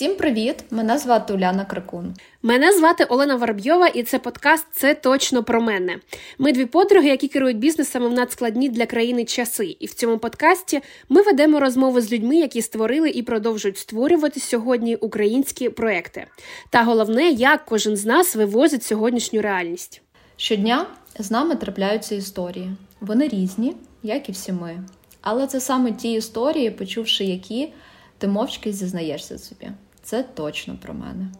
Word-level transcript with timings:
Всім 0.00 0.16
привіт! 0.16 0.64
Мене 0.70 0.98
звати 0.98 1.34
Уляна 1.34 1.64
Кракун. 1.64 2.14
Мене 2.42 2.72
звати 2.72 3.04
Олена 3.04 3.36
Воробйова, 3.36 3.86
і 3.86 4.02
це 4.02 4.18
подкаст 4.18 4.66
Це 4.72 4.94
точно 4.94 5.44
про 5.44 5.60
мене. 5.60 5.98
Ми 6.38 6.52
дві 6.52 6.66
подруги, 6.66 7.08
які 7.08 7.28
керують 7.28 7.58
бізнесами 7.58 8.08
в 8.08 8.12
надскладні 8.12 8.68
для 8.68 8.86
країни 8.86 9.24
часи. 9.24 9.76
І 9.80 9.86
в 9.86 9.94
цьому 9.94 10.18
подкасті 10.18 10.80
ми 11.08 11.22
ведемо 11.22 11.60
розмови 11.60 12.02
з 12.02 12.12
людьми, 12.12 12.36
які 12.36 12.62
створили 12.62 13.10
і 13.10 13.22
продовжують 13.22 13.78
створювати 13.78 14.40
сьогодні 14.40 14.96
українські 14.96 15.68
проекти. 15.68 16.26
Та 16.70 16.82
головне, 16.82 17.28
як 17.30 17.64
кожен 17.64 17.96
з 17.96 18.04
нас 18.04 18.36
вивозить 18.36 18.82
сьогоднішню 18.82 19.42
реальність. 19.42 20.02
Щодня 20.36 20.86
з 21.18 21.30
нами 21.30 21.56
трапляються 21.56 22.14
історії. 22.14 22.70
Вони 23.00 23.28
різні, 23.28 23.76
як 24.02 24.28
і 24.28 24.32
всі 24.32 24.52
ми. 24.52 24.84
Але 25.20 25.46
це 25.46 25.60
саме 25.60 25.92
ті 25.92 26.12
історії, 26.12 26.70
почувши 26.70 27.24
які 27.24 27.72
ти 28.18 28.28
мовчки 28.28 28.72
зізнаєшся 28.72 29.38
собі. 29.38 29.70
Це 30.10 30.22
точно 30.22 30.78
про 30.82 30.94
мене. 30.94 31.32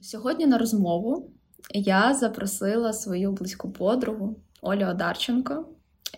Сьогодні 0.00 0.46
на 0.46 0.58
розмову 0.58 1.30
я 1.74 2.14
запросила 2.14 2.92
свою 2.92 3.32
близьку 3.32 3.70
подругу 3.72 4.36
Олю 4.62 4.86
Одарченко, 4.86 5.68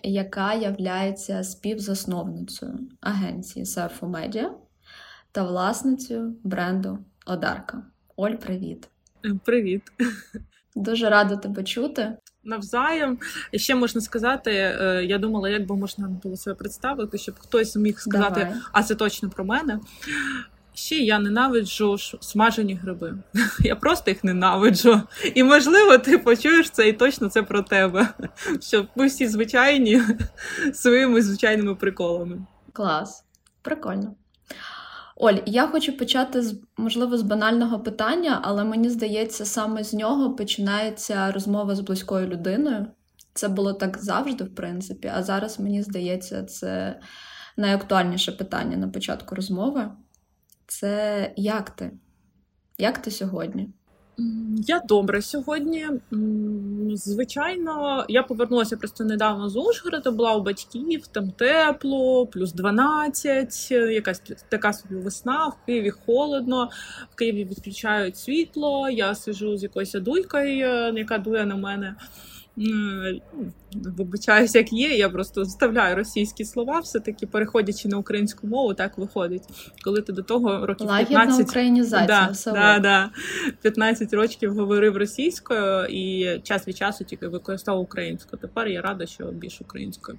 яка 0.03 0.53
являється 0.53 1.43
співзасновницею 1.43 2.79
агенції 3.01 3.65
Surfo 3.65 4.11
Media 4.11 4.49
та 5.31 5.43
власницею 5.43 6.35
бренду 6.43 6.99
Одарка. 7.25 7.83
Оль, 8.15 8.35
привіт! 8.35 8.89
Привіт. 9.45 9.81
Дуже 10.75 11.09
рада 11.09 11.35
тебе 11.35 11.63
чути. 11.63 12.17
Навзаєм. 12.43 13.17
І 13.51 13.59
ще 13.59 13.75
можна 13.75 14.01
сказати, 14.01 14.51
е, 14.51 15.05
я 15.05 15.17
думала, 15.17 15.49
як 15.49 15.67
би 15.67 15.75
можна 15.75 16.07
було 16.07 16.37
себе 16.37 16.55
представити, 16.55 17.17
щоб 17.17 17.35
хтось 17.39 17.75
міг 17.75 17.99
сказати, 17.99 18.39
Давай. 18.39 18.61
а 18.71 18.83
це 18.83 18.95
точно 18.95 19.29
про 19.29 19.45
мене. 19.45 19.79
Ще 20.73 20.95
я 20.95 21.19
ненавиджу 21.19 21.97
смажені 21.97 22.75
гриби. 22.75 23.17
Я 23.59 23.75
просто 23.75 24.11
їх 24.11 24.23
ненавиджу. 24.23 25.01
І 25.35 25.43
можливо, 25.43 25.97
ти 25.97 26.17
почуєш 26.17 26.69
це 26.69 26.89
і 26.89 26.93
точно 26.93 27.29
це 27.29 27.43
про 27.43 27.61
тебе. 27.61 28.07
Що 28.61 28.87
ми 28.95 29.07
всі 29.07 29.27
звичайні 29.27 30.01
своїми 30.73 31.21
звичайними 31.21 31.75
приколами. 31.75 32.45
Клас, 32.73 33.23
прикольно. 33.61 34.15
Оль, 35.15 35.37
я 35.45 35.67
хочу 35.67 35.97
почати 35.97 36.41
з 36.41 36.61
можливо 36.77 37.17
з 37.17 37.21
банального 37.21 37.79
питання, 37.79 38.39
але 38.43 38.63
мені 38.63 38.89
здається, 38.89 39.45
саме 39.45 39.83
з 39.83 39.93
нього 39.93 40.35
починається 40.35 41.31
розмова 41.31 41.75
з 41.75 41.79
близькою 41.79 42.27
людиною. 42.27 42.87
Це 43.33 43.47
було 43.47 43.73
так 43.73 43.97
завжди, 43.97 44.43
в 44.43 44.55
принципі, 44.55 45.11
а 45.15 45.23
зараз 45.23 45.59
мені 45.59 45.83
здається, 45.83 46.43
це 46.43 46.99
найактуальніше 47.57 48.31
питання 48.31 48.77
на 48.77 48.87
початку 48.87 49.35
розмови. 49.35 49.91
Це 50.67 51.33
як 51.35 51.69
ти? 51.69 51.91
Як 52.77 52.97
ти 52.97 53.11
сьогодні? 53.11 53.69
Я 54.67 54.79
добре 54.79 55.21
сьогодні. 55.21 55.87
Звичайно, 56.93 58.05
я 58.09 58.23
повернулася 58.23 58.77
просто 58.77 59.03
недавно 59.03 59.49
з 59.49 59.55
Ужгорода, 59.55 60.11
була 60.11 60.35
у 60.35 60.41
батьків, 60.41 61.07
там 61.07 61.31
тепло, 61.31 62.27
плюс 62.27 62.53
12, 62.53 63.71
якась 63.71 64.21
така 64.49 64.73
собі 64.73 64.95
весна, 64.95 65.47
в 65.47 65.65
Києві 65.65 65.89
холодно, 65.89 66.69
в 67.11 67.15
Києві 67.15 67.45
відключають 67.45 68.17
світло, 68.17 68.89
я 68.89 69.15
сижу 69.15 69.57
з 69.57 69.63
якоюсь 69.63 69.93
дуйкою, 69.93 70.97
яка 70.97 71.17
дує 71.17 71.45
на 71.45 71.55
мене. 71.55 71.95
Вибачаюсь, 73.97 74.55
як 74.55 74.73
є, 74.73 74.97
я 74.97 75.09
просто 75.09 75.41
вставляю 75.41 75.95
російські 75.95 76.45
слова, 76.45 76.79
все-таки 76.79 77.27
переходячи 77.27 77.87
на 77.87 77.97
українську 77.97 78.47
мову, 78.47 78.73
так 78.73 78.97
виходить. 78.97 79.43
Коли 79.83 80.01
ти 80.01 80.13
до 80.13 80.21
того 80.21 80.65
років 80.65 80.87
Лагідна 80.87 81.19
15... 81.19 81.49
українізація. 81.49 82.07
Да, 82.07 82.31
все 82.31 82.51
да, 82.51 82.79
да. 82.79 83.09
15 83.61 84.13
років 84.13 84.53
говорив 84.53 84.97
російською 84.97 85.85
і 85.85 86.39
час 86.43 86.67
від 86.67 86.77
часу 86.77 87.03
тільки 87.03 87.27
використовував 87.27 87.83
українську. 87.83 88.37
Тепер 88.37 88.67
я 88.67 88.81
рада, 88.81 89.05
що 89.05 89.25
більш 89.25 89.61
українською. 89.61 90.17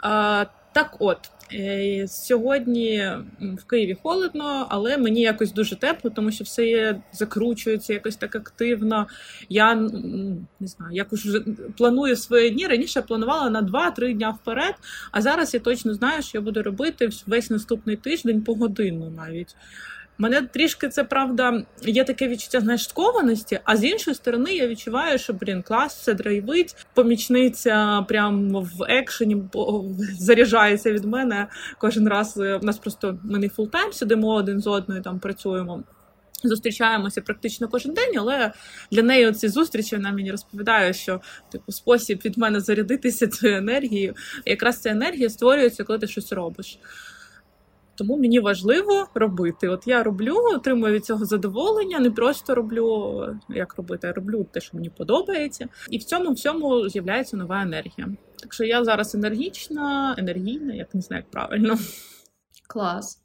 А, 0.00 0.44
Так 0.72 0.96
от, 0.98 1.18
е, 1.54 2.06
сьогодні 2.08 3.10
в 3.40 3.64
Києві 3.64 3.96
холодно, 4.02 4.66
але 4.68 4.98
мені 4.98 5.20
якось 5.20 5.52
дуже 5.52 5.76
тепло, 5.76 6.10
тому 6.10 6.32
що 6.32 6.44
все 6.44 6.96
закручується 7.12 7.92
якось 7.92 8.16
так 8.16 8.36
активно. 8.36 9.06
Я 9.48 9.74
не 9.74 10.66
знаю, 10.66 10.92
якось 10.92 11.26
планую 11.78 12.16
свої 12.16 12.50
дні. 12.50 12.66
Раніше 12.66 13.02
планувала 13.02 13.50
на 13.50 13.62
2-3 13.62 14.14
дня 14.14 14.30
вперед, 14.30 14.74
а 15.10 15.22
зараз 15.22 15.54
я 15.54 15.60
точно 15.60 15.94
знаю, 15.94 16.22
що 16.22 16.38
я 16.38 16.42
буду 16.42 16.62
робити 16.62 17.08
весь 17.26 17.50
наступний 17.50 17.96
тиждень 17.96 18.42
по 18.42 18.54
годину 18.54 19.10
навіть. 19.16 19.56
Мене 20.18 20.42
трішки 20.42 20.88
це 20.88 21.04
правда, 21.04 21.62
є 21.82 22.04
таке 22.04 22.28
відчуття 22.28 22.60
знаєш, 22.60 22.84
шокованості, 22.84 23.60
а 23.64 23.76
з 23.76 23.84
іншої 23.84 24.14
сторони, 24.14 24.52
я 24.52 24.68
відчуваю, 24.68 25.18
що 25.18 25.32
блін, 25.32 25.62
клас, 25.62 25.94
все 25.94 26.14
драйвить. 26.14 26.86
Помічниця 26.94 28.04
прям 28.08 28.52
в 28.52 28.84
екшені 28.88 29.42
заряджається 30.18 30.92
від 30.92 31.04
мене 31.04 31.46
кожен 31.78 32.08
раз. 32.08 32.36
У 32.36 32.66
нас 32.66 32.78
просто 32.78 33.18
ми 33.24 33.38
не 33.38 33.48
full-time 33.48 33.92
сидимо 33.92 34.34
один 34.34 34.60
з 34.60 34.66
одною, 34.66 35.02
там 35.02 35.18
працюємо. 35.18 35.82
Зустрічаємося 36.44 37.20
практично 37.20 37.68
кожен 37.68 37.94
день, 37.94 38.18
але 38.18 38.52
для 38.90 39.02
неї 39.02 39.32
ці 39.32 39.48
зустрічі 39.48 39.96
вона 39.96 40.12
мені 40.12 40.30
розповідає, 40.30 40.92
що 40.92 41.20
типу 41.52 41.72
спосіб 41.72 42.20
від 42.24 42.38
мене 42.38 42.60
зарядитися 42.60 43.26
цією 43.26 43.58
енергією. 43.58 44.14
Якраз 44.46 44.80
ця 44.80 44.90
енергія 44.90 45.30
створюється, 45.30 45.84
коли 45.84 45.98
ти 45.98 46.06
щось 46.06 46.32
робиш. 46.32 46.78
Тому 48.02 48.16
мені 48.16 48.40
важливо 48.40 49.06
робити. 49.14 49.68
От 49.68 49.86
я 49.86 50.02
роблю, 50.02 50.36
отримую 50.54 50.94
від 50.94 51.04
цього 51.04 51.24
задоволення, 51.24 51.98
не 51.98 52.10
просто 52.10 52.54
роблю 52.54 53.36
як 53.48 53.76
робити, 53.76 54.06
я 54.06 54.12
роблю 54.12 54.46
те, 54.50 54.60
що 54.60 54.76
мені 54.76 54.90
подобається. 54.90 55.68
І 55.90 55.98
в 55.98 56.04
цьому 56.04 56.32
всьому 56.32 56.88
з'являється 56.88 57.36
нова 57.36 57.62
енергія. 57.62 58.08
Так 58.40 58.54
що 58.54 58.64
я 58.64 58.84
зараз 58.84 59.14
енергічна, 59.14 60.14
енергійна, 60.18 60.74
як 60.74 60.94
не 60.94 61.00
знаю, 61.00 61.22
як 61.22 61.30
правильно. 61.30 61.78
Клас. 62.68 63.18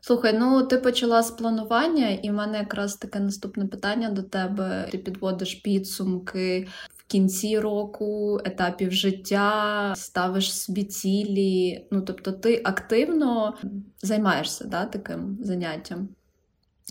Слухай, 0.00 0.38
ну 0.38 0.62
ти 0.62 0.78
почала 0.78 1.22
з 1.22 1.30
планування, 1.30 2.08
і 2.08 2.30
в 2.30 2.32
мене 2.32 2.58
якраз 2.58 2.96
таке 2.96 3.20
наступне 3.20 3.66
питання 3.66 4.10
до 4.10 4.22
тебе. 4.22 4.88
Ти 4.92 4.98
підводиш 4.98 5.54
підсумки 5.54 6.68
кінці 7.14 7.58
року, 7.58 8.40
етапів 8.44 8.92
життя, 8.92 9.92
ставиш 9.96 10.52
собі 10.52 10.84
цілі. 10.84 11.86
Ну, 11.90 12.02
тобто, 12.02 12.32
ти 12.32 12.62
активно 12.64 13.54
займаєшся 14.02 14.64
да, 14.64 14.84
таким 14.84 15.38
заняттям. 15.42 16.08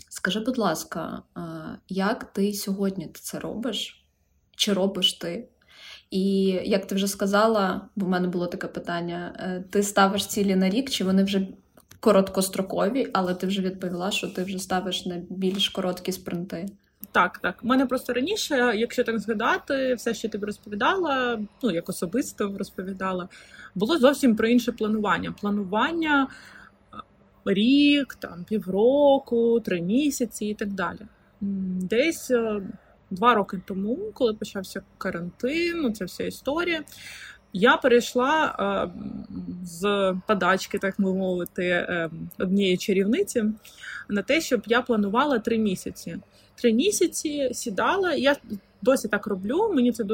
Скажи, 0.08 0.40
будь 0.40 0.58
ласка, 0.58 1.22
як 1.88 2.24
ти 2.24 2.52
сьогодні 2.52 3.10
це 3.14 3.38
робиш? 3.38 4.06
Чи 4.56 4.72
робиш 4.72 5.12
ти? 5.12 5.48
І 6.10 6.44
як 6.64 6.86
ти 6.86 6.94
вже 6.94 7.08
сказала, 7.08 7.88
бо 7.96 8.06
в 8.06 8.08
мене 8.08 8.28
було 8.28 8.46
таке 8.46 8.66
питання: 8.66 9.36
е, 9.38 9.64
ти 9.70 9.82
ставиш 9.82 10.26
цілі 10.26 10.56
на 10.56 10.70
рік, 10.70 10.90
чи 10.90 11.04
вони 11.04 11.24
вже 11.24 11.46
короткострокові, 12.00 13.10
але 13.12 13.34
ти 13.34 13.46
вже 13.46 13.62
відповіла, 13.62 14.10
що 14.10 14.28
ти 14.28 14.44
вже 14.44 14.58
ставиш 14.58 15.06
на 15.06 15.22
більш 15.30 15.68
короткі 15.68 16.12
спринти. 16.12 16.68
Так, 17.14 17.38
так. 17.38 17.58
У 17.62 17.66
мене 17.66 17.86
просто 17.86 18.12
раніше, 18.12 18.72
якщо 18.76 19.04
так 19.04 19.18
згадати, 19.18 19.94
все, 19.94 20.14
що 20.14 20.28
ти 20.28 20.38
розповідала, 20.38 21.40
ну 21.62 21.70
як 21.70 21.88
особисто 21.88 22.54
розповідала, 22.58 23.28
було 23.74 23.98
зовсім 23.98 24.36
про 24.36 24.48
інше 24.48 24.72
планування. 24.72 25.34
Планування 25.40 26.28
рік, 27.44 28.14
там 28.14 28.44
півроку, 28.48 29.60
три 29.60 29.82
місяці 29.82 30.46
і 30.46 30.54
так 30.54 30.68
далі. 30.72 30.98
Десь 31.80 32.30
два 33.10 33.34
роки 33.34 33.60
тому, 33.64 33.98
коли 34.14 34.34
почався 34.34 34.82
карантин, 34.98 35.80
ну, 35.80 35.90
ця 35.90 36.04
вся 36.04 36.24
історія. 36.24 36.82
Я 37.52 37.76
перейшла 37.76 38.56
е, 38.58 38.90
з 39.64 40.14
подачки, 40.26 40.78
так 40.78 40.94
би 40.98 41.14
мовити, 41.14 41.66
е, 41.66 42.10
однієї 42.38 42.76
чарівниці 42.76 43.44
на 44.08 44.22
те, 44.22 44.40
щоб 44.40 44.62
я 44.66 44.82
планувала 44.82 45.38
три 45.38 45.58
місяці. 45.58 46.16
Три 46.54 46.72
місяці 46.72 47.50
сідала, 47.52 48.14
я 48.14 48.36
досі 48.82 49.08
так 49.08 49.26
роблю. 49.26 49.72
Мені 49.74 49.92
це 49.92 50.04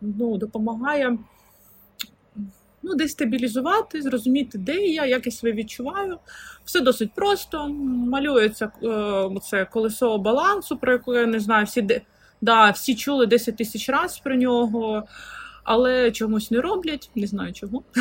ну, 0.00 0.38
допомагає 0.38 1.18
ну, 2.84 2.94
десь 2.94 3.12
стабілізувати, 3.12 4.02
зрозуміти, 4.02 4.58
де 4.58 4.76
я, 4.76 5.06
як 5.06 5.26
я 5.26 5.32
себе 5.32 5.52
відчуваю. 5.52 6.18
Все 6.64 6.80
досить 6.80 7.12
просто. 7.14 7.68
Малюється 7.68 8.70
е, 8.82 9.40
це 9.42 9.64
колесо 9.64 10.18
балансу, 10.18 10.76
про 10.76 10.92
яке 10.92 11.10
я 11.10 11.26
не 11.26 11.40
знаю, 11.40 11.66
всі 11.66 11.82
де. 11.82 12.00
Да, 12.40 12.70
всі 12.70 12.94
чули 12.94 13.26
10 13.26 13.56
тисяч 13.56 13.88
разів 13.88 14.22
про 14.24 14.34
нього 14.34 15.04
але 15.64 16.12
чомусь 16.12 16.50
не 16.50 16.60
роблять, 16.60 17.10
не 17.14 17.26
знаю 17.26 17.52
чого. 17.52 17.82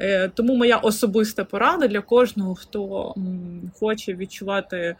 Е, 0.00 0.28
тому 0.28 0.56
моя 0.56 0.76
особиста 0.76 1.44
порада 1.44 1.88
для 1.88 2.00
кожного, 2.00 2.54
хто 2.54 3.14
хоче 3.80 4.14
відчувати 4.14 4.96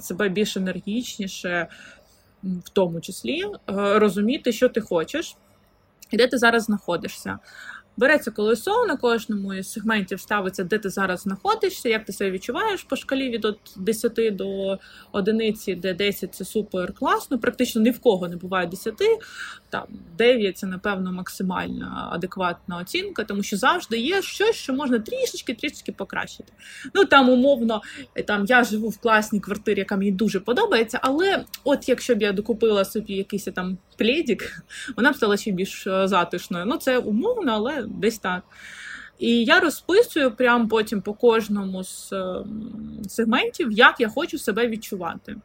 себе 0.00 0.28
більш 0.28 0.56
енергічніше. 0.56 1.68
в 2.42 2.68
тому 2.68 3.00
числі 3.00 3.42
е, 3.44 3.52
розуміти, 3.98 4.52
що 4.52 4.68
ти 4.68 4.80
хочеш 4.80 5.36
і 6.10 6.16
де 6.16 6.26
ти 6.26 6.38
зараз 6.38 6.64
знаходишся. 6.64 7.38
Береться 7.96 8.30
колесо 8.30 8.86
на 8.86 8.96
кожному 8.96 9.54
із 9.54 9.72
сегментів 9.72 10.20
ставиться, 10.20 10.64
де 10.64 10.78
ти 10.78 10.90
зараз 10.90 11.20
знаходишся, 11.20 11.88
як 11.88 12.04
ти 12.04 12.12
себе 12.12 12.30
відчуваєш 12.30 12.82
по 12.82 12.96
шкалі 12.96 13.30
від 13.30 13.46
10 13.76 14.36
до 14.36 14.78
одиниці, 15.12 15.74
де 15.74 15.94
10 15.94 16.34
це 16.34 16.44
супер 16.44 16.92
класно. 16.92 17.38
Практично 17.38 17.82
ні 17.82 17.90
в 17.90 18.00
кого 18.00 18.28
не 18.28 18.36
буває 18.36 18.66
10, 18.66 18.94
там 19.70 19.84
9 20.18 20.58
це, 20.58 20.66
напевно, 20.66 21.12
максимальна 21.12 22.08
адекватна 22.12 22.78
оцінка, 22.78 23.24
тому 23.24 23.42
що 23.42 23.56
завжди 23.56 23.98
є 23.98 24.22
щось, 24.22 24.56
що 24.56 24.72
можна 24.72 24.98
трішечки 24.98 25.54
трішечки 25.54 25.92
покращити. 25.92 26.52
Ну 26.94 27.04
там 27.04 27.28
умовно, 27.28 27.82
там 28.26 28.44
я 28.48 28.64
живу 28.64 28.88
в 28.88 28.98
класній 28.98 29.40
квартирі, 29.40 29.78
яка 29.78 29.96
мені 29.96 30.12
дуже 30.12 30.40
подобається, 30.40 30.98
але 31.02 31.44
от 31.64 31.88
якщо 31.88 32.14
б 32.14 32.22
я 32.22 32.32
докупила 32.32 32.84
собі 32.84 33.14
якийсь 33.14 33.44
там 33.44 33.78
пледік, 33.98 34.62
вона 34.96 35.12
б 35.12 35.16
стала 35.16 35.36
ще 35.36 35.50
більш 35.50 35.86
е, 35.86 36.08
затишною. 36.08 36.66
Ну 36.66 36.76
це 36.76 36.98
умовно, 36.98 37.52
але 37.52 37.85
десь 37.86 38.18
так. 38.18 38.42
І 39.18 39.44
я 39.44 39.60
розписую 39.60 40.30
прямо 40.30 40.68
потім 40.68 41.02
по 41.02 41.14
кожному 41.14 41.84
з 41.84 42.12
ем, 42.12 43.02
сегментів, 43.08 43.72
як 43.72 44.00
я 44.00 44.08
хочу 44.08 44.38
себе 44.38 44.68
відчувати. 44.68 45.36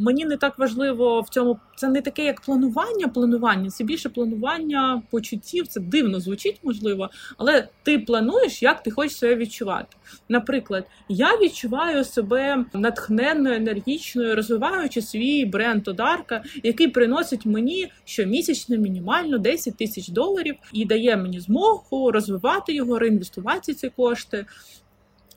Мені 0.00 0.24
не 0.24 0.36
так 0.36 0.58
важливо 0.58 1.20
в 1.20 1.28
цьому. 1.28 1.58
Це 1.76 1.88
не 1.88 2.02
таке, 2.02 2.24
як 2.24 2.40
планування. 2.40 3.08
Планування 3.08 3.70
це 3.70 3.84
більше 3.84 4.08
планування 4.08 5.02
почуттів. 5.10 5.66
Це 5.66 5.80
дивно 5.80 6.20
звучить, 6.20 6.60
можливо, 6.62 7.10
але 7.38 7.68
ти 7.82 7.98
плануєш, 7.98 8.62
як 8.62 8.82
ти 8.82 8.90
хочеш 8.90 9.16
себе 9.16 9.36
відчувати. 9.36 9.96
Наприклад, 10.28 10.84
я 11.08 11.36
відчуваю 11.36 12.04
себе 12.04 12.64
натхненною, 12.74 13.56
енергічною, 13.56 14.36
розвиваючи 14.36 15.02
свій 15.02 15.44
бренд 15.44 15.88
Одарка, 15.88 16.42
який 16.62 16.88
приносить 16.88 17.46
мені 17.46 17.88
щомісячно 18.04 18.76
мінімально 18.76 19.38
10 19.38 19.76
тисяч 19.76 20.08
доларів 20.08 20.56
і 20.72 20.84
дає 20.84 21.16
мені 21.16 21.40
змогу 21.40 22.10
розвивати 22.10 22.72
його, 22.72 22.98
реінвестувати 22.98 23.74
ці 23.74 23.88
кошти. 23.88 24.46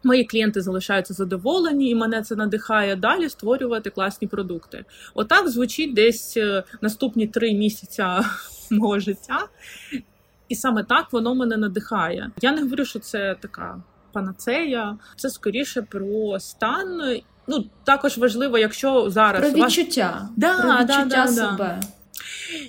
Мої 0.04 0.24
клієнти 0.24 0.62
залишаються 0.62 1.14
задоволені, 1.14 1.90
і 1.90 1.96
мене 1.96 2.22
це 2.22 2.36
надихає 2.36 2.96
далі 2.96 3.30
створювати 3.30 3.90
класні 3.90 4.28
продукти. 4.28 4.86
Отак 5.14 5.50
звучить 5.50 5.94
десь 5.94 6.38
е, 6.38 6.64
наступні 6.82 7.28
три 7.28 7.54
місяці 7.54 8.04
мого 8.72 9.00
життя, 9.00 9.48
і 10.50 10.56
саме 10.56 10.84
так 10.84 11.14
воно 11.14 11.36
мене 11.36 11.58
надихає. 11.58 12.32
Я 12.42 12.52
не 12.52 12.62
говорю, 12.62 12.86
що 12.86 13.00
це 13.00 13.36
така 13.42 13.82
панацея, 14.12 14.98
це 15.16 15.30
скоріше 15.30 15.82
про 15.82 16.40
стан. 16.40 17.18
Ну 17.48 17.66
також 17.84 18.18
важливо, 18.18 18.58
якщо 18.58 19.10
зараз 19.10 19.52
про 19.52 19.66
відчуття, 19.66 20.12
вас... 20.22 20.30
да, 20.36 20.62
про 20.62 20.72
відчуття 20.72 21.06
да, 21.06 21.26
да, 21.26 21.28
себе. 21.28 21.80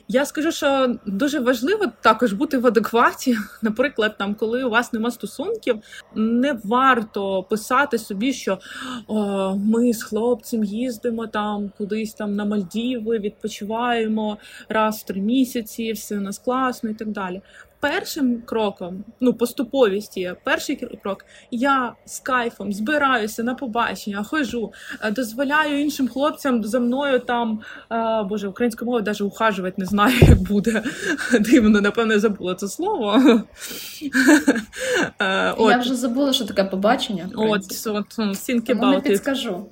Я 0.08 0.26
скажу, 0.26 0.52
що 0.52 0.96
дуже 1.06 1.40
важливо 1.40 1.86
також 2.00 2.32
бути 2.32 2.58
в 2.58 2.66
адекваті. 2.66 3.36
Наприклад, 3.62 4.14
там, 4.19 4.34
коли 4.34 4.64
у 4.64 4.70
вас 4.70 4.92
нема 4.92 5.10
стосунків, 5.10 5.76
не 6.14 6.58
варто 6.64 7.42
писати 7.42 7.98
собі, 7.98 8.32
що 8.32 8.58
О, 9.06 9.56
ми 9.56 9.92
з 9.92 10.02
хлопцем 10.02 10.64
їздимо 10.64 11.26
там 11.26 11.70
кудись 11.78 12.14
там 12.14 12.36
на 12.36 12.44
Мальдіви, 12.44 13.19
відпочиваємо 13.19 14.38
раз 14.69 15.00
в 15.00 15.02
три 15.02 15.20
місяці, 15.20 15.92
все 15.92 16.19
у 16.19 16.20
нас 16.20 16.38
класно 16.38 16.90
і 16.90 16.94
так 16.94 17.08
далі 17.08 17.40
першим 17.84 18.42
кроком, 18.42 19.04
ну 19.20 19.34
поступовість 19.34 20.16
є, 20.16 20.36
перший 20.44 20.76
крок, 21.02 21.25
я 21.50 21.92
з 22.06 22.19
кайфом 22.19 22.72
збираюся 22.72 23.42
на 23.42 23.54
побачення, 23.54 24.22
хожу, 24.22 24.72
е, 25.02 25.10
дозволяю 25.10 25.81
іншим 25.81 26.08
хлопцям 26.08 26.64
за 26.64 26.81
мною 26.81 27.19
там, 27.19 27.60
а, 27.88 28.20
е, 28.20 28.25
боже, 28.25 28.48
українською 28.48 28.86
мовою 28.86 29.04
навіть 29.04 29.20
ухажувати 29.20 29.75
не 29.78 29.86
знаю, 29.86 30.14
як 30.20 30.42
буде. 30.42 30.82
Дивно, 31.40 31.81
напевно, 31.81 32.12
я 32.12 32.20
забула 32.20 32.54
це 32.54 32.69
слово. 32.69 33.22
Е, 35.20 35.54
я 35.58 35.78
вже 35.78 35.94
забула, 35.94 36.32
що 36.32 36.44
таке 36.44 36.64
побачення. 36.64 37.28
От, 37.34 37.62
от, 37.87 38.19
think 38.19 38.66
about 38.66 38.90
не 38.90 39.00
підскажу. 39.00 39.66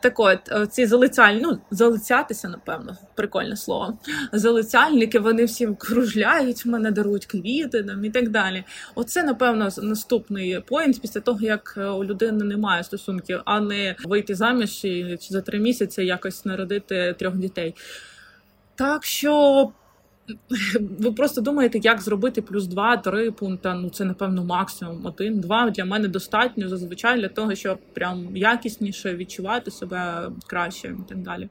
Так 0.00 0.20
от, 0.20 0.38
ці 0.70 0.86
залицяльні, 0.86 1.40
ну, 1.42 1.58
залицятися, 1.70 2.48
напевно, 2.48 2.96
прикольне 3.14 3.56
слово. 3.56 3.98
Залицяльники, 4.32 5.18
вони 5.18 5.44
всім 5.44 5.76
кружляють, 5.76 6.66
в 6.66 6.68
мене 6.68 6.90
дарують 6.90 7.26
квіти 7.26 7.82
там, 7.82 8.04
і 8.04 8.10
так 8.10 8.28
далі. 8.28 8.64
Оце, 8.94 9.22
напевно, 9.22 9.68
наступний 9.82 10.60
поінт 10.60 11.00
після 11.00 11.20
того, 11.20 11.38
як 11.40 11.74
е, 11.76 11.86
у 11.86 12.04
людини 12.04 12.44
немає 12.44 12.84
стосунків, 12.84 13.40
а 13.44 13.60
не 13.60 13.96
вийти 14.04 14.34
заміж 14.34 14.84
і 14.84 15.18
за 15.20 15.40
три 15.40 15.58
місяці 15.58 16.02
якось 16.02 16.44
народити 16.44 17.14
трьох 17.18 17.36
дітей. 17.36 17.74
Так 18.74 19.04
що 19.04 19.72
ви 20.80 21.12
просто 21.12 21.40
думаєте, 21.40 21.78
як 21.82 22.02
зробити 22.02 22.42
плюс 22.42 22.64
2-3 22.64 23.30
пункти. 23.30 23.74
Ну 23.74 23.90
це 23.90 24.04
напевно 24.04 24.44
максимум 24.44 25.06
один-два. 25.06 25.70
Для 25.70 25.84
мене 25.84 26.08
достатньо 26.08 26.68
зазвичай 26.68 27.20
для 27.20 27.28
того, 27.28 27.54
щоб 27.54 27.78
прям 27.94 28.36
якісніше 28.36 29.16
відчувати 29.16 29.70
себе 29.70 30.30
краще 30.46 30.88
і 30.88 31.08
так 31.08 31.18
далі. 31.18 31.48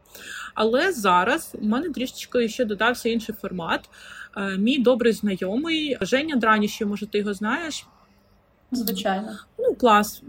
Але 0.53 0.91
зараз 0.91 1.55
у 1.61 1.65
мене 1.65 1.89
трішечки 1.89 2.49
ще 2.49 2.65
додався 2.65 3.09
інший 3.09 3.35
формат. 3.41 3.89
Е, 4.37 4.57
мій 4.57 4.79
добрий 4.79 5.13
знайомий 5.13 5.97
Женя 6.01 6.35
Драніщий, 6.35 6.87
може, 6.87 7.05
ти 7.05 7.17
його 7.17 7.33
знаєш. 7.33 7.85
Звичайно, 8.71 9.37
клас. 9.75 10.21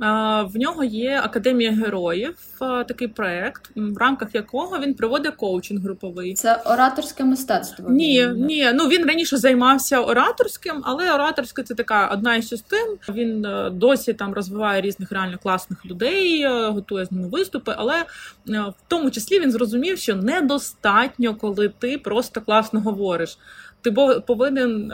В 0.44 0.50
нього 0.54 0.84
є 0.84 1.20
академія 1.24 1.72
героїв, 1.72 2.36
такий 2.60 3.08
проект, 3.08 3.70
в 3.76 3.98
рамках 3.98 4.34
якого 4.34 4.78
він 4.78 4.94
проводить 4.94 5.34
коучинг 5.34 5.82
груповий. 5.82 6.34
Це 6.34 6.62
ораторське 6.64 7.24
мистецтво. 7.24 7.90
Ні, 7.90 8.26
ні. 8.26 8.70
Ну 8.74 8.88
він 8.88 9.06
раніше 9.06 9.36
займався 9.36 10.00
ораторським, 10.00 10.82
але 10.84 11.14
ораторське 11.14 11.62
це 11.62 11.74
така 11.74 12.06
одна 12.06 12.36
із 12.36 12.48
частин. 12.48 12.98
Він 13.08 13.44
е, 13.44 13.70
досі 13.70 14.14
там 14.14 14.34
розвиває 14.34 14.80
різних 14.80 15.12
реально 15.12 15.38
класних 15.42 15.86
людей, 15.86 16.42
е, 16.42 16.68
готує 16.68 17.04
з 17.04 17.12
ними 17.12 17.28
виступи. 17.28 17.74
Але 17.76 17.94
е, 17.94 18.04
в 18.48 18.74
тому 18.88 19.10
числі 19.10 19.40
він 19.40 19.52
зрозумів, 19.52 19.98
що 19.98 20.16
недостатньо, 20.16 21.34
коли 21.34 21.68
ти 21.68 21.98
просто 21.98 22.40
класно 22.40 22.80
говориш. 22.80 23.38
Ти 23.80 23.92
повинен 24.26 24.92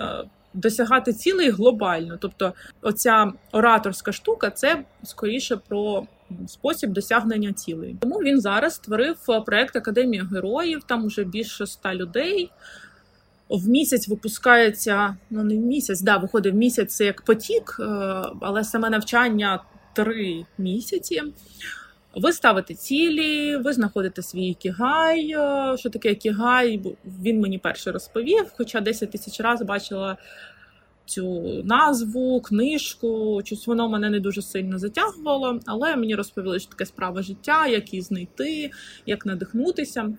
досягати 0.55 1.13
цілей 1.13 1.51
глобально. 1.51 2.17
Тобто, 2.21 2.53
оця 2.83 3.33
ораторська 3.53 4.13
штука 4.13 4.51
це 4.51 4.85
скоріше 5.03 5.57
про 5.57 6.07
спосіб 6.47 6.91
досягнення 6.91 7.53
цілей. 7.53 7.97
Тому 8.01 8.17
він 8.17 8.41
зараз 8.41 8.75
створив 8.75 9.17
проект 9.47 9.77
Академія 9.77 10.25
героїв. 10.25 10.83
Там 10.87 11.07
вже 11.07 11.25
більше 11.25 11.65
ста 11.65 11.95
людей. 11.95 12.51
В 13.49 13.69
місяць 13.69 14.09
випускається, 14.09 15.17
ну 15.31 15.45
не 15.45 15.57
в 15.57 15.61
місяць, 15.61 16.01
да, 16.01 16.17
виходить 16.17 16.55
в 16.55 16.57
місяць 16.57 16.95
це 16.95 17.05
як 17.05 17.23
потік, 17.23 17.77
е, 17.81 17.85
але 18.41 18.65
саме 18.65 18.91
навчання 18.91 19.63
три 19.95 20.47
місяці. 20.59 21.23
Ви 22.15 22.33
ставите 22.33 22.75
цілі, 22.75 23.57
ви 23.57 23.73
знаходите 23.73 24.23
свій 24.23 24.55
кігай. 24.55 25.31
Е, 25.31 25.77
що 25.79 25.91
таке 25.91 26.15
кігай? 26.15 26.83
Він 27.23 27.41
мені 27.41 27.59
перше 27.59 27.93
розповів, 27.93 28.53
хоча 28.57 28.81
10 28.81 29.11
тисяч 29.11 29.41
разів 29.41 29.67
бачила 29.67 30.17
цю 31.07 31.43
назву, 31.65 32.41
книжку. 32.41 33.41
Щось 33.45 33.67
воно 33.67 33.89
мене 33.89 34.11
не 34.11 34.21
дуже 34.21 34.43
сильно 34.43 34.79
затягувало, 34.79 35.61
але 35.67 35.97
мені 35.97 36.15
розповіли, 36.15 36.61
що 36.61 36.71
таке 36.71 36.87
справа 36.87 37.23
життя, 37.23 37.67
як 37.67 37.93
її 37.93 38.03
знайти, 38.03 38.71
як 39.07 39.27
надихнутися 39.27 40.13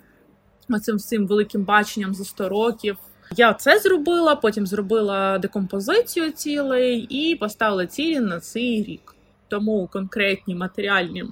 оцим 0.70 0.98
всім 0.98 1.28
великим 1.28 1.64
баченням 1.64 2.14
за 2.14 2.26
100 2.26 2.50
років. 2.50 2.98
Я 3.38 3.54
це 3.54 3.80
зробила, 3.80 4.36
потім 4.36 4.68
зробила 4.68 5.38
декомпозицію 5.38 6.32
цілей 6.32 7.00
і 7.00 7.36
поставила 7.36 7.86
цілі 7.86 8.20
на 8.20 8.40
цей 8.40 8.84
рік. 8.84 9.16
Тому 9.48 9.90
конкретні 9.92 10.56
матеріальні 10.56 11.26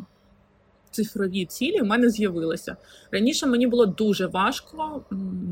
цифрові 0.92 1.46
цілі 1.46 1.82
в 1.82 1.86
мене 1.86 2.10
з'явилися. 2.10 2.78
Раніше 3.12 3.48
мені 3.48 3.68
було 3.68 3.86
дуже 3.86 4.28
важко 4.28 5.02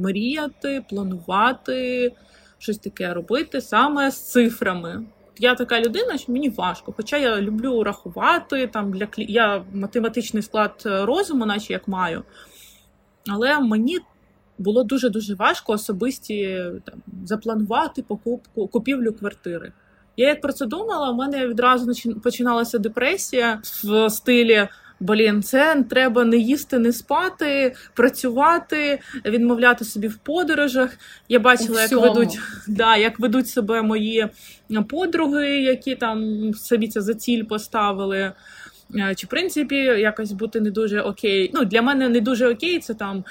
мріяти, 0.01 0.86
планувати, 0.89 2.12
щось 2.58 2.77
таке 2.77 3.13
робити 3.13 3.62
саме 3.62 4.12
з 4.12 4.31
цифрами. 4.31 5.05
Я 5.38 5.55
така 5.55 5.81
людина, 5.81 6.17
що 6.17 6.31
мені 6.31 6.50
важко. 6.50 6.93
Хоча 6.98 7.17
я 7.17 7.41
люблю 7.41 7.84
рахувати, 7.84 8.67
там 8.67 8.93
для 8.93 9.08
я 9.17 9.63
математичний 9.74 10.43
склад 10.43 10.81
розуму, 10.86 11.46
наче 11.46 11.74
як 11.74 11.88
маю. 11.88 12.24
Але 13.27 13.60
мені 13.60 14.00
було 14.58 14.84
дуже-дуже 14.84 15.36
важко 15.36 15.74
особисті 15.74 16.65
там, 16.86 17.01
запланувати 17.25 18.03
покупку, 18.03 18.67
купівлю 18.67 19.13
квартири. 19.13 19.72
Я 20.17 20.27
як 20.27 20.41
про 20.41 20.53
це 20.53 20.65
думала, 20.65 21.12
у 21.12 21.15
мене 21.15 21.48
відразу 21.48 22.13
починалася 22.24 22.77
депресія 22.77 23.62
в 23.84 24.10
стилі. 24.10 24.67
Блін, 25.00 25.44
це 25.44 25.84
треба 25.89 26.25
не 26.25 26.38
їсти, 26.38 26.79
не 26.79 26.94
спати, 26.94 27.75
працювати, 27.94 29.00
відмовляти 29.25 29.86
собі 29.86 30.08
в 30.08 30.18
подорожах. 30.18 30.98
Я 31.29 31.39
бачила, 31.39 31.82
як 31.82 31.91
ведуть 31.91 32.39
да, 32.68 32.98
як 32.98 33.20
ведуть 33.20 33.50
себе 33.50 33.82
мої 33.82 34.27
подруги, 34.89 35.48
які 35.48 35.96
там 35.96 36.53
собі 36.53 36.88
це 36.88 37.01
за 37.01 37.13
ціль 37.13 37.44
поставили. 37.44 38.32
Е, 38.96 39.15
чи 39.15 39.27
в 39.27 39.29
принципі 39.29 39.75
якось 39.75 40.31
бути 40.31 40.62
не 40.62 40.72
дуже 40.72 41.01
окей. 41.01 41.51
Ну 41.53 41.65
для 41.65 41.81
мене 41.81 42.10
не 42.10 42.22
дуже 42.22 42.48
окей, 42.48 42.79
це 42.79 42.93
там 42.93 43.24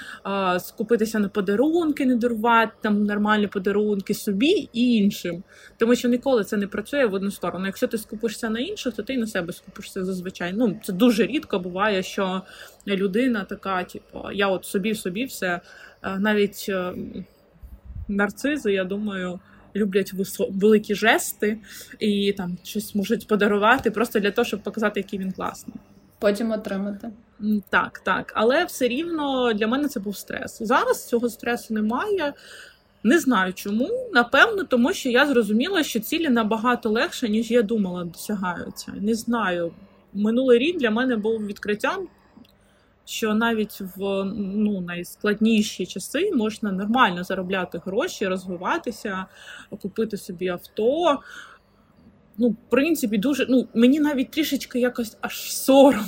скупитися 0.59 1.19
на 1.19 1.29
подарунки, 1.29 2.05
не 2.05 2.15
дарувати 2.15 2.71
там 2.81 3.03
нормальні 3.03 3.47
подарунки 3.47 4.13
собі 4.13 4.69
і 4.73 4.95
іншим. 4.95 5.43
Тому 5.77 5.95
що 5.95 6.09
ніколи 6.09 6.43
це 6.43 6.57
не 6.57 6.67
працює 6.67 7.05
в 7.05 7.13
одну 7.13 7.31
сторону. 7.31 7.65
Якщо 7.65 7.87
ти 7.87 7.97
скупишся 7.97 8.49
на 8.49 8.59
інших, 8.59 8.93
то 8.95 9.03
ти 9.03 9.17
на 9.17 9.27
себе 9.27 9.53
скупишся 9.53 10.05
зазвичай. 10.05 10.53
Ну 10.53 10.79
це 10.83 10.93
дуже 10.93 11.25
рідко 11.25 11.59
буває, 11.59 12.03
що 12.03 12.41
людина 12.87 13.43
така, 13.43 13.83
типу, 13.83 14.31
я 14.33 14.47
от 14.47 14.65
собі 14.65 14.95
собі 14.95 15.25
все 15.25 15.61
е, 16.03 16.19
навіть 16.19 16.65
е, 16.69 16.93
нарцизи, 18.07 18.73
я 18.73 18.83
думаю 18.83 19.39
люблять 19.75 20.13
великі 20.49 20.95
жести 20.95 21.57
і 21.99 22.33
там 22.37 22.57
щось 22.63 22.95
можуть 22.95 23.27
подарувати 23.27 23.91
просто 23.91 24.19
для 24.19 24.31
того, 24.31 24.45
щоб 24.45 24.63
показати, 24.63 24.99
який 24.99 25.19
він 25.19 25.31
класний. 25.31 25.75
Потім 26.19 26.51
отримати. 26.51 27.09
Так, 27.69 27.99
так. 27.99 28.31
Але 28.35 28.65
все 28.65 28.87
рівно 28.87 29.53
для 29.53 29.67
мене 29.67 29.87
це 29.87 29.99
був 29.99 30.17
стрес. 30.17 30.57
Зараз 30.61 31.07
цього 31.07 31.29
стресу 31.29 31.73
немає. 31.73 32.33
Не 33.03 33.19
знаю 33.19 33.53
чому. 33.53 33.89
Напевно, 34.13 34.63
тому 34.63 34.93
що 34.93 35.09
я 35.09 35.25
зрозуміла, 35.25 35.83
що 35.83 35.99
цілі 35.99 36.29
набагато 36.29 36.89
легше, 36.89 37.29
ніж 37.29 37.51
я 37.51 37.61
думала, 37.61 38.03
досягаються. 38.03 38.93
Не 39.01 39.15
знаю. 39.15 39.71
Минулий 40.13 40.59
рік 40.59 40.77
для 40.77 40.91
мене 40.91 41.15
був 41.15 41.45
відкриттям 41.45 42.07
що 43.09 43.33
навіть 43.33 43.81
в 43.95 44.23
ну, 44.35 44.81
найскладніші 44.81 45.85
часи 45.85 46.31
можна 46.35 46.71
нормально 46.71 47.23
заробляти 47.23 47.81
гроші, 47.85 48.27
розвиватися, 48.27 49.25
купити 49.81 50.17
собі 50.17 50.47
авто. 50.47 51.19
Ну, 52.37 52.49
в 52.49 52.55
принципі, 52.69 53.17
дуже 53.17 53.45
ну, 53.49 53.67
мені 53.73 53.99
навіть 53.99 54.31
трішечки 54.31 54.79
якось 54.79 55.17
аж 55.21 55.53
соромно, 55.53 56.05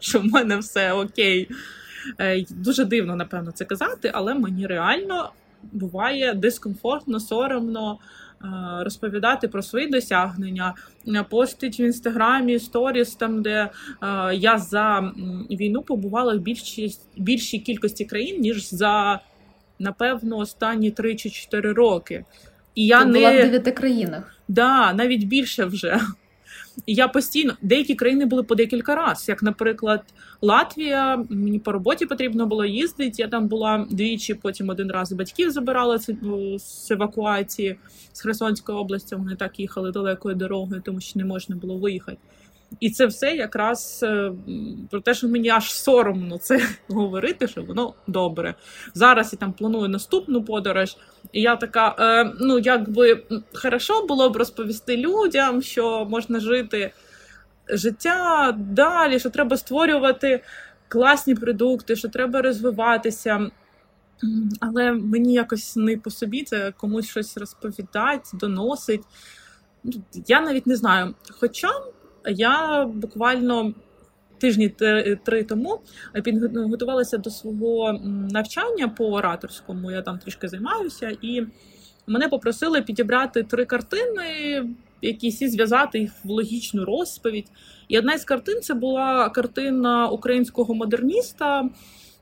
що 0.00 0.20
в 0.20 0.24
мене 0.24 0.58
все 0.58 0.92
окей. 0.92 1.48
Е, 2.20 2.44
дуже 2.50 2.84
дивно, 2.84 3.16
напевно, 3.16 3.50
це 3.50 3.64
казати, 3.64 4.10
але 4.14 4.34
мені 4.34 4.66
реально 4.66 5.32
буває 5.62 6.34
дискомфортно, 6.34 7.20
соромно. 7.20 7.98
Е, 8.44 8.84
розповідати 8.84 9.48
про 9.48 9.62
свої 9.62 9.86
досягнення, 9.86 10.74
постить 11.30 11.80
в 11.80 11.82
інстаграмі 11.82 12.58
сторіс, 12.58 13.14
там 13.14 13.42
де 13.42 13.70
е, 14.02 14.34
я 14.34 14.58
за 14.58 15.12
війну 15.50 15.82
побувала 15.82 16.34
в 16.34 16.38
більшій, 16.38 16.98
більшій 17.16 17.58
кількості 17.58 18.04
країн, 18.04 18.40
ніж 18.40 18.74
за 18.74 19.20
напевно 19.78 20.36
останні 20.36 20.90
3 20.90 21.16
чи 21.16 21.30
4 21.30 21.72
роки. 21.72 22.24
І 22.74 22.86
я 22.86 23.00
Ти 23.00 23.06
не 23.06 23.18
була 23.18 23.30
в 23.30 23.34
дев'яти 23.34 23.72
країнах. 23.72 24.36
Да, 24.48 24.92
навіть 24.92 25.24
більше 25.24 25.64
вже. 25.64 26.00
Я 26.86 27.08
постійно 27.08 27.54
деякі 27.62 27.94
країни 27.94 28.26
були 28.26 28.42
по 28.42 28.54
декілька 28.54 28.94
разів, 28.94 29.28
як, 29.28 29.42
наприклад, 29.42 30.02
Латвія. 30.42 31.24
Мені 31.30 31.58
по 31.58 31.72
роботі 31.72 32.06
потрібно 32.06 32.46
було 32.46 32.64
їздити. 32.64 33.22
Я 33.22 33.28
там 33.28 33.48
була 33.48 33.86
двічі, 33.90 34.34
потім 34.34 34.68
один 34.68 34.90
раз 34.90 35.12
батьків 35.12 35.50
забирала 35.50 35.98
з 36.58 36.90
евакуації 36.90 37.76
з 38.12 38.20
Херсонської 38.20 38.78
області. 38.78 39.14
Вони 39.14 39.36
так 39.36 39.60
їхали 39.60 39.92
далекою 39.92 40.34
дорогою, 40.34 40.82
тому 40.84 41.00
що 41.00 41.18
не 41.18 41.24
можна 41.24 41.56
було 41.56 41.78
виїхати. 41.78 42.18
І 42.80 42.90
це 42.90 43.06
все 43.06 43.36
якраз 43.36 44.00
е, 44.02 44.32
про 44.90 45.00
те, 45.00 45.14
що 45.14 45.28
мені 45.28 45.48
аж 45.48 45.72
соромно 45.72 46.38
це 46.38 46.60
говорити, 46.88 47.48
що 47.48 47.62
воно 47.62 47.94
добре. 48.06 48.54
Зараз 48.94 49.32
я 49.32 49.38
там 49.38 49.52
планую 49.52 49.88
наступну 49.88 50.44
подорож, 50.44 50.96
і 51.32 51.40
я 51.40 51.56
така: 51.56 51.96
е, 51.98 52.32
ну 52.40 52.58
якби 52.58 53.22
хорошо 53.52 54.06
було 54.06 54.30
б 54.30 54.36
розповісти 54.36 54.96
людям, 54.96 55.62
що 55.62 56.06
можна 56.10 56.40
жити 56.40 56.92
життя 57.68 58.52
далі, 58.58 59.18
що 59.18 59.30
треба 59.30 59.56
створювати 59.56 60.42
класні 60.88 61.34
продукти, 61.34 61.96
що 61.96 62.08
треба 62.08 62.42
розвиватися. 62.42 63.50
Але 64.60 64.92
мені 64.92 65.32
якось 65.32 65.76
не 65.76 65.96
по 65.96 66.10
собі 66.10 66.42
це 66.42 66.72
комусь 66.76 67.08
щось 67.08 67.36
розповідати, 67.36 68.30
доносить. 68.32 69.02
Я 70.26 70.40
навіть 70.40 70.66
не 70.66 70.76
знаю. 70.76 71.14
Хоча 71.30 71.68
я 72.26 72.84
буквально 72.84 73.74
тижні 74.38 74.68
три 75.24 75.44
тому 75.44 75.80
підготувалася 76.24 77.18
до 77.18 77.30
свого 77.30 77.92
навчання 78.32 78.88
по 78.88 79.06
ораторському. 79.06 79.90
Я 79.90 80.02
там 80.02 80.18
трішки 80.18 80.48
займаюся, 80.48 81.16
і 81.22 81.46
мене 82.06 82.28
попросили 82.28 82.82
підібрати 82.82 83.42
три 83.42 83.64
картини, 83.64 84.24
якісь 85.02 85.42
і 85.42 85.48
зв'язати 85.48 85.98
їх 85.98 86.12
в 86.24 86.30
логічну 86.30 86.84
розповідь. 86.84 87.46
І 87.88 87.98
одна 87.98 88.14
із 88.14 88.24
картин 88.24 88.60
це 88.60 88.74
була 88.74 89.28
картина 89.28 90.08
українського 90.08 90.74
модерніста. 90.74 91.68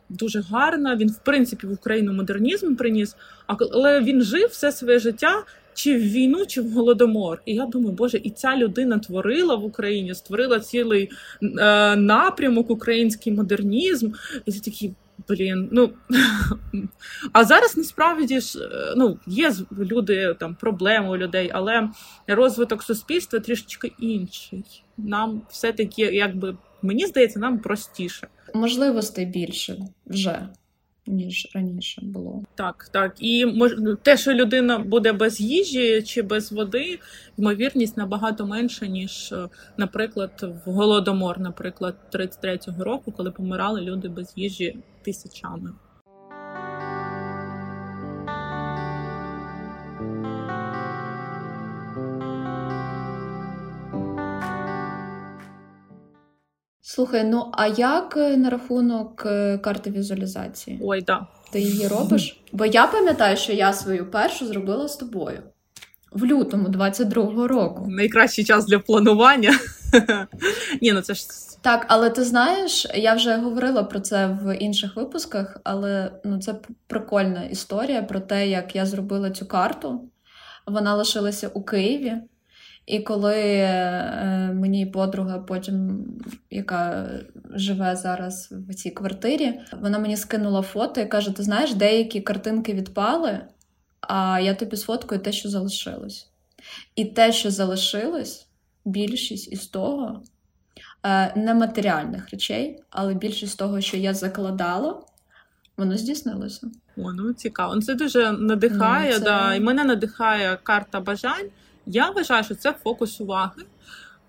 Дуже 0.08 0.40
гарна. 0.40 0.96
Він, 0.96 1.08
в 1.08 1.18
принципі, 1.24 1.66
в 1.66 1.72
Україну 1.72 2.12
модернізм 2.12 2.74
приніс, 2.74 3.16
але 3.46 4.00
він 4.00 4.22
жив 4.22 4.48
все 4.48 4.72
своє 4.72 4.98
життя 4.98 5.44
чи 5.74 5.96
в 5.96 6.00
війну, 6.00 6.46
чи 6.46 6.60
в 6.60 6.72
голодомор. 6.72 7.42
І 7.46 7.54
я 7.54 7.66
думаю, 7.66 7.92
боже, 7.92 8.20
і 8.22 8.30
ця 8.30 8.56
людина 8.56 8.98
творила 8.98 9.54
в 9.54 9.64
Україні, 9.64 10.14
створила 10.14 10.60
цілий 10.60 11.10
е, 11.42 11.96
напрямок, 11.96 12.70
український 12.70 13.32
модернізм. 13.32 14.10
І 14.46 14.52
це 14.52 14.60
такі. 14.60 14.92
Блін, 15.28 15.68
ну 15.72 15.90
а 17.32 17.44
зараз 17.44 17.76
насправді 17.76 18.40
ж 18.40 18.58
е, 18.58 18.94
ну 18.96 19.18
є 19.26 19.52
люди 19.78 20.36
там 20.40 20.54
проблеми 20.54 21.08
у 21.08 21.16
людей, 21.16 21.50
але 21.54 21.88
розвиток 22.26 22.82
суспільства 22.82 23.40
трішечки 23.40 23.92
інший. 23.98 24.64
Нам 24.98 25.42
все-таки, 25.50 26.02
якби 26.02 26.56
мені 26.82 27.06
здається, 27.06 27.38
нам 27.38 27.58
простіше. 27.58 28.28
Можливостей 28.54 29.26
більше 29.26 29.76
вже 30.06 30.48
ніж 31.06 31.48
раніше 31.54 32.00
було. 32.04 32.42
Так, 32.54 32.88
так. 32.92 33.14
І 33.18 33.46
мож... 33.46 33.72
те, 34.02 34.16
що 34.16 34.32
людина 34.32 34.78
буде 34.78 35.12
без 35.12 35.40
їжі 35.40 36.02
чи 36.02 36.22
без 36.22 36.52
води, 36.52 36.98
ймовірність 37.38 37.96
набагато 37.96 38.46
менша, 38.46 38.86
ніж, 38.86 39.32
е, 39.32 39.48
наприклад, 39.76 40.60
в 40.66 40.70
голодомор, 40.70 41.40
наприклад, 41.40 41.96
33-го 42.12 42.84
року, 42.84 43.12
коли 43.16 43.30
помирали 43.30 43.80
люди 43.80 44.08
без 44.08 44.32
їжі 44.36 44.76
тисячами. 45.02 45.72
Слухай, 56.94 57.24
ну 57.24 57.50
а 57.52 57.66
як 57.66 58.16
е, 58.16 58.36
на 58.36 58.50
рахунок 58.50 59.22
е, 59.26 59.58
карти 59.58 59.90
візуалізації? 59.90 60.78
Ой, 60.82 61.02
да. 61.02 61.26
Ти 61.52 61.60
її 61.60 61.88
робиш? 61.88 62.40
Бо 62.52 62.64
я 62.64 62.86
пам'ятаю, 62.86 63.36
що 63.36 63.52
я 63.52 63.72
свою 63.72 64.10
першу 64.10 64.46
зробила 64.46 64.88
з 64.88 64.96
тобою 64.96 65.42
в 66.12 66.24
лютому 66.24 66.68
22-го 66.68 67.48
року. 67.48 67.86
Найкращий 67.88 68.44
час 68.44 68.66
для 68.66 68.78
планування. 68.78 69.58
Ні, 70.82 70.92
ну 70.92 71.00
це 71.00 71.14
ж 71.14 71.24
так, 71.62 71.86
але 71.88 72.10
ти 72.10 72.24
знаєш, 72.24 72.86
я 72.94 73.14
вже 73.14 73.36
говорила 73.36 73.82
про 73.82 74.00
це 74.00 74.26
в 74.26 74.56
інших 74.56 74.96
випусках, 74.96 75.60
але 75.64 76.12
ну 76.24 76.40
це 76.40 76.54
прикольна 76.86 77.44
історія 77.44 78.02
про 78.02 78.20
те, 78.20 78.48
як 78.48 78.76
я 78.76 78.86
зробила 78.86 79.30
цю 79.30 79.46
карту. 79.46 80.00
Вона 80.66 80.94
лишилася 80.94 81.48
у 81.54 81.62
Києві. 81.62 82.14
І 82.86 83.00
коли 83.00 83.40
е, 83.42 84.50
мені 84.54 84.86
подруга, 84.86 85.38
потім, 85.38 86.06
яка 86.50 87.10
живе 87.54 87.96
зараз 87.96 88.54
в 88.68 88.74
цій 88.74 88.90
квартирі, 88.90 89.60
вона 89.80 89.98
мені 89.98 90.16
скинула 90.16 90.62
фото 90.62 91.00
і 91.00 91.06
каже: 91.06 91.32
Ти 91.32 91.42
знаєш, 91.42 91.74
деякі 91.74 92.20
картинки 92.20 92.74
відпали, 92.74 93.40
а 94.00 94.40
я 94.40 94.54
тобі 94.54 94.76
сфоткаю 94.76 95.20
те, 95.20 95.32
що 95.32 95.48
залишилось. 95.48 96.30
І 96.96 97.04
те, 97.04 97.32
що 97.32 97.50
залишилось, 97.50 98.46
більшість 98.84 99.52
із 99.52 99.66
того 99.66 100.22
е, 101.02 101.32
нематеріальних 101.36 102.30
речей, 102.30 102.82
але 102.90 103.14
більшість 103.14 103.58
того, 103.58 103.80
що 103.80 103.96
я 103.96 104.14
закладала, 104.14 105.02
воно 105.76 105.96
здійснилося. 105.96 106.66
О, 106.96 107.12
ну 107.12 107.32
цікаво. 107.32 107.80
Це 107.80 107.94
дуже 107.94 108.32
надихає. 108.32 109.12
Ну, 109.12 109.18
це... 109.18 109.24
да, 109.24 109.54
І 109.54 109.60
мене 109.60 109.84
надихає 109.84 110.58
карта 110.62 111.00
бажань. 111.00 111.50
Я 111.86 112.10
вважаю, 112.10 112.44
що 112.44 112.54
це 112.54 112.72
фокус 112.72 113.20
уваги, 113.20 113.62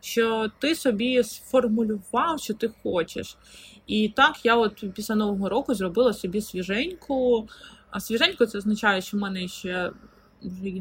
що 0.01 0.51
ти 0.59 0.75
собі 0.75 1.23
сформулював, 1.23 2.39
що 2.39 2.53
ти 2.53 2.71
хочеш. 2.83 3.37
І 3.87 4.09
так, 4.09 4.45
я 4.45 4.55
от 4.55 4.83
після 4.95 5.15
нового 5.15 5.49
року 5.49 5.73
зробила 5.73 6.13
собі 6.13 6.41
свіженьку. 6.41 7.47
А 7.89 7.99
свіженько 7.99 8.45
це 8.45 8.57
означає, 8.57 9.01
що 9.01 9.17
в 9.17 9.19
мене 9.19 9.47
ще 9.47 9.91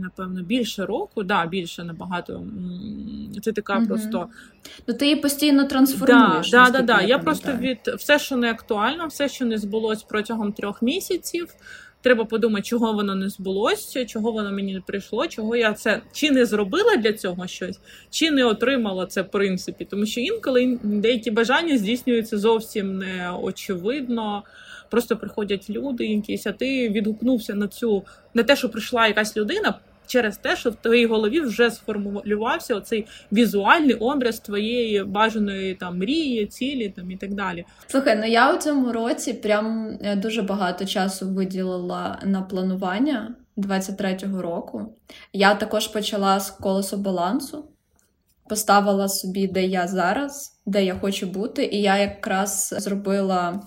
напевно 0.01 0.43
більше 0.43 0.87
року, 0.87 1.23
да, 1.23 1.47
більше 1.47 1.85
набагато. 1.85 2.43
Це 3.43 3.53
така 3.53 3.79
угу. 3.79 3.87
просто. 3.87 4.29
Ну 4.87 4.95
ти 4.95 5.05
її 5.05 5.17
постійно 5.17 5.65
трансформуєш. 5.65 6.51
Да, 6.51 6.71
да, 6.71 6.71
да, 6.71 6.83
да. 6.83 7.03
Я 7.03 7.19
просто 7.19 7.53
від 7.53 7.79
все, 7.99 8.19
що 8.19 8.37
не 8.37 8.51
актуально, 8.51 9.07
все, 9.07 9.29
що 9.29 9.45
не 9.45 9.59
збулось 9.59 10.03
протягом 10.03 10.53
трьох 10.53 10.83
місяців, 10.83 11.55
треба 12.05 12.25
подумати, 12.25 12.63
чого 12.63 12.93
воно 12.93 13.15
не 13.15 13.29
збулося, 13.29 14.05
чого 14.05 14.33
воно 14.33 14.53
мені 14.53 14.75
не 14.75 14.81
прийшло, 14.81 15.27
чого 15.27 15.57
я 15.57 15.73
це 15.73 16.01
чи 16.13 16.31
не 16.31 16.47
зробила 16.47 16.97
для 16.97 17.13
цього 17.13 17.47
щось, 17.47 17.81
чи 18.11 18.31
не 18.31 18.45
отримала 18.45 19.07
це 19.07 19.23
в 19.23 19.31
принципі. 19.31 19.87
Тому 19.91 20.07
що 20.07 20.21
інколи 20.21 20.79
деякі 20.83 21.31
бажання 21.31 21.79
здійснюються 21.79 22.39
зовсім 22.39 22.99
не 22.99 23.31
очевидно. 23.43 24.43
Просто 24.91 25.17
приходять 25.17 25.71
люди, 25.71 26.07
якісь, 26.07 26.47
а 26.47 26.53
ти 26.53 26.89
відгукнувся 26.89 27.55
на 27.55 27.69
цю 27.69 28.03
на 28.35 28.43
те, 28.43 28.57
що 28.57 28.69
прийшла 28.69 29.07
якась 29.07 29.37
людина 29.37 29.75
через 30.07 30.37
те, 30.37 30.57
що 30.57 30.71
в 30.71 30.75
твоїй 30.75 31.07
голові 31.07 31.41
вже 31.41 31.71
сформулювався 31.71 32.75
оцей 32.75 33.07
візуальний 33.33 33.95
образ 33.95 34.41
твоєї 34.41 35.05
бажаної 35.05 35.75
там 35.75 35.99
мрії, 35.99 36.47
цілі 36.47 36.89
там 36.89 37.11
і 37.11 37.17
так 37.17 37.35
далі. 37.35 37.65
Слухай, 37.87 38.17
ну 38.17 38.27
я 38.27 38.55
у 38.55 38.59
цьому 38.59 38.93
році 38.93 39.33
прям 39.33 39.99
е, 40.03 40.17
дуже 40.17 40.43
багато 40.43 40.85
часу 40.85 41.29
виділила 41.29 42.19
на 42.25 42.43
планування 42.43 43.35
23-го 43.57 44.43
року. 44.43 44.97
Я 45.33 45.55
також 45.55 45.89
почала 45.89 46.41
з 46.41 46.51
колесо 46.51 46.97
балансу. 46.97 47.65
Поставила 48.49 49.09
собі, 49.09 49.47
де 49.47 49.67
я 49.67 49.89
зараз, 49.89 50.61
де 50.67 50.85
я 50.85 50.95
хочу 50.95 51.27
бути, 51.27 51.65
і 51.65 51.83
я 51.83 51.99
якраз 51.99 52.75
зробила 52.79 53.61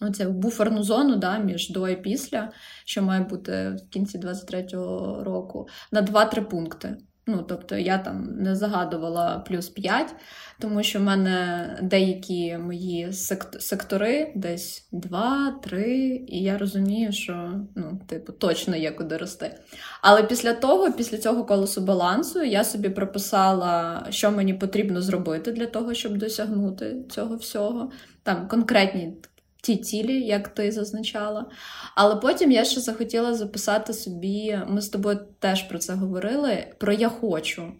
оцю 0.00 0.30
буферну 0.30 0.82
зону 0.82 1.16
да, 1.16 1.38
між 1.38 1.70
до 1.70 1.88
і 1.88 1.96
після, 1.96 2.50
що 2.84 3.02
має 3.02 3.24
бути 3.24 3.70
в 3.70 3.90
кінці 3.90 4.18
23-го 4.18 5.24
року, 5.24 5.68
на 5.92 6.02
2-3 6.02 6.44
пункти. 6.44 6.96
Ну, 7.28 7.42
тобто 7.42 7.76
я 7.76 7.98
там 7.98 8.36
не 8.38 8.54
загадувала 8.54 9.38
плюс 9.38 9.68
5, 9.68 10.14
тому 10.60 10.82
що 10.82 10.98
в 10.98 11.02
мене 11.02 11.78
деякі 11.82 12.56
мої 12.56 13.12
сектори 13.58 14.32
десь 14.36 14.88
2-3, 14.92 15.82
і 16.26 16.42
я 16.42 16.58
розумію, 16.58 17.12
що 17.12 17.52
ну, 17.76 18.00
типу, 18.06 18.32
точно 18.32 18.76
є 18.76 18.90
куди 18.90 19.16
рости. 19.16 19.58
Але 20.02 20.22
після 20.22 20.52
того, 20.52 20.92
після 20.92 21.18
цього 21.18 21.44
колесу 21.44 21.80
балансу, 21.80 22.42
я 22.42 22.64
собі 22.64 22.88
прописала, 22.88 24.06
що 24.10 24.30
мені 24.30 24.54
потрібно 24.54 25.02
зробити 25.02 25.52
для 25.52 25.66
того, 25.66 25.94
щоб 25.94 26.16
досягнути 26.16 26.96
цього 27.10 27.36
всього. 27.36 27.90
Там 28.22 28.48
конкретні 28.48 29.16
ті 29.66 29.76
цілі, 29.76 30.20
як 30.20 30.48
ти 30.48 30.72
зазначала. 30.72 31.46
Але 31.94 32.16
потім 32.16 32.52
я 32.52 32.64
ще 32.64 32.80
захотіла 32.80 33.34
записати 33.34 33.92
собі, 33.92 34.58
ми 34.68 34.80
з 34.80 34.88
тобою 34.88 35.18
теж 35.38 35.62
про 35.62 35.78
це 35.78 35.94
говорили: 35.94 36.66
про 36.78 36.92
я 36.92 37.08
хочу. 37.08 37.72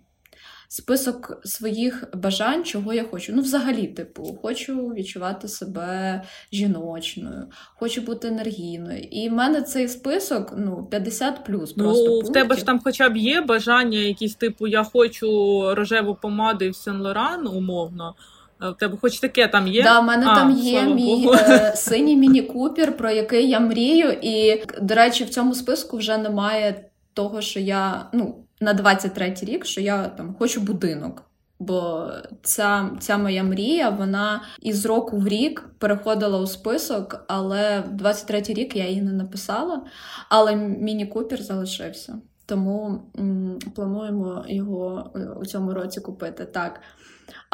Список 0.69 1.41
своїх 1.45 2.05
бажань, 2.15 2.65
чого 2.65 2.93
я 2.93 3.05
хочу. 3.05 3.33
Ну, 3.37 3.43
взагалі, 3.43 3.87
типу, 3.87 4.39
хочу 4.43 4.89
відчувати 4.89 5.49
себе 5.49 6.23
жіночною, 6.53 7.47
хочу 7.77 8.01
бути 8.01 8.29
енергійною. 8.29 9.01
І 9.01 9.29
в 9.29 9.33
мене 9.33 9.63
цей 9.63 9.89
список 9.89 10.55
ну, 10.57 10.87
50 10.91 11.45
плюс. 11.45 11.77
Ну, 11.77 11.85
просто 11.85 12.21
в 12.21 12.33
тебе 12.33 12.57
ж 12.57 12.67
там 12.67 12.81
хоча 12.85 13.09
б 13.09 13.17
є 13.17 13.41
бажання, 13.41 13.99
якісь 13.99 14.35
типу, 14.35 14.67
я 14.67 14.85
хочу 14.85 15.29
рожеву 15.75 16.15
помаду 16.15 16.65
і 16.65 16.71
в 16.71 16.77
Сен 16.77 17.01
Лоран, 17.01 17.47
умовно. 17.47 18.15
У 18.61 18.73
тебе 18.73 18.97
хоч 19.01 19.21
таке 19.21 19.49
там 19.49 19.67
є? 19.69 19.83
Да, 19.83 20.01
в 20.01 20.05
мене 20.05 20.27
а, 20.29 20.35
там 20.35 20.51
є 20.51 20.83
мій 20.83 21.29
е, 21.33 21.73
синій 21.77 22.17
міні-купер, 22.17 22.97
про 22.97 23.11
який 23.11 23.49
я 23.51 23.61
мрію. 23.61 24.13
І, 24.23 24.63
до 24.83 24.95
речі, 24.95 25.25
в 25.25 25.31
цьому 25.31 25.55
списку 25.55 25.97
вже 25.97 26.19
немає 26.19 26.85
того, 27.15 27.41
що 27.41 27.61
я 27.61 28.07
ну, 28.13 28.37
на 28.61 28.75
23-й 28.75 29.47
рік, 29.47 29.65
що 29.67 29.81
я 29.81 30.09
там 30.09 30.35
хочу 30.39 30.61
будинок. 30.61 31.23
Бо 31.59 32.11
ця 32.43 32.91
ця 33.01 33.19
моя 33.19 33.43
мрія, 33.45 33.91
вона 33.91 34.43
із 34.63 34.87
року 34.87 35.17
в 35.19 35.29
рік 35.29 35.69
переходила 35.79 36.39
у 36.39 36.47
список, 36.47 37.25
але 37.29 37.81
в 37.81 38.03
23-й 38.03 38.55
рік 38.55 38.77
я 38.77 38.89
її 38.89 39.03
не 39.03 39.13
написала. 39.13 39.83
Але 40.29 40.57
міні-купер 40.57 41.43
залишився. 41.43 42.19
Тому 42.47 43.03
м- 43.19 43.59
плануємо 43.75 44.45
його 44.49 45.11
е, 45.17 45.19
у 45.41 45.47
цьому 45.47 45.75
році 45.75 46.01
купити. 46.01 46.45
Так. 46.45 46.81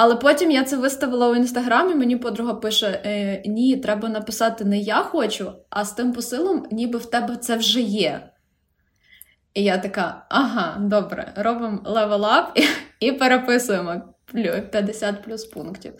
Але 0.02 0.16
потім 0.16 0.50
я 0.50 0.64
це 0.64 0.76
виставила 0.76 1.28
у 1.28 1.34
інстаграмі, 1.34 1.94
мені 1.94 2.16
подруга 2.16 2.54
пише: 2.54 3.02
е, 3.04 3.42
Ні, 3.46 3.76
треба 3.76 4.08
написати 4.08 4.64
не 4.64 4.78
я 4.78 4.96
хочу, 4.96 5.52
а 5.70 5.84
з 5.84 5.92
тим 5.92 6.12
посилом, 6.12 6.66
ніби 6.70 6.98
в 6.98 7.06
тебе 7.06 7.36
це 7.36 7.56
вже 7.56 7.80
є. 7.80 8.30
І 9.54 9.64
я 9.64 9.78
така: 9.78 10.26
ага, 10.28 10.76
добре, 10.80 11.32
робимо 11.36 11.78
level 11.84 12.27
up 12.27 12.44
і, 12.54 12.66
і 13.06 13.12
переписуємо 13.12 14.02
50 14.70 15.22
плюс 15.24 15.44
пунктів. 15.44 15.92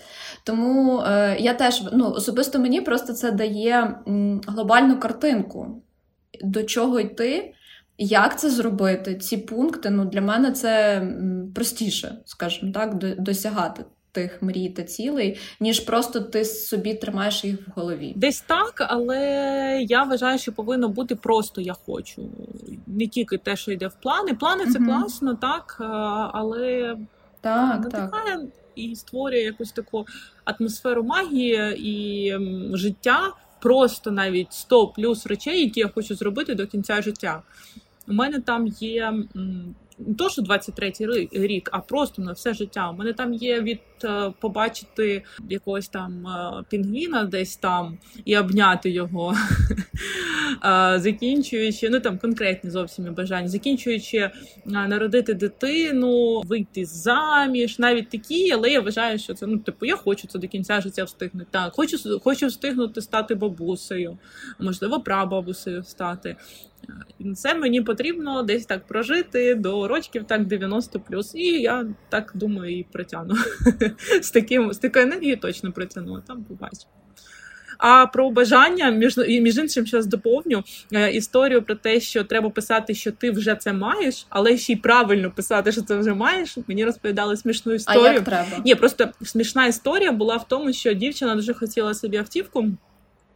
Тому 0.45 1.01
е, 1.01 1.37
я 1.41 1.55
теж 1.55 1.83
ну, 1.93 2.11
особисто 2.11 2.59
мені 2.59 2.81
просто 2.81 3.12
це 3.12 3.31
дає 3.31 3.97
м, 4.09 4.41
глобальну 4.47 5.01
картинку, 5.01 5.83
до 6.45 6.62
чого 6.62 7.01
йти. 7.01 7.55
Як 8.05 8.41
це 8.41 8.51
зробити? 8.51 9.15
Ці 9.15 9.37
пункти 9.37 9.91
ну 9.91 10.05
для 10.05 10.21
мене 10.21 10.53
це 10.53 11.03
простіше, 11.55 12.15
скажімо 12.25 12.73
так, 12.73 12.99
досягати 13.19 13.85
тих 14.12 14.43
мрій 14.43 14.69
та 14.69 14.83
цілей, 14.83 15.38
ніж 15.61 15.81
просто 15.81 16.21
ти 16.21 16.45
собі 16.45 16.95
тримаєш 16.95 17.45
їх 17.45 17.69
в 17.69 17.71
голові. 17.75 18.12
Десь 18.17 18.41
так, 18.41 18.87
але 18.88 19.19
я 19.88 20.03
вважаю, 20.03 20.38
що 20.38 20.53
повинно 20.53 20.88
бути 20.88 21.15
просто 21.15 21.61
я 21.61 21.73
хочу. 21.73 22.29
Не 22.87 23.07
тільки 23.07 23.38
те, 23.38 23.57
що 23.57 23.73
йде 23.73 23.87
в 23.87 23.95
плани. 23.95 24.35
Плани 24.35 24.67
це 24.67 24.79
угу. 24.79 24.88
класно, 24.88 25.35
так, 25.35 25.77
але 26.35 26.97
так, 27.41 27.88
так. 27.91 28.41
і 28.75 28.97
створює 28.97 29.41
якусь 29.41 29.73
таку 29.73 30.07
атмосферу 30.45 31.03
магії 31.03 31.77
і 31.79 32.35
життя. 32.77 33.33
Просто 33.61 34.11
навіть 34.11 34.53
100 34.53 34.87
плюс 34.87 35.27
речей, 35.27 35.65
які 35.65 35.81
я 35.81 35.88
хочу 35.88 36.15
зробити 36.15 36.55
до 36.55 36.67
кінця 36.67 37.03
життя. 37.03 37.43
У 38.09 38.12
мене 38.12 38.41
там 38.41 38.67
є 38.67 39.12
не 40.07 40.15
то, 40.15 40.29
що 40.29 40.43
23-й 40.43 41.29
рік, 41.47 41.69
а 41.73 41.79
просто 41.79 42.23
на 42.23 42.33
все 42.33 42.55
життя. 42.55 42.91
У 42.91 42.97
мене 42.97 43.12
там 43.12 43.35
є 43.35 43.61
від 43.61 43.81
е, 44.05 44.33
побачити 44.41 45.23
якогось 45.49 45.88
там 45.88 46.27
е, 46.27 46.65
пінгвіна 46.69 47.25
десь 47.25 47.57
там 47.57 47.99
і 48.25 48.37
обняти 48.37 48.91
його, 48.91 49.37
закінчуючи, 50.97 51.91
ну 51.91 52.01
там 52.01 52.19
конкретні 52.19 52.71
зовсім 52.71 53.15
бажання, 53.15 53.49
закінчуючи 53.49 54.31
народити 54.65 55.35
дитину, 55.35 56.41
вийти 56.41 56.85
заміж, 56.85 57.79
навіть 57.79 58.11
такі, 58.11 58.53
але 58.53 58.71
я 58.71 58.81
вважаю, 58.81 59.19
що 59.19 59.35
це 59.35 59.47
ну, 59.47 59.59
типу, 59.59 59.87
я 59.87 59.97
хочу 59.97 60.29
це 60.29 60.38
до 60.38 60.49
кінця 60.49 60.81
життя 60.81 61.05
встигнути. 61.05 61.47
Так, 61.51 61.73
хочу 61.73 62.21
хочу 62.21 62.47
встигнути 62.47 63.03
стати 63.03 63.35
бабусею, 63.35 64.19
можливо, 64.59 65.01
прабабусею 65.01 65.85
стати. 65.85 66.37
І 67.18 67.33
це 67.35 67.55
мені 67.55 67.81
потрібно 67.81 68.42
десь 68.42 68.66
так 68.66 68.87
прожити 68.87 69.55
до 69.55 69.88
рочків, 69.88 70.25
так 70.25 70.47
90 70.47 71.01
плюс. 71.01 71.35
І 71.35 71.47
я 71.47 71.87
так 72.09 72.33
думаю, 72.35 72.79
і 72.79 72.87
притягну. 72.92 73.35
З 74.23 74.31
таким 74.31 74.73
з 74.73 74.79
такою 74.79 75.05
енергією 75.05 75.37
точно 75.37 75.73
притягну, 75.73 76.21
там 76.21 76.45
побачу. 76.45 76.87
А 77.79 78.07
про 78.07 78.31
бажання 78.31 78.90
між 78.90 79.16
між 79.16 79.59
іншим 79.59 79.87
зараз 79.87 80.07
доповню 80.07 80.64
е, 80.92 81.11
історію 81.11 81.62
про 81.62 81.75
те, 81.75 82.01
що 82.01 82.25
треба 82.25 82.51
писати, 82.51 82.95
що 82.95 83.12
ти 83.12 83.31
вже 83.31 83.55
це 83.55 83.73
маєш, 83.73 84.27
але 84.29 84.57
ще 84.57 84.73
й 84.73 84.77
правильно 84.77 85.31
писати, 85.31 85.73
що 85.73 85.83
це 85.83 85.97
вже 85.97 86.14
маєш. 86.14 86.59
Мені 86.66 86.85
розповідали 86.85 87.37
смішну 87.37 87.73
історію. 87.73 88.05
А 88.05 88.12
як 88.12 88.25
треба? 88.25 88.49
Ні, 88.64 88.75
просто 88.75 89.09
смішна 89.23 89.66
історія 89.66 90.12
була 90.12 90.37
в 90.37 90.49
тому, 90.49 90.73
що 90.73 90.92
дівчина 90.92 91.35
дуже 91.35 91.55
хотіла 91.55 91.95
собі 91.95 92.16
автівку. 92.16 92.68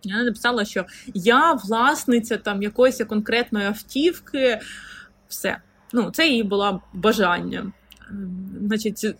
Я 0.06 0.22
написала, 0.22 0.64
що 0.64 0.84
я 1.14 1.52
власниця 1.52 2.36
там 2.36 2.62
якоїсь 2.62 3.04
конкретної 3.08 3.66
автівки. 3.66 4.60
Все. 5.28 5.58
Ну, 5.92 6.10
Це 6.10 6.28
її 6.28 6.42
було 6.42 6.82
бажання. 6.92 7.72
Значить, 8.60 9.04
е, 9.04 9.14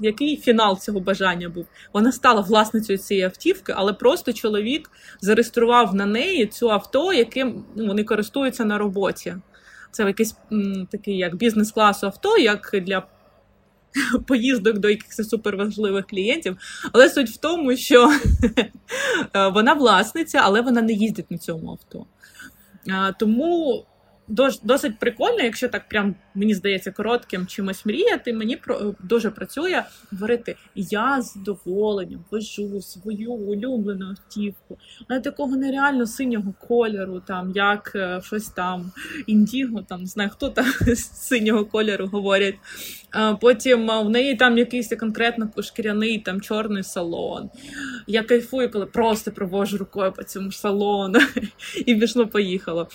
який 0.00 0.36
фінал 0.36 0.78
цього 0.78 1.00
бажання 1.00 1.48
був? 1.48 1.66
Вона 1.92 2.12
стала 2.12 2.40
власницею 2.40 2.98
цієї 2.98 3.26
автівки, 3.26 3.74
але 3.76 3.92
просто 3.92 4.32
чоловік 4.32 4.90
зареєстрував 5.20 5.94
на 5.94 6.06
неї 6.06 6.46
цю 6.46 6.70
авто, 6.70 7.12
яким 7.12 7.64
ну, 7.76 7.86
вони 7.86 8.04
користуються 8.04 8.64
на 8.64 8.78
роботі. 8.78 9.34
Це 9.90 10.04
якийсь 10.04 10.36
такий 10.90 11.16
як 11.16 11.36
бізнес-класу 11.36 12.06
авто, 12.06 12.38
як 12.38 12.70
для 12.82 13.02
поїздок 14.26 14.78
до 14.78 14.90
якихось 14.90 15.28
суперважливих 15.28 16.06
клієнтів. 16.06 16.56
Але 16.92 17.10
суть 17.10 17.30
в 17.30 17.36
тому, 17.36 17.76
що 17.76 18.12
вона 19.34 19.74
власниця, 19.74 20.40
але 20.42 20.60
вона 20.60 20.82
не 20.82 20.92
їздить 20.92 21.30
на 21.30 21.38
цьому 21.38 21.70
авто. 21.70 22.06
Тому 23.18 23.84
досить 24.62 24.98
прикольно, 24.98 25.42
якщо 25.42 25.68
так 25.68 25.88
прям 25.88 26.14
мені 26.34 26.54
здається 26.54 26.90
коротким 26.90 27.46
чимось 27.46 27.86
мріяти. 27.86 28.32
Мені 28.32 28.56
про 28.56 28.94
дуже 29.00 29.30
працює 29.30 29.82
говорити 30.12 30.56
я 30.74 31.22
з 31.22 31.34
задоволенням 31.34 32.24
вожу 32.30 32.82
свою 32.82 33.32
улюблену 33.32 34.06
автівку, 34.06 34.78
але 35.08 35.20
такого 35.20 35.56
нереально 35.56 36.06
синього 36.06 36.54
кольору, 36.68 37.22
там 37.26 37.52
як 37.54 37.92
е, 37.94 38.20
щось 38.24 38.48
там 38.48 38.92
індіго, 39.26 39.82
там 39.82 40.00
не 40.00 40.06
знаю 40.06 40.30
хто 40.30 40.48
там 40.48 40.66
з 40.86 41.28
синього 41.28 41.64
кольору 41.64 42.06
говорять. 42.06 42.54
Потім 43.40 43.86
в 43.86 44.10
неї 44.10 44.36
там 44.36 44.58
якийсь 44.58 44.96
конкретно 44.96 45.50
шкіряний 45.62 46.18
там 46.18 46.40
чорний 46.40 46.82
салон. 46.82 47.50
Я 48.06 48.22
кайфую, 48.22 48.70
коли 48.70 48.86
просто 48.86 49.30
провожу 49.30 49.78
рукою 49.78 50.12
по 50.12 50.22
цьому 50.22 50.52
салону 50.52 51.18
і 51.86 51.94
пішло, 51.94 52.26
поїхало. 52.26 52.88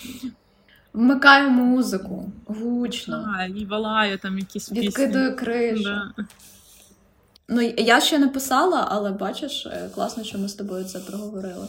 Вмикаю 0.96 1.50
музику 1.50 2.32
гучно. 2.46 3.34
А, 3.38 3.44
і 3.44 3.64
валаю 3.64 4.18
там 4.18 4.38
якісь 4.38 4.68
пісні. 4.68 4.86
Відкидаю 4.86 5.36
кришу. 5.36 5.82
Да. 5.84 6.14
Ну, 7.48 7.60
я 7.62 8.00
ще 8.00 8.18
не 8.18 8.28
писала, 8.28 8.88
але 8.90 9.12
бачиш, 9.12 9.66
е, 9.66 9.90
класно, 9.94 10.24
що 10.24 10.38
ми 10.38 10.48
з 10.48 10.54
тобою 10.54 10.84
це 10.84 11.00
проговорили. 11.00 11.68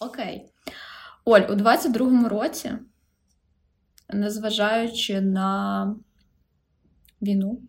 Окей. 0.00 0.50
Оль, 1.24 1.40
у 1.40 1.54
22-му 1.54 2.28
році, 2.28 2.72
незважаючи 4.08 5.20
на 5.20 5.96
війну, 7.22 7.60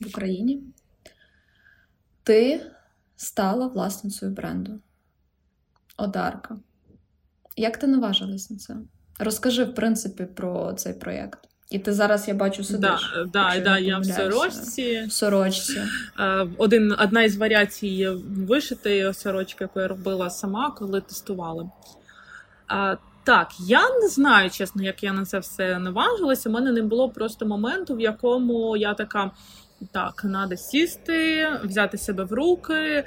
в 0.00 0.06
Україні, 0.06 0.62
ти 2.22 2.60
стала 3.16 3.66
власницею 3.66 4.32
бренду 4.32 4.80
Одарка. 5.96 6.56
Як 7.56 7.76
ти 7.76 7.86
наважилась 7.86 8.50
на 8.50 8.56
це? 8.56 8.76
Розкажи, 9.18 9.64
в 9.64 9.74
принципі, 9.74 10.24
про 10.24 10.72
цей 10.72 10.94
проєкт. 10.94 11.38
І 11.70 11.78
ти 11.78 11.92
зараз 11.92 12.28
я 12.28 12.34
бачу 12.34 12.64
сидиш. 12.64 13.14
Да, 13.24 13.24
да, 13.54 13.60
да, 13.60 13.78
я 13.78 13.98
в 13.98 14.04
сорочці. 14.04 15.04
В 15.08 15.12
сорочці. 15.12 15.82
Один, 16.58 16.94
Одна 16.98 17.22
із 17.22 17.36
варіацій 17.36 18.08
вишитої 18.28 19.14
сорочки, 19.14 19.64
яку 19.64 19.80
я 19.80 19.88
робила 19.88 20.30
сама, 20.30 20.70
коли 20.70 21.00
тестувала. 21.00 21.70
А, 22.66 22.96
Так, 23.24 23.48
я 23.60 23.98
не 24.00 24.08
знаю, 24.08 24.50
чесно, 24.50 24.82
як 24.82 25.02
я 25.02 25.12
на 25.12 25.24
це 25.24 25.38
все 25.38 25.78
наважилася. 25.78 26.48
У 26.48 26.52
мене 26.52 26.72
не 26.72 26.82
було 26.82 27.10
просто 27.10 27.46
моменту, 27.46 27.94
в 27.94 28.00
якому 28.00 28.76
я 28.76 28.94
така. 28.94 29.30
Так, 29.92 30.14
треба 30.20 30.56
сісти, 30.56 31.48
взяти 31.64 31.98
себе 31.98 32.24
в 32.24 32.32
руки, 32.32 32.74
е, 32.74 33.04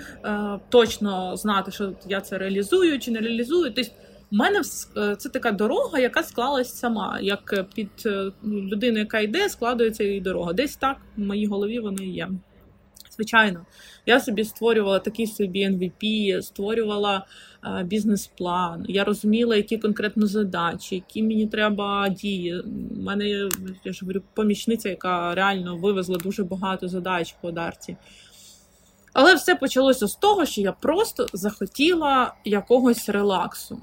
точно 0.69 1.37
знати, 1.37 1.71
що 1.71 1.93
я 2.07 2.21
це 2.21 2.37
реалізую 2.37 2.99
чи 2.99 3.11
не 3.11 3.19
реалізую. 3.19 3.73
Тобто, 3.73 3.91
у 4.31 4.35
мене 4.35 4.61
е, 4.97 5.15
це 5.15 5.29
така 5.29 5.51
дорога, 5.51 5.99
яка 5.99 6.23
склалась 6.23 6.75
сама. 6.75 7.19
Як 7.21 7.65
під 7.75 7.89
е, 8.05 8.31
людину, 8.43 8.99
яка 8.99 9.19
йде, 9.19 9.49
складується 9.49 10.03
її 10.03 10.21
дорога. 10.21 10.53
Десь 10.53 10.75
так 10.75 10.97
в 11.17 11.21
моїй 11.21 11.47
голові 11.47 11.79
вона 11.79 12.03
є. 12.03 12.29
Звичайно, 13.21 13.65
я 14.05 14.19
собі 14.19 14.45
створювала 14.45 14.99
такий 14.99 15.27
собі 15.27 15.69
MVP, 15.69 16.41
створювала 16.41 17.25
бізнес-план. 17.83 18.85
Я 18.89 19.03
розуміла, 19.03 19.55
які 19.55 19.77
конкретно 19.77 20.27
задачі, 20.27 20.95
які 20.95 21.23
мені 21.23 21.47
треба 21.47 22.09
дії. 22.09 22.59
У 22.99 23.01
мене 23.01 23.29
я 23.83 23.93
ж 23.93 23.99
говорю, 24.01 24.21
помічниця, 24.33 24.89
яка 24.89 25.35
реально 25.35 25.77
вивезла 25.77 26.17
дуже 26.17 26.43
багато 26.43 26.87
задач 26.87 27.35
по 27.41 27.51
дарці. 27.51 27.97
Але 29.13 29.35
все 29.35 29.55
почалося 29.55 30.07
з 30.07 30.15
того, 30.15 30.45
що 30.45 30.61
я 30.61 30.71
просто 30.71 31.27
захотіла 31.33 32.33
якогось 32.45 33.09
релаксу 33.09 33.79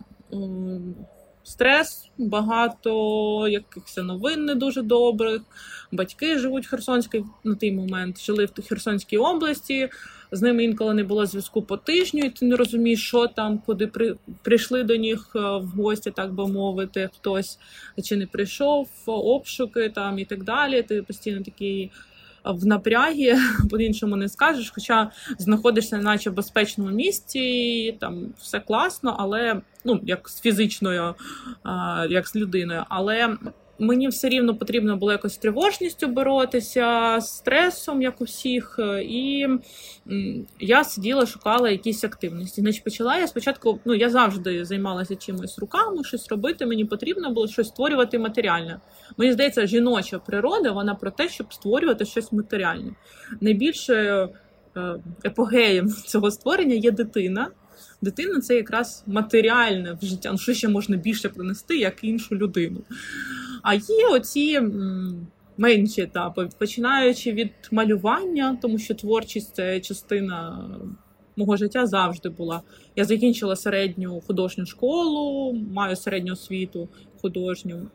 стрес, 1.49 2.11
багато 2.19 3.49
якихось 3.49 3.97
новин 3.97 4.45
не 4.45 4.55
дуже 4.55 4.83
добрих. 4.83 5.43
Батьки 5.93 6.39
живуть 6.39 6.67
в 6.67 6.71
Херсонській 6.71 7.25
на 7.45 7.55
той 7.55 7.73
момент, 7.73 8.21
жили 8.21 8.45
в 8.45 8.69
Херсонській 8.69 9.19
області. 9.19 9.89
З 10.33 10.43
ними 10.43 10.65
інколи 10.65 10.95
не 10.95 11.05
було 11.05 11.27
зв'язку 11.27 11.63
по 11.63 11.77
тижню, 11.77 12.25
і 12.25 12.31
ти 12.31 12.47
не 12.47 12.57
розумієш, 12.57 13.07
що 13.07 13.27
там, 13.27 13.59
куди 13.67 13.87
при 13.87 14.17
прийшли 14.43 14.83
до 14.83 14.97
них 14.97 15.33
е, 15.37 15.39
в 15.39 15.67
гості, 15.67 16.11
так 16.11 16.33
би 16.33 16.49
мовити, 16.49 17.11
хтось 17.15 17.59
чи 18.05 18.17
не 18.17 18.27
прийшов, 18.27 18.89
обшуки 19.07 19.89
там 19.89 20.19
і 20.19 20.25
так 20.25 20.45
далі. 20.45 20.83
Ти 20.83 21.03
постійно 21.03 21.43
такий 21.43 21.91
в 22.45 22.67
напрягі, 22.67 23.35
по-іншому 23.71 24.17
не 24.17 24.29
скажеш. 24.29 24.71
Хоча 24.75 25.11
знаходишся, 25.39 25.99
наче 25.99 26.31
в 26.31 26.35
безпечному 26.35 26.91
місці, 26.91 27.97
там 28.01 28.27
все 28.39 28.61
класно, 28.61 29.17
але 29.19 29.61
ну 29.85 30.01
як 30.03 30.29
з 30.29 30.41
фізичною, 30.41 31.15
як 32.11 32.29
з 32.29 32.37
людиною. 32.37 32.85
Але 32.89 33.37
Мені 33.79 34.09
все 34.09 34.29
рівно 34.29 34.57
потрібно 34.57 34.97
було 34.97 35.13
якось 35.13 35.35
з 35.35 35.39
тривожністю 35.39 36.07
боротися, 36.07 37.19
з 37.21 37.37
стресом, 37.37 38.03
як 38.03 38.21
у 38.21 38.25
всіх, 38.25 38.81
і 39.03 39.47
я 40.61 40.85
сиділа, 40.85 41.27
шукала 41.27 41.71
якісь 41.71 42.05
активності. 42.05 42.61
Значить, 42.61 42.85
почала 42.85 43.19
я 43.19 43.27
спочатку, 43.27 43.81
ну 43.85 43.95
я 43.95 44.11
завжди 44.11 44.65
займалася 44.65 45.17
чимось 45.17 45.59
руками, 45.59 46.05
щось 46.05 46.29
робити. 46.29 46.67
Мені 46.67 46.85
потрібно 46.85 47.31
було 47.31 47.49
щось 47.49 47.69
створювати 47.69 48.19
матеріальне. 48.19 48.81
Мені 49.17 49.33
здається, 49.33 49.67
жіноча 49.67 50.19
природа 50.19 50.73
вона 50.73 50.95
про 50.95 51.11
те, 51.11 51.29
щоб 51.29 51.53
створювати 51.53 52.05
щось 52.05 52.33
матеріальне. 52.33 52.93
Найбільше 53.41 54.29
е, 54.77 55.01
епогеєм 55.25 55.89
цього 56.07 56.31
створення 56.31 56.75
є 56.75 56.91
дитина. 56.91 57.51
Дитина 58.03 58.41
це 58.41 58.57
якраз 58.57 59.05
матеріальне 59.07 59.99
в 60.03 60.05
життя. 60.07 60.33
Ну 60.33 60.39
що 60.39 60.55
ще 60.55 60.69
можна 60.69 60.97
більше 60.97 61.29
принести, 61.29 61.79
як 61.79 62.05
іншу 62.05 62.37
людину. 62.37 62.81
А 63.63 63.75
є 63.75 64.07
оці 64.11 64.61
менші 65.57 66.03
етапи, 66.03 66.49
починаючи 66.59 67.33
від 67.33 67.51
малювання, 67.71 68.59
тому 68.63 68.79
що 68.79 68.95
творчість 68.95 69.55
це 69.55 69.81
частина 69.81 70.69
мого 71.37 71.57
життя 71.57 71.87
завжди 71.87 72.29
була. 72.29 72.63
Я 72.97 73.05
закінчила 73.05 73.57
середню 73.57 74.21
художню 74.27 74.67
школу, 74.67 75.53
маю 75.73 75.97
середню 75.97 76.33
освіту 76.33 76.89
художню. 77.21 77.87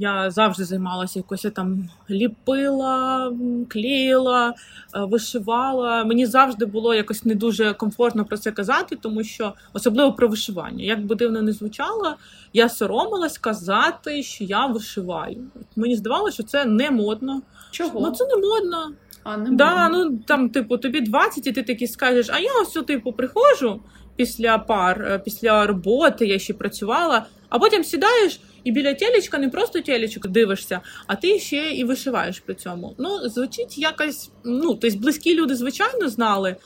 Я 0.00 0.30
завжди 0.30 0.64
займалася 0.64 1.18
якось 1.18 1.46
там 1.54 1.88
ліпила, 2.10 3.32
клеїла, 3.68 4.54
вишивала. 4.94 6.04
Мені 6.04 6.26
завжди 6.26 6.66
було 6.66 6.94
якось 6.94 7.24
не 7.24 7.34
дуже 7.34 7.74
комфортно 7.74 8.24
про 8.24 8.36
це 8.36 8.50
казати, 8.50 8.96
тому 8.96 9.24
що 9.24 9.52
особливо 9.72 10.12
про 10.12 10.28
вишивання. 10.28 10.84
Як 10.84 11.06
би 11.06 11.14
дивно 11.14 11.42
не 11.42 11.52
звучало, 11.52 12.14
я 12.52 12.68
соромилась 12.68 13.38
казати, 13.38 14.22
що 14.22 14.44
я 14.44 14.66
вишиваю. 14.66 15.44
Мені 15.76 15.96
здавалося, 15.96 16.34
що 16.34 16.42
це 16.42 16.64
не 16.64 16.90
модно. 16.90 17.42
Чого? 17.70 18.00
Ну 18.00 18.10
це 18.10 18.26
не 18.26 18.36
модно. 18.36 18.92
А, 19.24 19.36
не 19.36 19.50
да, 19.50 19.88
ну 19.88 20.18
там, 20.18 20.48
типу, 20.48 20.78
тобі 20.78 21.00
20, 21.00 21.46
і 21.46 21.52
ти 21.52 21.62
таки 21.62 21.86
скажеш, 21.86 22.30
а 22.32 22.38
я 22.38 22.50
ось 22.62 22.86
типу 22.86 23.12
приходжу 23.12 23.80
після 24.16 24.58
пар, 24.58 25.06
е, 25.10 25.18
після 25.18 25.66
роботи, 25.66 26.26
я 26.26 26.38
ще 26.38 26.54
працювала, 26.54 27.26
а 27.48 27.58
потім 27.58 27.84
сідаєш. 27.84 28.40
І 28.64 28.72
біля 28.72 28.94
телечка 28.94 29.38
не 29.38 29.48
просто 29.48 29.80
телечок 29.80 30.26
дивишся, 30.26 30.80
а 31.06 31.16
ти 31.16 31.38
ще 31.38 31.70
і 31.70 31.84
вишиваєш 31.84 32.40
при 32.40 32.54
цьому. 32.54 32.94
Ну, 32.98 33.28
звучить 33.28 33.78
якось, 33.78 34.30
ну, 34.44 34.74
тобто 34.74 34.98
близькі 34.98 35.34
люди, 35.34 35.54
звичайно, 35.54 36.08
знали, 36.08 36.56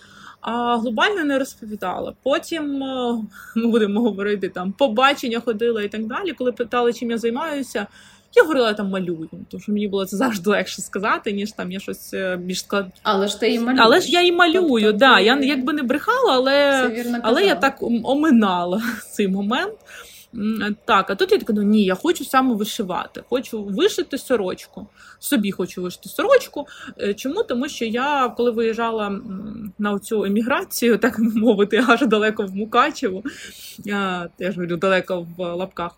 а 0.41 0.77
глобально 0.77 1.25
не 1.25 1.39
розповідала. 1.39 2.15
Потім 2.23 2.83
е, 2.83 3.19
ми 3.57 3.67
будемо 3.67 4.01
говорити 4.01 4.49
там 4.49 4.73
побачення 4.73 5.41
ходила 5.41 5.83
і 5.83 5.89
так 5.89 6.07
далі. 6.07 6.33
Коли 6.33 6.53
питали, 6.53 6.93
чим 6.93 7.11
я 7.11 7.19
займаюся. 7.19 7.87
Я 8.37 8.43
говорила 8.43 8.75
там 8.75 8.91
малюю, 8.91 9.29
тому 9.51 9.63
що 9.63 9.73
мені 9.73 9.89
було 9.89 10.07
це 10.07 10.17
завжди 10.17 10.51
легше 10.51 10.83
сказати, 10.83 11.33
ніж 11.33 11.53
там 11.53 11.73
я 11.73 11.81
щось 11.81 12.15
е, 12.15 12.37
більш 12.37 12.59
склад. 12.59 12.87
Але 13.03 13.29
ж 13.29 13.41
ти 13.41 13.53
і 13.53 13.59
малюєш. 13.59 13.81
Але 13.85 14.01
ж 14.01 14.11
я 14.11 14.23
і 14.23 14.33
малюю, 14.33 14.85
тобто, 14.85 14.99
да. 14.99 15.17
Ти... 15.17 15.25
Я 15.25 15.39
якби 15.41 15.73
не 15.73 15.83
брехала, 15.83 16.35
але 16.35 16.91
але 17.23 17.45
я 17.45 17.55
так 17.55 17.83
оминала 17.83 18.83
цей 19.11 19.29
момент. 19.29 19.75
Так, 20.85 21.11
а 21.11 21.15
тут 21.15 21.33
я 21.33 21.39
така, 21.39 21.53
ну 21.53 21.63
ні, 21.63 21.85
я 21.85 21.95
хочу 21.95 22.25
саме 22.25 22.55
вишивати. 22.55 23.23
Хочу 23.29 23.63
вишити 23.65 24.19
сорочку. 24.19 24.87
Собі 25.19 25.51
хочу 25.51 25.83
вишити 25.83 26.09
сорочку. 26.09 26.67
Е, 27.01 27.15
чому? 27.15 27.43
Тому 27.43 27.69
що 27.69 27.85
я, 27.85 28.29
коли 28.29 28.51
виїжджала 28.51 29.21
на 29.79 29.99
цю 29.99 30.25
еміграцію, 30.25 30.99
так 30.99 31.19
мовити, 31.19 31.85
аж 31.89 32.07
далеко 32.07 32.47
в 32.47 32.55
Мукачеву, 32.55 33.25
я 33.79 34.29
теж 34.39 34.55
говорю 34.55 34.77
далеко 34.77 35.27
в 35.37 35.55
лапках. 35.55 35.93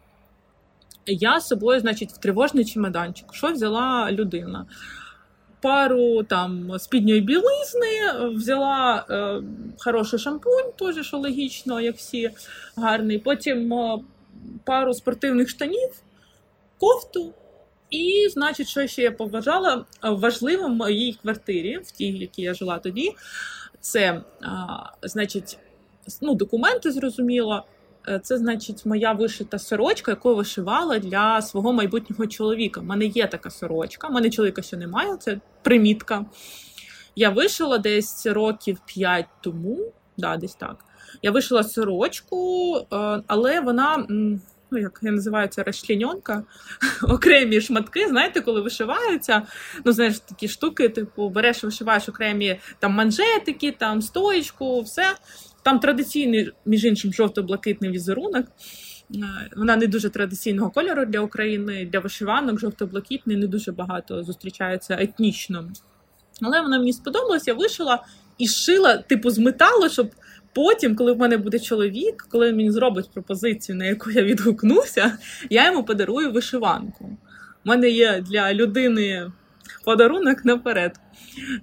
Я 1.06 1.40
з 1.40 1.46
собою, 1.46 1.80
значить, 1.80 2.10
в 2.10 2.18
тривожний 2.18 2.64
чемоданчик. 2.64 3.34
Що 3.34 3.52
взяла 3.52 4.12
людина? 4.12 4.66
Пару 5.62 6.22
там 6.22 6.78
спідньої 6.78 7.20
білизни, 7.20 8.28
взяла 8.34 9.06
е, 9.10 9.42
хороший 9.78 10.18
шампунь, 10.18 10.72
теж 10.78 11.06
що 11.06 11.16
логічно, 11.16 11.80
як 11.80 11.96
всі 11.96 12.30
гарний. 12.76 13.18
Потім 13.18 13.72
е, 13.72 13.98
пару 14.64 14.94
спортивних 14.94 15.48
штанів, 15.48 15.90
кофту 16.78 17.32
І, 17.90 18.28
значить, 18.30 18.68
що 18.68 18.86
ще 18.86 19.02
я 19.02 19.12
побажала 19.12 19.84
важливим 20.02 20.72
в 20.72 20.76
моїй 20.76 21.12
квартирі, 21.22 21.78
в 21.78 21.90
тій, 21.90 22.12
в 22.12 22.16
якій 22.16 22.42
я 22.42 22.54
жила 22.54 22.78
тоді, 22.78 23.12
це, 23.80 24.22
значить, 25.02 25.58
ну, 26.20 26.34
документи 26.34 26.90
зрозуміло. 26.90 27.64
Е, 28.08 28.20
це, 28.22 28.38
значить, 28.38 28.86
моя 28.86 29.12
вишита 29.12 29.58
сорочка, 29.58 30.10
яку 30.10 30.34
вишивала 30.34 30.98
для 30.98 31.42
свого 31.42 31.72
майбутнього 31.72 32.26
чоловіка. 32.26 32.80
У 32.80 32.84
мене 32.84 33.04
є 33.04 33.26
така 33.26 33.50
сорочка, 33.50 34.08
у 34.08 34.12
мене 34.12 34.30
чоловіка 34.30 34.62
ще 34.62 34.76
немає, 34.76 35.16
це 35.16 35.40
примітка. 35.62 36.24
Я 37.16 37.30
вишила 37.30 37.78
десь 37.78 38.26
років 38.26 38.78
5 38.86 39.26
тому, 39.40 39.92
да, 40.16 40.36
десь 40.36 40.54
так. 40.54 40.84
Я 41.22 41.30
вишила 41.30 41.62
сорочку, 41.62 42.76
е, 42.76 43.22
але 43.26 43.60
вона, 43.60 44.06
ну 44.70 44.78
як 44.78 45.00
я 45.02 45.12
називаю 45.12 45.48
це 45.48 45.62
розчленьонка, 45.62 46.44
окремі 47.02 47.60
шматки, 47.60 48.08
знаєте, 48.08 48.40
коли 48.40 48.60
вишиваються, 48.60 49.42
ну, 49.84 49.92
знаєш, 49.92 50.18
такі 50.18 50.48
штуки, 50.48 50.88
типу, 50.88 51.28
береш, 51.28 51.64
вишиваєш 51.64 52.08
окремі 52.08 52.60
там 52.78 52.92
манжетики, 52.92 53.72
там 53.78 54.02
стоїчку, 54.02 54.80
все. 54.80 55.14
Там 55.62 55.78
традиційний, 55.78 56.52
між 56.66 56.84
іншим, 56.84 57.12
жовто-блакитний 57.12 57.90
візерунок. 57.90 58.46
Е, 59.14 59.50
вона 59.56 59.76
не 59.76 59.86
дуже 59.86 60.10
традиційного 60.10 60.70
кольору 60.70 61.04
для 61.04 61.20
України, 61.20 61.88
для 61.92 61.98
вишиванок, 61.98 62.60
жовто-блакитний, 62.60 63.36
не 63.36 63.46
дуже 63.46 63.72
багато 63.72 64.22
зустрічається 64.22 64.96
етнічно. 65.00 65.70
Але 66.42 66.60
вона 66.60 66.78
мені 66.78 66.92
сподобалась, 66.92 67.48
я 67.48 67.54
вишила 67.54 68.04
і 68.38 68.48
шила, 68.48 68.98
типу, 68.98 69.30
з 69.30 69.38
металу, 69.38 69.88
щоб 69.88 70.10
потім, 70.52 70.96
коли 70.96 71.12
в 71.12 71.18
мене 71.18 71.36
буде 71.36 71.58
чоловік, 71.58 72.26
коли 72.30 72.48
він 72.48 72.56
мені 72.56 72.70
зробить 72.70 73.10
пропозицію, 73.10 73.76
на 73.76 73.84
яку 73.84 74.10
я 74.10 74.22
відгукнуся, 74.22 75.18
я 75.50 75.66
йому 75.66 75.84
подарую 75.84 76.32
вишиванку. 76.32 77.04
У 77.64 77.68
мене 77.68 77.90
є 77.90 78.20
для 78.20 78.54
людини 78.54 79.32
подарунок 79.84 80.44
наперед. 80.44 81.00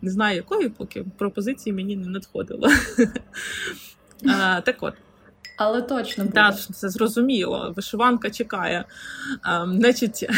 Не 0.01 0.11
знаю, 0.11 0.35
якої, 0.35 0.69
поки 0.69 1.05
пропозиції 1.17 1.73
мені 1.73 1.95
не 1.95 2.07
надходило. 2.07 2.69
Так 4.65 4.75
от. 4.81 4.93
Але 5.57 5.81
точно 5.81 6.23
буде. 6.23 6.35
Так, 6.35 6.55
це 6.55 6.89
зрозуміло. 6.89 7.73
Вишиванка 7.75 8.29
чекає. 8.29 8.85
А, 9.41 9.65
Значить, 9.65 10.29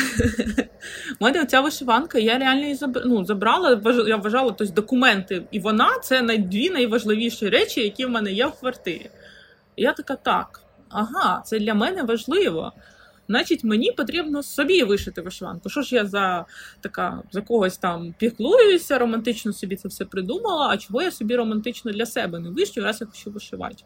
у 1.19 1.25
мене 1.25 1.45
ця 1.45 1.61
вишиванка, 1.61 2.19
я 2.19 2.37
реально 2.37 2.61
її 2.61 2.79
ну, 3.05 3.25
забрала, 3.25 3.81
я 4.07 4.17
вважала 4.17 4.51
тобто, 4.51 4.73
документи. 4.73 5.43
І 5.51 5.59
вона 5.59 5.89
це 6.03 6.37
дві 6.37 6.69
найважливіші 6.69 7.49
речі, 7.49 7.81
які 7.81 8.05
в 8.05 8.09
мене 8.09 8.31
є 8.31 8.45
в 8.45 8.59
квартирі. 8.59 9.09
І 9.75 9.83
я 9.83 9.93
така, 9.93 10.15
так, 10.15 10.61
ага, 10.89 11.41
це 11.45 11.59
для 11.59 11.73
мене 11.73 12.03
важливо 12.03 12.73
значить 13.29 13.63
мені 13.63 13.91
потрібно 13.91 14.43
собі 14.43 14.83
вишити 14.83 15.21
вишиванку. 15.21 15.69
Що 15.69 15.81
ж 15.81 15.95
я 15.95 16.05
за 16.05 16.45
така 16.81 17.23
за 17.31 17.41
когось 17.41 17.77
там 17.77 18.15
піклуюся, 18.17 18.97
романтично 18.97 19.53
собі 19.53 19.75
це 19.75 19.87
все 19.87 20.05
придумала, 20.05 20.67
а 20.67 20.77
чого 20.77 21.01
я 21.01 21.11
собі 21.11 21.35
романтично 21.35 21.91
для 21.91 22.05
себе 22.05 22.39
не 22.39 22.49
вишию, 22.49 22.85
раз 22.85 23.01
я 23.01 23.07
хочу 23.07 23.31
вишивати. 23.31 23.83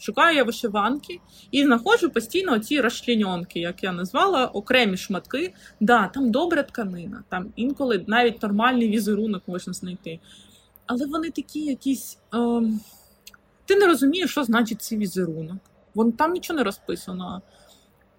Шукаю 0.00 0.36
я 0.36 0.44
вишиванки 0.44 1.20
і 1.50 1.64
знаходжу 1.64 2.10
постійно 2.10 2.58
ці 2.58 2.80
розчленьонки, 2.80 3.60
як 3.60 3.82
я 3.82 3.92
назвала, 3.92 4.46
окремі 4.46 4.96
шматки. 4.96 5.54
Да, 5.80 6.06
там 6.06 6.30
добра 6.30 6.62
тканина, 6.62 7.24
там 7.28 7.52
інколи 7.56 8.04
навіть 8.06 8.42
нормальний 8.42 8.88
візерунок 8.88 9.42
можна 9.46 9.72
знайти. 9.72 10.20
Але 10.86 11.06
вони 11.06 11.30
такі 11.30 11.60
якісь. 11.60 12.18
Е, 12.34 12.62
ти 13.64 13.76
не 13.76 13.86
розумієш, 13.86 14.30
що 14.30 14.44
значить 14.44 14.82
цей 14.82 14.98
візерунок. 14.98 15.56
Вон 15.94 16.12
там 16.12 16.32
нічого 16.32 16.56
не 16.56 16.64
розписано. 16.64 17.42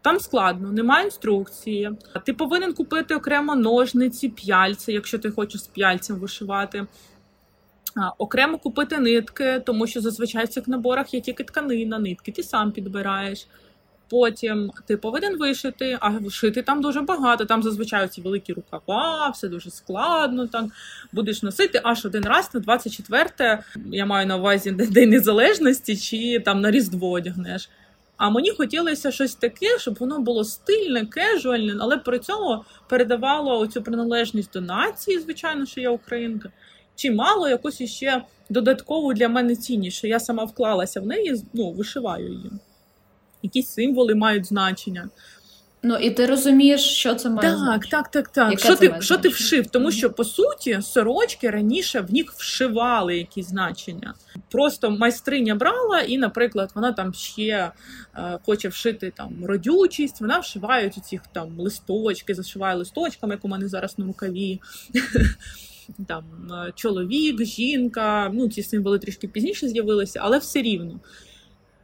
Там 0.02 0.20
складно, 0.20 0.72
немає 0.72 1.06
інструкції. 1.06 1.91
Ти 2.26 2.34
повинен 2.34 2.74
купити 2.74 3.15
окремо 3.15 3.56
ножниці, 3.56 4.30
п'яльці, 4.30 4.91
якщо 4.91 5.20
ти 5.20 5.32
хочеш 5.32 5.63
з 5.63 5.67
п'яльцем 5.67 6.15
вишивати. 6.15 6.88
Окремо 8.17 8.58
купити 8.58 8.97
нитки, 8.97 9.62
тому 9.65 9.88
що 9.88 10.01
зазвичай 10.01 10.45
в 10.45 10.47
цих 10.47 10.67
наборах 10.67 11.13
є 11.13 11.21
тільки 11.21 11.43
тканина, 11.43 11.99
нитки, 11.99 12.32
ти 12.32 12.43
сам 12.43 12.71
підбираєш. 12.71 13.47
Потім 14.10 14.71
ти 14.88 14.97
повинен 14.97 15.38
вишити, 15.38 15.97
а 16.01 16.10
вишити 16.10 16.62
там 16.62 16.82
дуже 16.82 17.01
багато. 17.01 17.45
Там 17.45 17.63
зазвичай 17.63 18.08
ці 18.08 18.21
великі 18.21 18.54
рукава, 18.54 19.30
все 19.30 19.47
дуже 19.47 19.69
складно. 19.69 20.47
Там 20.47 20.71
будеш 21.12 21.43
носити 21.43 21.82
аж 21.84 22.06
один 22.06 22.23
раз 22.23 22.49
на 22.54 22.60
24 22.60 23.63
я 23.91 24.06
маю 24.06 24.27
на 24.27 24.38
увазі 24.38 24.71
День 24.91 25.10
Незалежності, 25.10 25.97
чи 25.97 26.39
там 26.39 26.62
на 26.62 26.71
Різдво 26.71 27.12
одягнеш. 27.12 27.69
А 28.17 28.30
мені 28.30 28.51
хотілося 28.51 29.12
щось 29.12 29.36
таке, 29.36 29.80
щоб 29.80 29.97
воно 29.99 30.19
було 30.19 30.43
стильне, 30.43 31.06
кежуальне, 31.06 31.77
але 31.80 31.97
при 31.97 32.19
цьому 32.19 32.63
передавало 32.89 33.67
цю 33.67 33.82
приналежність 33.82 34.54
до 34.54 34.62
нації, 34.62 35.19
звичайно, 35.19 35.65
що 35.65 35.82
я 35.82 35.89
українка, 35.89 36.49
чи 37.02 37.12
мало 37.12 37.50
якусь 37.50 37.82
іще 37.82 38.24
додаткову 38.50 39.14
для 39.14 39.30
мене 39.30 39.56
цінність, 39.56 39.98
що 39.98 40.08
я 40.08 40.20
сама 40.20 40.44
вклалася 40.44 41.02
в 41.02 41.06
неї, 41.06 41.44
ну, 41.54 41.72
вишиваю 41.72 42.28
її. 42.28 42.52
Якісь 43.44 43.70
символи 43.70 44.16
мають 44.16 44.46
значення. 44.46 45.10
Ну 45.84 45.96
і 45.96 46.12
ти 46.12 46.26
розумієш, 46.26 46.82
що 46.82 47.16
це 47.16 47.30
має 47.30 47.50
так, 47.50 47.58
значення? 47.60 47.92
так, 47.92 48.12
так, 48.12 48.28
так. 48.28 48.52
Яке 48.52 48.64
що 48.64 48.76
ти 48.76 48.96
що 49.00 49.18
ти 49.18 49.30
вшив? 49.30 49.68
Тому 49.68 49.92
що 49.92 50.10
по 50.10 50.24
суті 50.24 50.80
сорочки 50.82 51.50
раніше 51.50 52.02
в 52.02 52.14
них 52.14 52.34
вшивали 52.38 53.18
якісь 53.18 53.48
значення. 53.48 54.14
Просто 54.52 54.92
майстриня 54.92 55.56
брала, 55.56 56.00
і, 56.00 56.18
наприклад, 56.18 56.72
вона 56.76 56.92
там 56.92 57.14
ще 57.14 57.72
е, 58.16 58.40
хоче 58.46 58.68
вшити 58.68 59.14
там 59.18 59.46
родючість. 59.46 60.22
Вона 60.22 60.40
вшиває 60.40 60.90
ці 60.90 61.20
там 61.34 61.60
листочки, 61.60 62.36
зашиває 62.36 62.76
листочками, 62.76 63.34
як 63.34 63.46
у 63.46 63.48
мене 63.48 63.68
зараз 63.68 64.00
на 64.00 64.06
рукаві. 64.06 64.60
Там 66.08 66.23
е, 66.51 66.71
чоловік, 66.75 67.43
жінка, 67.43 68.32
ну 68.34 68.49
ці 68.49 68.63
символи 68.63 68.99
трішки 68.99 69.27
пізніше 69.27 69.67
з'явилися, 69.67 70.19
але 70.23 70.38
все 70.38 70.62
рівно. 70.62 70.99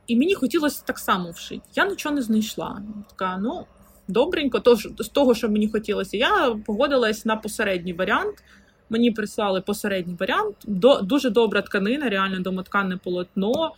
І 0.07 0.15
мені 0.15 0.33
хотілося 0.33 0.83
так 0.85 0.99
само 0.99 1.31
вшити. 1.31 1.61
Я 1.75 1.85
нічого 1.85 2.15
не 2.15 2.21
знайшла. 2.21 2.81
Така, 3.09 3.37
ну 3.37 3.65
добренько, 4.07 4.59
тож 4.59 4.87
з 4.99 5.07
того, 5.07 5.35
що 5.35 5.49
мені 5.49 5.67
хотілося, 5.69 6.17
я 6.17 6.55
погодилась 6.65 7.25
на 7.25 7.35
посередній 7.35 7.93
варіант. 7.93 8.43
Мені 8.89 9.11
прислали 9.11 9.61
посередній 9.61 10.15
варіант. 10.19 10.55
До, 10.67 11.01
Дуже 11.01 11.29
добра 11.29 11.61
тканина, 11.61 12.09
реально 12.09 12.39
домотканне 12.39 12.97
полотно, 12.97 13.71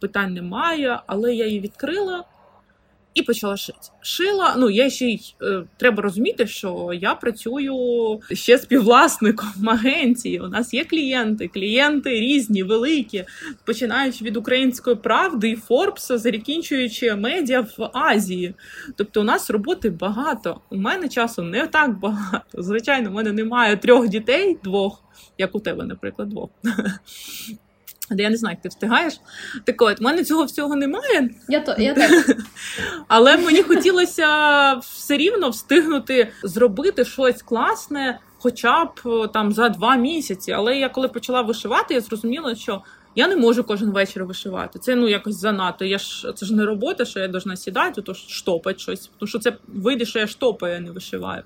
питань 0.00 0.34
немає, 0.34 1.00
але 1.06 1.34
я 1.34 1.46
її 1.46 1.60
відкрила 1.60 2.24
і 3.16 3.22
почала 3.22 3.56
шити. 3.56 3.78
Шила, 4.00 4.54
ну 4.58 4.70
я 4.70 4.90
ще 4.90 5.06
й 5.06 5.34
е, 5.42 5.64
треба 5.76 6.02
розуміти, 6.02 6.46
що 6.46 6.90
я 7.00 7.14
працюю 7.14 7.76
ще 8.32 8.58
співвласником 8.58 9.68
агенції. 9.68 10.40
У 10.40 10.48
нас 10.48 10.74
є 10.74 10.84
клієнти, 10.84 11.48
клієнти 11.48 12.10
різні, 12.10 12.62
великі, 12.62 13.24
починаючи 13.64 14.24
від 14.24 14.36
української 14.36 14.96
правди 14.96 15.50
і 15.50 15.56
Форбса, 15.56 16.18
закінчуючи 16.18 17.14
медіа 17.14 17.60
в 17.60 17.90
Азії. 17.92 18.54
Тобто, 18.96 19.20
у 19.20 19.24
нас 19.24 19.50
роботи 19.50 19.90
багато. 19.90 20.60
У 20.70 20.76
мене 20.76 21.08
часу 21.08 21.42
не 21.42 21.66
так 21.66 21.98
багато. 21.98 22.62
Звичайно, 22.62 23.10
у 23.10 23.12
мене 23.12 23.32
немає 23.32 23.76
трьох 23.76 24.08
дітей, 24.08 24.58
двох, 24.64 25.02
як 25.38 25.54
у 25.54 25.60
тебе, 25.60 25.84
наприклад, 25.84 26.28
двох. 26.28 26.50
Де 28.10 28.22
я 28.22 28.30
не 28.30 28.36
знаю, 28.36 28.52
як 28.52 28.62
ти 28.62 28.68
встигаєш. 28.68 29.20
Так 29.64 29.82
от, 29.82 30.00
в 30.00 30.02
мене 30.02 30.24
цього 30.24 30.44
всього 30.44 30.76
немає. 30.76 31.30
Я 31.48 31.60
то, 31.60 31.74
я 31.78 31.94
так. 31.94 32.36
Але 33.08 33.36
мені 33.36 33.62
хотілося 33.62 34.26
все 34.74 35.16
рівно 35.16 35.50
встигнути 35.50 36.28
зробити 36.42 37.04
щось 37.04 37.42
класне, 37.42 38.20
хоча 38.38 38.84
б 38.84 38.90
там 39.32 39.52
за 39.52 39.68
два 39.68 39.96
місяці. 39.96 40.52
Але 40.52 40.76
я 40.76 40.88
коли 40.88 41.08
почала 41.08 41.42
вишивати, 41.42 41.94
я 41.94 42.00
зрозуміла, 42.00 42.54
що 42.54 42.82
я 43.14 43.28
не 43.28 43.36
можу 43.36 43.64
кожен 43.64 43.90
вечір 43.90 44.24
вишивати. 44.24 44.78
Це 44.78 44.94
ну 44.94 45.08
якось 45.08 45.36
занадто. 45.36 45.84
Я 45.84 45.98
ж 45.98 46.32
це 46.36 46.46
ж 46.46 46.54
не 46.54 46.64
робота, 46.64 47.04
що 47.04 47.20
я 47.20 47.28
должна 47.28 47.56
сідати, 47.56 48.02
то 48.02 48.14
штопати 48.14 48.78
щось. 48.78 49.10
Тому 49.18 49.28
що 49.28 49.38
це 49.38 49.52
вийде, 49.68 50.04
що 50.04 50.18
я 50.18 50.26
штопаю, 50.26 50.76
а 50.76 50.80
не 50.80 50.90
вишиваю. 50.90 51.42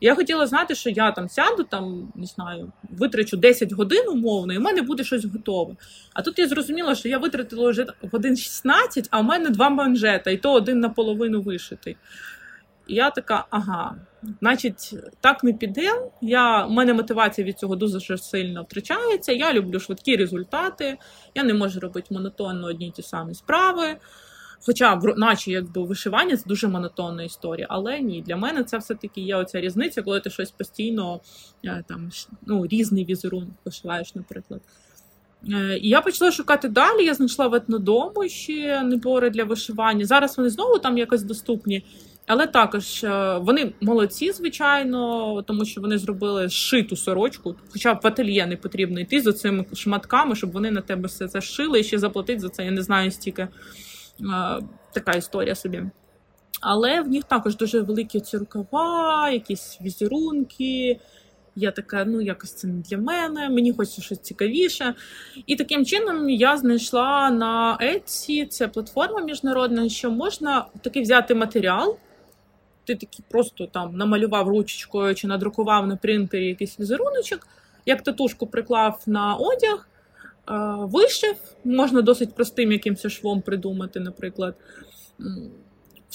Я 0.00 0.14
хотіла 0.14 0.46
знати, 0.46 0.74
що 0.74 0.90
я 0.90 1.10
там 1.10 1.28
сяду, 1.28 1.62
там 1.62 2.12
не 2.14 2.26
знаю, 2.26 2.72
витрачу 2.90 3.36
10 3.36 3.72
годин 3.72 4.08
умовно, 4.08 4.52
і 4.52 4.58
в 4.58 4.60
мене 4.60 4.82
буде 4.82 5.04
щось 5.04 5.24
готове. 5.24 5.76
А 6.14 6.22
тут 6.22 6.38
я 6.38 6.48
зрозуміла, 6.48 6.94
що 6.94 7.08
я 7.08 7.18
витратила 7.18 7.70
вже 7.70 7.86
годин 8.12 8.36
16, 8.36 9.08
а 9.10 9.20
в 9.20 9.24
мене 9.24 9.50
два 9.50 9.70
манжета, 9.70 10.30
і 10.30 10.36
то 10.36 10.52
один 10.52 10.80
наполовину 10.80 11.42
вишитий. 11.42 11.96
І 12.86 12.94
я 12.94 13.10
така, 13.10 13.46
ага, 13.50 13.94
значить, 14.40 14.94
так 15.20 15.44
не 15.44 15.52
піде. 15.52 16.10
Я, 16.20 16.66
У 16.66 16.70
мене 16.70 16.94
мотивація 16.94 17.46
від 17.46 17.58
цього 17.58 17.76
дуже 17.76 18.18
сильно 18.18 18.62
втрачається. 18.62 19.32
Я 19.32 19.52
люблю 19.52 19.80
швидкі 19.80 20.16
результати, 20.16 20.98
я 21.34 21.42
не 21.42 21.54
можу 21.54 21.80
робити 21.80 22.06
монотонно 22.10 22.66
одні 22.66 22.88
й 22.88 22.90
ті 22.90 23.02
самі 23.02 23.34
справи. 23.34 23.96
Хоча, 24.66 25.00
наче 25.16 25.50
якби 25.50 25.82
вишивання 25.84 26.36
це 26.36 26.44
дуже 26.46 26.68
монотонна 26.68 27.22
історія, 27.22 27.66
але 27.70 28.00
ні, 28.00 28.22
для 28.26 28.36
мене 28.36 28.64
це 28.64 28.78
все-таки 28.78 29.20
є 29.20 29.36
оця 29.36 29.60
різниця, 29.60 30.02
коли 30.02 30.20
ти 30.20 30.30
щось 30.30 30.50
постійно 30.50 31.20
е, 31.64 31.84
там 31.88 32.10
ну, 32.46 32.66
різний 32.66 33.04
візерунок 33.04 33.48
вишиваєш, 33.64 34.14
наприклад. 34.14 34.60
Е, 35.52 35.78
і 35.78 35.88
я 35.88 36.00
почала 36.00 36.32
шукати 36.32 36.68
далі. 36.68 37.04
Я 37.04 37.14
знайшла 37.14 37.48
в 37.48 37.54
етнодому 37.54 38.28
ще 38.28 38.82
набори 38.82 39.30
для 39.30 39.44
вишивання. 39.44 40.04
Зараз 40.04 40.36
вони 40.36 40.50
знову 40.50 40.78
там 40.78 40.98
якось 40.98 41.22
доступні. 41.22 41.84
Але 42.26 42.46
також 42.46 43.04
е, 43.04 43.38
вони 43.38 43.72
молодці, 43.80 44.32
звичайно, 44.32 45.42
тому 45.42 45.64
що 45.64 45.80
вони 45.80 45.98
зробили 45.98 46.48
шиту 46.48 46.96
сорочку, 46.96 47.56
хоча 47.72 47.92
в 47.92 48.00
ательє 48.02 48.46
не 48.46 48.56
потрібно 48.56 49.00
йти 49.00 49.20
за 49.20 49.32
цими 49.32 49.64
шматками, 49.72 50.36
щоб 50.36 50.52
вони 50.52 50.70
на 50.70 50.80
тебе 50.80 51.08
все 51.08 51.28
це 51.28 51.40
шили 51.40 51.80
і 51.80 51.84
ще 51.84 51.98
заплатити 51.98 52.40
за 52.40 52.48
це. 52.48 52.64
Я 52.64 52.70
не 52.70 52.82
знаю 52.82 53.10
стільки 53.10 53.48
така 54.92 55.12
історія 55.12 55.54
собі. 55.54 55.82
Але 56.60 57.00
в 57.00 57.08
них 57.08 57.24
також 57.24 57.56
дуже 57.56 57.80
великі 57.80 58.20
ці 58.20 58.36
рукава, 58.38 59.30
якісь 59.30 59.78
візерунки. 59.82 61.00
Я 61.58 61.70
така, 61.70 62.04
ну 62.04 62.20
якось 62.20 62.54
це 62.54 62.68
не 62.68 62.82
для 62.82 62.98
мене, 62.98 63.48
мені 63.48 63.72
хочеться 63.72 64.02
щось 64.02 64.18
цікавіше. 64.18 64.94
І 65.46 65.56
таким 65.56 65.84
чином 65.84 66.30
я 66.30 66.56
знайшла 66.56 67.30
на 67.30 67.78
Etsy, 67.82 68.46
це 68.46 68.68
платформа 68.68 69.20
міжнародна, 69.20 69.88
що 69.88 70.10
можна 70.10 70.66
такий 70.82 71.02
взяти 71.02 71.34
матеріал. 71.34 71.96
Ти 72.84 72.94
такий 72.94 73.24
просто 73.28 73.66
там 73.66 73.96
намалював 73.96 74.48
ручечкою 74.48 75.14
чи 75.14 75.26
надрукував 75.26 75.86
на 75.86 75.96
принтері 75.96 76.46
якийсь 76.46 76.80
візеруночок, 76.80 77.48
як 77.86 78.02
татушку 78.02 78.46
приклав 78.46 79.02
на 79.06 79.34
одяг, 79.34 79.88
вишив, 80.78 81.36
можна 81.64 82.02
досить 82.02 82.34
простим 82.34 82.72
якимось 82.72 83.06
швом 83.06 83.42
придумати, 83.42 84.00
наприклад 84.00 84.54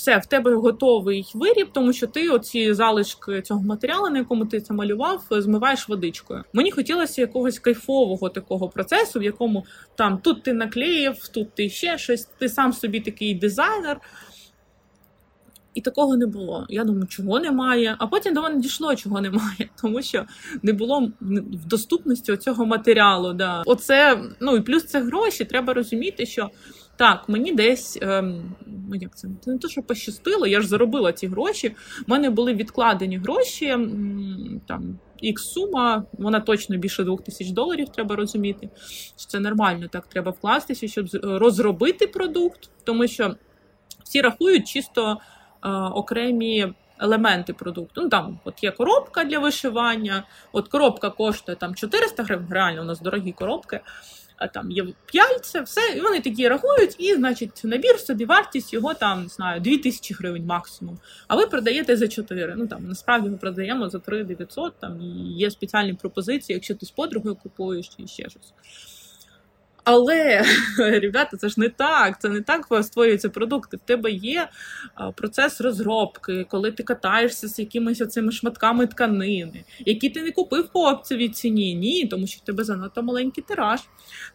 все, 0.01 0.17
в 0.17 0.25
тебе 0.25 0.55
готовий 0.55 1.31
виріб, 1.33 1.67
тому 1.73 1.93
що 1.93 2.07
ти 2.07 2.29
оці 2.29 2.73
залишки 2.73 3.41
цього 3.41 3.61
матеріалу, 3.61 4.09
на 4.09 4.17
якому 4.17 4.45
ти 4.45 4.61
це 4.61 4.73
малював, 4.73 5.23
змиваєш 5.31 5.89
водичкою. 5.89 6.43
Мені 6.53 6.71
хотілося 6.71 7.21
якогось 7.21 7.59
кайфового 7.59 8.29
такого 8.29 8.69
процесу, 8.69 9.19
в 9.19 9.23
якому 9.23 9.65
там 9.95 10.17
тут 10.17 10.43
ти 10.43 10.53
наклеїв, 10.53 11.27
тут 11.27 11.55
ти 11.55 11.69
ще 11.69 11.97
щось, 11.97 12.25
ти 12.25 12.49
сам 12.49 12.73
собі 12.73 12.99
такий 12.99 13.33
дизайнер. 13.33 13.99
І 15.73 15.81
такого 15.81 16.17
не 16.17 16.25
було. 16.25 16.65
Я 16.69 16.84
думаю, 16.84 17.07
чого 17.07 17.39
немає. 17.39 17.95
А 17.99 18.07
потім 18.07 18.34
до 18.34 18.41
мене 18.41 18.62
дійшло, 18.62 18.95
чого 18.95 19.21
немає, 19.21 19.69
тому 19.81 20.01
що 20.01 20.25
не 20.63 20.73
було 20.73 21.12
в 21.21 21.65
доступності 21.65 22.38
цього 22.38 22.65
матеріалу. 22.65 23.34
Да. 23.34 23.63
Оце, 23.65 24.19
ну 24.39 24.55
і 24.55 24.62
плюс 24.62 24.86
це 24.86 25.01
гроші. 25.01 25.45
Треба 25.45 25.73
розуміти, 25.73 26.25
що 26.25 26.49
так, 26.95 27.29
мені 27.29 27.53
десь 27.53 27.97
ем, 28.01 28.55
ну 28.67 28.95
як 28.95 29.17
це 29.17 29.27
не 29.45 29.57
те, 29.57 29.67
що 29.67 29.81
пощастило, 29.84 30.47
я 30.47 30.62
ж 30.62 30.67
заробила 30.67 31.13
ці 31.13 31.27
гроші. 31.27 31.75
У 32.07 32.12
мене 32.12 32.29
були 32.29 32.53
відкладені 32.53 33.17
гроші. 33.17 33.67
Там 34.67 34.99
ікс 35.21 35.43
сума, 35.43 36.03
вона 36.13 36.39
точно 36.39 36.77
більше 36.77 37.03
двох 37.03 37.23
тисяч 37.23 37.49
доларів, 37.49 37.89
треба 37.89 38.15
розуміти. 38.15 38.69
що 39.17 39.27
Це 39.27 39.39
нормально, 39.39 39.88
так 39.91 40.07
треба 40.07 40.31
вкластися, 40.31 40.88
щоб 40.88 41.07
розробити 41.23 42.07
продукт, 42.07 42.69
тому 42.84 43.07
що 43.07 43.36
всі 44.03 44.21
рахують 44.21 44.67
чисто 44.67 45.17
окремі. 45.93 46.74
Елементи 47.02 47.54
продукту. 47.54 48.02
Ну 48.02 48.10
там 48.10 48.39
от 48.43 48.63
є 48.63 48.71
коробка 48.71 49.24
для 49.24 49.39
вишивання. 49.39 50.24
От 50.52 50.67
коробка 50.67 51.10
коштує 51.10 51.56
там 51.56 51.76
400 51.76 52.24
гривень. 52.24 52.47
Реально 52.50 52.82
у 52.82 52.86
нас 52.86 53.00
дорогі 53.02 53.32
коробки 53.32 53.80
А 54.38 54.47
там 54.47 54.71
є 54.71 54.88
п'яльця, 55.06 55.62
все, 55.62 55.82
і 55.97 56.02
вони 56.02 56.19
такі 56.19 56.47
рахують, 56.47 56.95
і, 57.00 57.15
значить, 57.15 57.62
набір 57.63 58.00
собі 58.00 58.26
вартість 58.26 58.74
його 58.74 58.93
там, 58.93 59.24
не 59.24 59.28
знаю, 59.28 59.62
2000 59.62 60.13
гривень 60.13 60.45
максимум. 60.45 60.97
А 61.28 61.36
ви 61.36 61.47
продаєте 61.47 61.97
за 61.97 62.08
4. 62.08 62.54
Ну 62.58 62.67
там 62.67 62.88
насправді 62.88 63.30
ми 63.30 63.38
продаємо 63.38 63.89
за 63.89 64.00
3 64.00 64.24
900, 64.24 64.74
там 64.80 65.02
і 65.02 65.34
є 65.34 65.52
спеціальні 65.52 65.93
пропозиції, 65.93 66.54
якщо 66.54 66.76
ти 66.76 66.86
з 66.86 66.91
подругою 66.91 67.36
купуєш 67.36 67.88
чи 67.88 68.08
ще 68.08 68.30
щось. 68.30 68.54
Але, 69.83 70.45
ребята, 70.77 71.37
це 71.37 71.49
ж 71.49 71.59
не 71.59 71.69
так. 71.69 72.21
Це 72.21 72.29
не 72.29 72.41
так 72.41 72.67
створюються 72.81 73.29
продукти. 73.29 73.77
В 73.77 73.79
тебе 73.79 74.11
є 74.11 74.49
процес 75.15 75.61
розробки, 75.61 76.45
коли 76.49 76.71
ти 76.71 76.83
катаєшся 76.83 77.47
з 77.47 77.59
якимись 77.59 78.01
оцими 78.01 78.31
шматками 78.31 78.87
тканини, 78.87 79.63
які 79.79 80.09
ти 80.09 80.21
не 80.21 80.31
купив 80.31 80.67
по 80.67 80.87
опцевій 80.87 81.29
ціні. 81.29 81.75
Ні, 81.75 82.07
тому 82.07 82.27
що 82.27 82.39
в 82.39 82.45
тебе 82.45 82.63
занадто 82.63 83.03
маленький 83.03 83.43
тираж. 83.47 83.79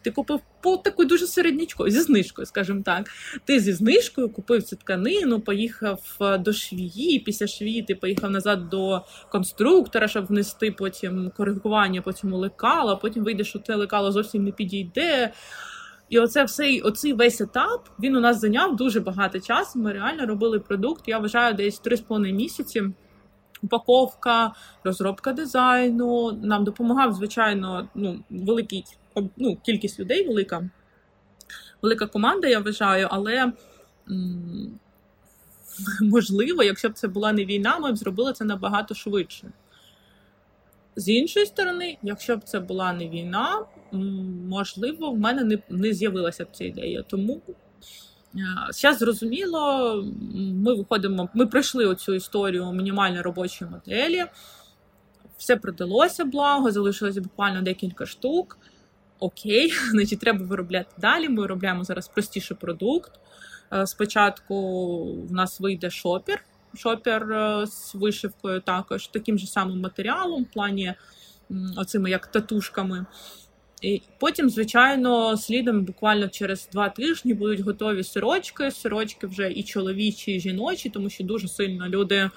Ти 0.01 0.11
купив 0.11 0.39
по 0.61 0.77
такою 0.77 1.07
дуже 1.07 1.27
середнячкою, 1.27 1.91
зі 1.91 1.99
знижкою, 1.99 2.45
скажімо 2.45 2.81
так. 2.85 3.09
Ти 3.45 3.59
зі 3.59 3.73
знижкою 3.73 4.29
купив 4.29 4.63
цю 4.63 4.75
тканину, 4.75 5.39
поїхав 5.39 5.99
е, 6.21 6.37
до 6.37 6.53
швії, 6.53 7.19
після 7.19 7.47
швії 7.47 7.83
ти 7.83 7.95
поїхав 7.95 8.31
назад 8.31 8.69
до 8.69 9.01
конструктора, 9.31 10.07
щоб 10.07 10.25
внести 10.25 10.71
потім 10.71 11.31
коригування 11.37 12.01
по 12.01 12.13
цьому 12.13 12.37
лекала, 12.37 12.95
потім 12.95 13.23
вийдеш, 13.23 13.47
що 13.49 13.59
те 13.59 13.75
лекало 13.75 14.11
зовсім 14.11 14.43
не 14.43 14.51
підійде. 14.51 15.33
І 16.09 16.19
оце 16.19 16.43
все, 16.43 16.79
оцей 16.83 17.13
весь 17.13 17.41
етап 17.41 17.89
він 17.99 18.15
у 18.15 18.19
нас 18.19 18.39
зайняв 18.39 18.75
дуже 18.75 18.99
багато 18.99 19.39
часу. 19.39 19.79
Ми 19.79 19.93
реально 19.93 20.25
робили 20.25 20.59
продукт. 20.59 21.07
Я 21.07 21.19
вважаю, 21.19 21.53
десь 21.53 21.81
3,5 21.81 22.31
місяці. 22.31 22.83
Упаковка, 23.63 24.53
розробка 24.83 25.33
дизайну. 25.33 26.31
Нам 26.31 26.63
допомагав, 26.63 27.13
звичайно, 27.13 27.89
ну, 27.95 28.19
великий 28.29 28.83
ну, 29.37 29.55
кількість 29.55 29.99
людей 29.99 30.27
велика, 30.27 30.69
велика 31.81 32.07
команда, 32.07 32.47
я 32.47 32.59
вважаю, 32.59 33.07
але 33.11 33.51
можливо, 36.01 36.63
якщо 36.63 36.89
б 36.89 36.93
це 36.93 37.07
була 37.07 37.33
не 37.33 37.45
війна, 37.45 37.79
ми 37.79 37.91
б 37.91 37.97
зробили 37.97 38.33
це 38.33 38.45
набагато 38.45 38.95
швидше. 38.95 39.51
З 40.95 41.09
іншої 41.09 41.45
сторони, 41.45 41.97
якщо 42.03 42.37
б 42.37 42.43
це 42.43 42.59
була 42.59 42.93
не 42.93 43.09
війна, 43.09 43.65
можливо, 44.49 45.11
в 45.11 45.19
мене 45.19 45.43
не 45.43 45.57
не 45.69 45.93
з'явилася 45.93 46.45
б 46.45 46.47
ця 46.51 46.65
ідея. 46.65 47.03
Тому 47.03 47.41
зараз 48.69 48.97
зрозуміло, 48.97 49.93
ми 50.35 50.75
виходимо, 50.75 51.29
ми 51.33 51.45
пройшли 51.47 51.85
оцю 51.85 52.13
історію 52.13 52.71
мінімальної 52.71 53.21
робочої 53.21 53.71
моделі, 53.71 54.25
все 55.37 55.55
продалося 55.55 56.25
благо, 56.25 56.71
залишилося 56.71 57.21
буквально 57.21 57.61
декілька 57.61 58.05
штук. 58.05 58.57
Окей, 59.19 59.71
значить, 59.91 60.19
треба 60.19 60.45
виробляти 60.45 60.95
далі. 60.97 61.29
Ми 61.29 61.41
виробляємо 61.41 61.83
зараз 61.83 62.07
простіший 62.07 62.57
продукт. 62.57 63.11
Е, 63.73 63.87
спочатку 63.87 64.55
в 65.23 65.31
нас 65.31 65.59
вийде 65.59 65.89
шопер, 65.89 66.43
шопер 66.75 67.31
е, 67.31 67.67
з 67.67 67.95
вишивкою, 67.95 68.61
також 68.61 69.07
таким 69.07 69.37
же 69.37 69.47
самим 69.47 69.79
матеріалом, 69.79 70.43
в 70.43 70.53
плані 70.53 70.93
оцими 71.77 72.09
як 72.09 72.27
татушками. 72.27 73.05
І 73.81 74.01
Потім, 74.19 74.49
звичайно, 74.49 75.37
слідом 75.37 75.85
буквально 75.85 76.29
через 76.29 76.69
два 76.71 76.89
тижні 76.89 77.33
будуть 77.33 77.59
готові 77.59 78.03
сорочки. 78.03 78.71
Сорочки 78.71 79.27
вже 79.27 79.51
і 79.51 79.63
чоловічі, 79.63 80.31
і 80.31 80.39
жіночі, 80.39 80.89
тому 80.89 81.09
що 81.09 81.23
дуже 81.23 81.47
сильно 81.47 81.87
люди 81.87 82.29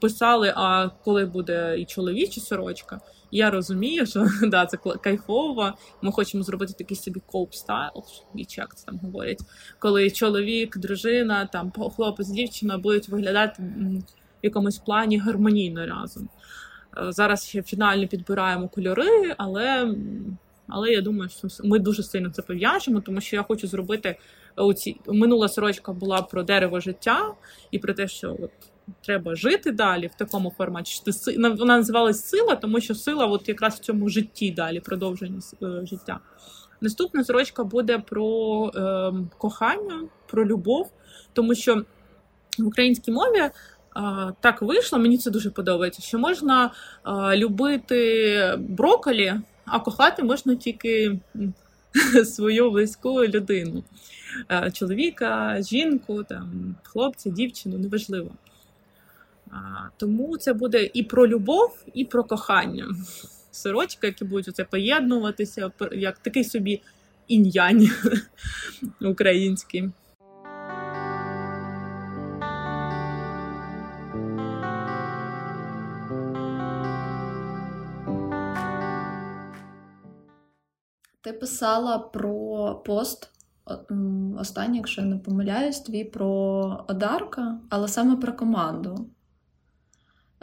писали: 0.00 0.52
а 0.56 0.88
коли 0.88 1.24
буде 1.24 1.76
і 1.78 1.84
чоловіча 1.84 2.40
сорочка. 2.40 3.00
Я 3.30 3.50
розумію, 3.50 4.06
що 4.06 4.26
да, 4.42 4.66
це 4.66 4.76
кайфово. 4.76 5.72
Ми 6.02 6.12
хочемо 6.12 6.44
зробити 6.44 6.72
такий 6.72 6.96
собі 6.96 7.20
коуп 7.26 7.54
стайл, 7.54 8.04
чи 8.48 8.60
як 8.60 8.76
це 8.76 8.86
там 8.86 8.98
говорять, 8.98 9.40
коли 9.78 10.10
чоловік, 10.10 10.78
дружина, 10.78 11.46
там 11.46 11.72
хлопець, 11.96 12.28
дівчина 12.28 12.78
будуть 12.78 13.08
виглядати 13.08 13.62
в 13.62 14.46
якомусь 14.46 14.78
плані 14.78 15.18
гармонійно 15.18 15.86
разом. 15.86 16.28
Е, 16.98 17.12
зараз 17.12 17.48
ще 17.48 17.62
фінально 17.62 18.08
підбираємо 18.08 18.68
кольори, 18.68 19.34
але 19.38 19.94
але 20.68 20.90
я 20.90 21.00
думаю, 21.00 21.30
що 21.30 21.48
ми 21.64 21.78
дуже 21.78 22.02
сильно 22.02 22.30
це 22.30 22.42
пов'яжемо, 22.42 23.00
тому 23.00 23.20
що 23.20 23.36
я 23.36 23.42
хочу 23.42 23.66
зробити 23.66 24.16
оці 24.56 25.00
минула 25.06 25.48
сорочка 25.48 25.92
була 25.92 26.22
про 26.22 26.42
дерево 26.42 26.80
життя 26.80 27.34
і 27.70 27.78
про 27.78 27.94
те, 27.94 28.08
що 28.08 28.36
от 28.40 28.50
треба 29.00 29.34
жити 29.34 29.72
далі 29.72 30.06
в 30.06 30.14
такому 30.14 30.52
форматі. 30.58 31.12
Вона 31.36 31.76
називалась 31.76 32.28
сила, 32.28 32.56
тому 32.56 32.80
що 32.80 32.94
сила 32.94 33.26
от 33.26 33.48
якраз 33.48 33.74
в 33.74 33.78
цьому 33.78 34.08
житті 34.08 34.50
далі, 34.50 34.80
продовження 34.80 35.40
е, 35.62 35.86
життя. 35.86 36.20
Наступна 36.80 37.24
сорочка 37.24 37.64
буде 37.64 37.98
про 37.98 38.70
е, 38.76 39.12
кохання, 39.38 40.08
про 40.26 40.46
любов, 40.46 40.90
тому 41.32 41.54
що 41.54 41.82
в 42.58 42.66
українській 42.66 43.12
мові. 43.12 43.38
Е, 43.38 43.52
так 44.40 44.62
вийшло, 44.62 44.98
мені 44.98 45.18
це 45.18 45.30
дуже 45.30 45.50
подобається. 45.50 46.02
Що 46.02 46.18
можна 46.18 46.70
е, 47.06 47.36
любити 47.36 48.54
броколі, 48.58 49.34
а 49.64 49.80
кохати 49.80 50.22
можна 50.22 50.54
тільки 50.54 51.18
свою 52.24 52.70
близьку 52.70 53.24
людину, 53.24 53.84
е, 54.50 54.70
чоловіка, 54.70 55.62
жінку, 55.62 56.24
там, 56.24 56.76
хлопця, 56.82 57.30
дівчину, 57.30 57.78
неважливо. 57.78 58.30
Тому 59.96 60.36
це 60.36 60.52
буде 60.52 60.90
і 60.94 61.02
про 61.02 61.28
любов, 61.28 61.84
і 61.94 62.04
про 62.04 62.24
кохання. 62.24 62.86
Сорочки, 63.50 64.06
які 64.06 64.24
будуть 64.24 64.48
оце 64.48 64.64
поєднуватися, 64.64 65.70
як 65.92 66.18
такий 66.18 66.44
собі 66.44 66.82
інь-янь 67.28 67.90
український. 69.00 69.90
Ти 81.20 81.32
писала 81.32 81.98
про 81.98 82.74
пост 82.86 83.30
останній, 84.38 84.76
якщо 84.76 85.00
я 85.00 85.06
не 85.06 85.18
помиляюсь, 85.18 85.80
твій 85.80 86.04
про 86.04 86.84
Одарка, 86.88 87.58
але 87.70 87.88
саме 87.88 88.16
про 88.16 88.32
команду. 88.32 89.10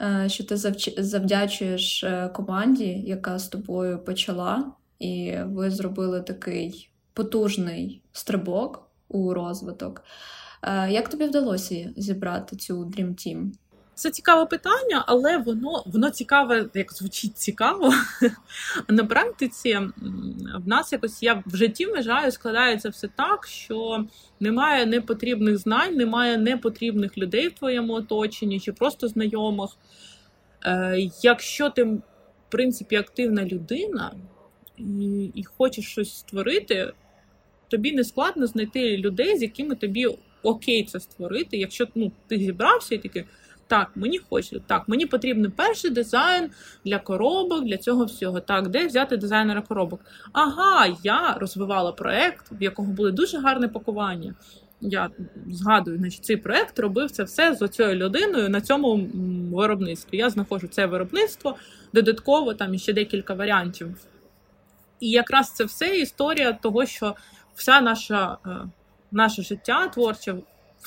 Е, 0.04 0.30
що 0.30 0.44
ти 0.44 0.58
завдячуєш 0.98 2.04
е, 2.04 2.30
команді, 2.34 3.04
яка 3.06 3.40
з 3.40 3.48
тобою 3.48 4.04
почала, 4.04 4.72
і 5.00 5.36
ви 5.46 5.72
зробили 5.72 6.22
такий 6.22 6.90
потужний 7.14 8.02
стрибок 8.12 8.90
у 9.08 9.34
розвиток. 9.34 10.04
Е, 10.64 10.92
як 10.92 11.10
тобі 11.10 11.26
вдалося 11.26 11.94
зібрати 11.98 12.56
цю 12.56 12.86
Dream 12.86 13.10
Team? 13.10 13.52
Це 13.96 14.10
цікаве 14.10 14.46
питання, 14.46 15.04
але 15.08 15.38
воно 15.38 15.84
воно 15.86 16.10
цікаве, 16.10 16.70
як 16.74 16.94
звучить 16.94 17.38
цікаво. 17.38 17.94
На 18.88 19.06
практиці 19.06 19.80
в 20.56 20.68
нас 20.68 20.92
якось 20.92 21.24
я 21.24 21.44
в 21.46 21.56
житті 21.56 21.86
вважаю, 21.86 22.32
складається 22.32 22.90
все 22.90 23.08
так, 23.08 23.48
що 23.48 24.06
немає 24.40 24.86
непотрібних 24.86 25.58
знань, 25.58 25.96
немає 25.96 26.38
непотрібних 26.38 27.18
людей 27.18 27.48
в 27.48 27.54
твоєму 27.54 27.94
оточенні 27.94 28.60
чи 28.60 28.74
просто 28.74 29.08
знайомих. 29.08 29.70
Е, 30.66 31.10
Якщо 31.22 31.70
ти, 31.70 31.84
в 31.84 32.02
принципі, 32.50 32.96
активна 32.96 33.46
людина 33.46 34.16
і, 34.78 35.32
і 35.36 35.44
хочеш 35.44 35.86
щось 35.86 36.18
створити, 36.18 36.94
тобі 37.68 37.92
не 37.92 38.04
складно 38.04 38.48
знайти 38.48 38.98
людей, 38.98 39.38
з 39.38 39.42
якими 39.42 39.76
тобі 39.76 40.08
окей 40.44 40.84
це 40.84 41.00
створити. 41.00 41.58
Якщо 41.58 41.88
ну, 41.96 42.12
ти 42.28 42.38
зібрався 42.38 42.96
і 42.96 42.98
такий. 42.98 43.24
Так, 43.68 43.92
мені 43.96 44.18
хочеться. 44.18 44.62
Так, 44.68 44.88
мені 44.88 45.06
потрібен 45.06 45.52
перший 45.52 45.92
дизайн 45.92 46.50
для 46.86 47.00
коробок, 47.00 47.64
для 47.66 47.78
цього 47.78 48.06
всього. 48.06 48.40
Так, 48.40 48.68
де 48.68 48.88
взяти 48.88 49.18
дизайнера 49.18 49.62
коробок? 49.62 50.00
Ага, 50.32 50.96
я 51.04 51.34
розвивала 51.34 51.92
проект, 51.92 52.46
в 52.52 52.64
якого 52.64 52.88
було 52.88 53.12
дуже 53.12 53.40
гарне 53.40 53.68
пакування. 53.68 54.36
Я 54.82 55.10
згадую, 55.52 55.98
значить, 55.98 56.26
цей 56.26 56.38
проект 56.38 56.80
робив 56.80 57.12
це 57.12 57.24
все 57.24 57.56
з 57.56 57.68
цією 57.68 57.96
людиною 57.96 58.50
на 58.50 58.62
цьому 58.62 59.10
виробництві. 59.54 60.18
Я 60.18 60.30
знаходжу 60.30 60.68
це 60.68 60.86
виробництво, 60.86 61.56
додатково 61.94 62.54
там 62.54 62.78
ще 62.78 62.94
декілька 62.94 63.34
варіантів. 63.34 63.96
І 65.00 65.10
якраз 65.10 65.52
це 65.52 65.64
все 65.64 65.98
історія 65.98 66.54
того, 66.54 66.86
що 66.86 67.16
вся 67.56 67.82
наша. 67.82 68.38
Е, 68.46 68.50
наше 69.14 69.42
життя 69.42 69.88
творче 69.88 70.36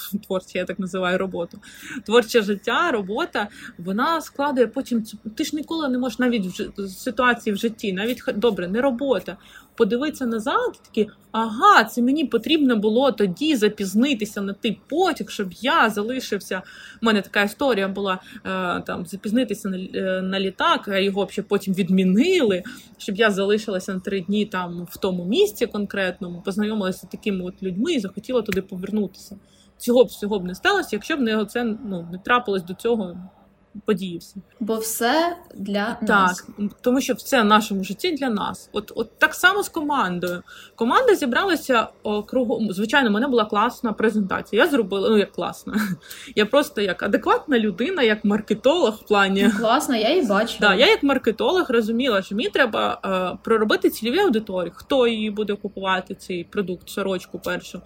творче, 0.27 0.59
я 0.59 0.65
так 0.65 0.79
називаю 0.79 1.19
роботу. 1.19 1.59
Творче 2.07 2.43
життя, 2.43 2.91
робота, 2.91 3.49
вона 3.79 4.21
складує 4.21 4.67
потім 4.67 5.05
Ти 5.37 5.45
ж 5.45 5.57
ніколи 5.57 5.89
не 5.89 5.99
можеш 5.99 6.19
навіть 6.19 6.47
в 6.47 6.89
ситуації 6.89 7.55
в 7.55 7.57
житті, 7.57 7.93
навіть 7.93 8.23
добре, 8.35 8.69
не 8.69 8.81
робота. 8.81 9.37
Подивитися 9.77 10.27
назад, 10.27 10.81
такі, 10.85 11.11
ага, 11.33 11.85
це 11.85 12.03
мені 12.03 12.25
потрібно 12.25 12.77
було 12.77 13.13
тоді 13.13 13.57
запізнитися 13.57 14.43
на 14.43 14.53
той 14.53 14.81
потяг, 14.89 15.31
щоб 15.31 15.53
я 15.53 15.91
залишився. 15.91 16.63
У 17.03 17.07
мене 17.07 17.23
така 17.23 17.43
історія 17.43 17.89
була 17.89 18.21
е, 18.45 18.83
там 18.87 19.07
запізнитися 19.07 19.69
на 19.69 19.79
е, 19.79 20.23
на 20.23 20.41
літак, 20.41 20.89
а 20.89 20.99
його 20.99 21.29
ще 21.31 21.43
потім 21.43 21.75
відмінили, 21.75 22.63
щоб 22.99 23.17
я 23.17 23.31
залишилася 23.31 23.95
на 23.95 24.01
три 24.01 24.21
дні 24.21 24.47
там 24.47 24.87
в 24.91 24.97
тому 24.97 25.25
місці 25.25 25.67
конкретному, 25.67 26.43
познайомилася 26.45 27.07
з 27.07 27.11
такими 27.11 27.45
от 27.45 27.63
людьми 27.63 27.93
і 27.93 28.01
захотіла 28.01 28.43
туди 28.43 28.63
повернутися 28.63 29.37
цього 29.79 30.05
б 30.05 30.07
всього 30.07 30.39
б 30.39 30.45
не 30.45 30.55
сталося, 30.55 30.89
якщо 30.93 31.17
б 31.17 31.21
не 31.21 31.47
це 31.47 31.65
ну 31.65 32.09
не 32.13 32.19
трапилось 32.19 32.63
до 32.63 32.75
цього 32.75 33.17
події. 33.85 34.19
всі. 34.19 34.37
Бо 34.61 34.77
все 34.77 35.37
для 35.55 35.87
так, 35.87 36.09
нас. 36.09 36.47
Так, 36.59 36.67
тому 36.81 37.01
що 37.01 37.15
все 37.15 37.43
в 37.43 37.45
нашому 37.45 37.85
житті 37.85 38.13
для 38.13 38.31
нас. 38.31 38.71
От 38.73 38.93
от 38.95 39.19
так 39.19 39.35
само 39.35 39.63
з 39.63 39.69
командою. 39.69 40.43
Команда 40.75 41.15
зібралася 41.15 41.89
кругом. 42.27 42.73
Звичайно, 42.73 43.09
в 43.11 43.13
мене 43.13 43.29
була 43.29 43.45
класна 43.45 43.93
презентація. 43.93 44.65
Я 44.65 44.71
зробила, 44.71 45.09
ну 45.09 45.17
як 45.17 45.33
класна. 45.33 45.75
Я 46.37 46.47
просто 46.47 46.81
як 46.81 47.03
адекватна 47.03 47.59
людина, 47.59 48.03
як 48.03 48.25
маркетолог 48.25 48.95
в 48.95 49.07
плані. 49.09 49.51
Ну, 49.55 49.61
класна, 49.61 49.97
я 49.97 50.11
її 50.15 50.27
бачу. 50.27 50.57
Да, 50.61 50.75
я 50.75 50.87
як 50.87 51.03
маркетолог 51.03 51.67
розуміла, 51.69 52.23
що 52.23 52.37
мені 52.37 52.49
треба 52.49 53.01
е, 53.05 53.39
проробити 53.45 53.91
цільові 53.91 54.19
аудиторії, 54.19 54.73
хто 54.77 55.07
її 55.07 55.31
буде 55.31 55.55
купувати, 55.55 56.15
цей 56.15 56.45
продукт, 56.45 56.89
сорочку 56.89 57.39
першу 57.39 57.81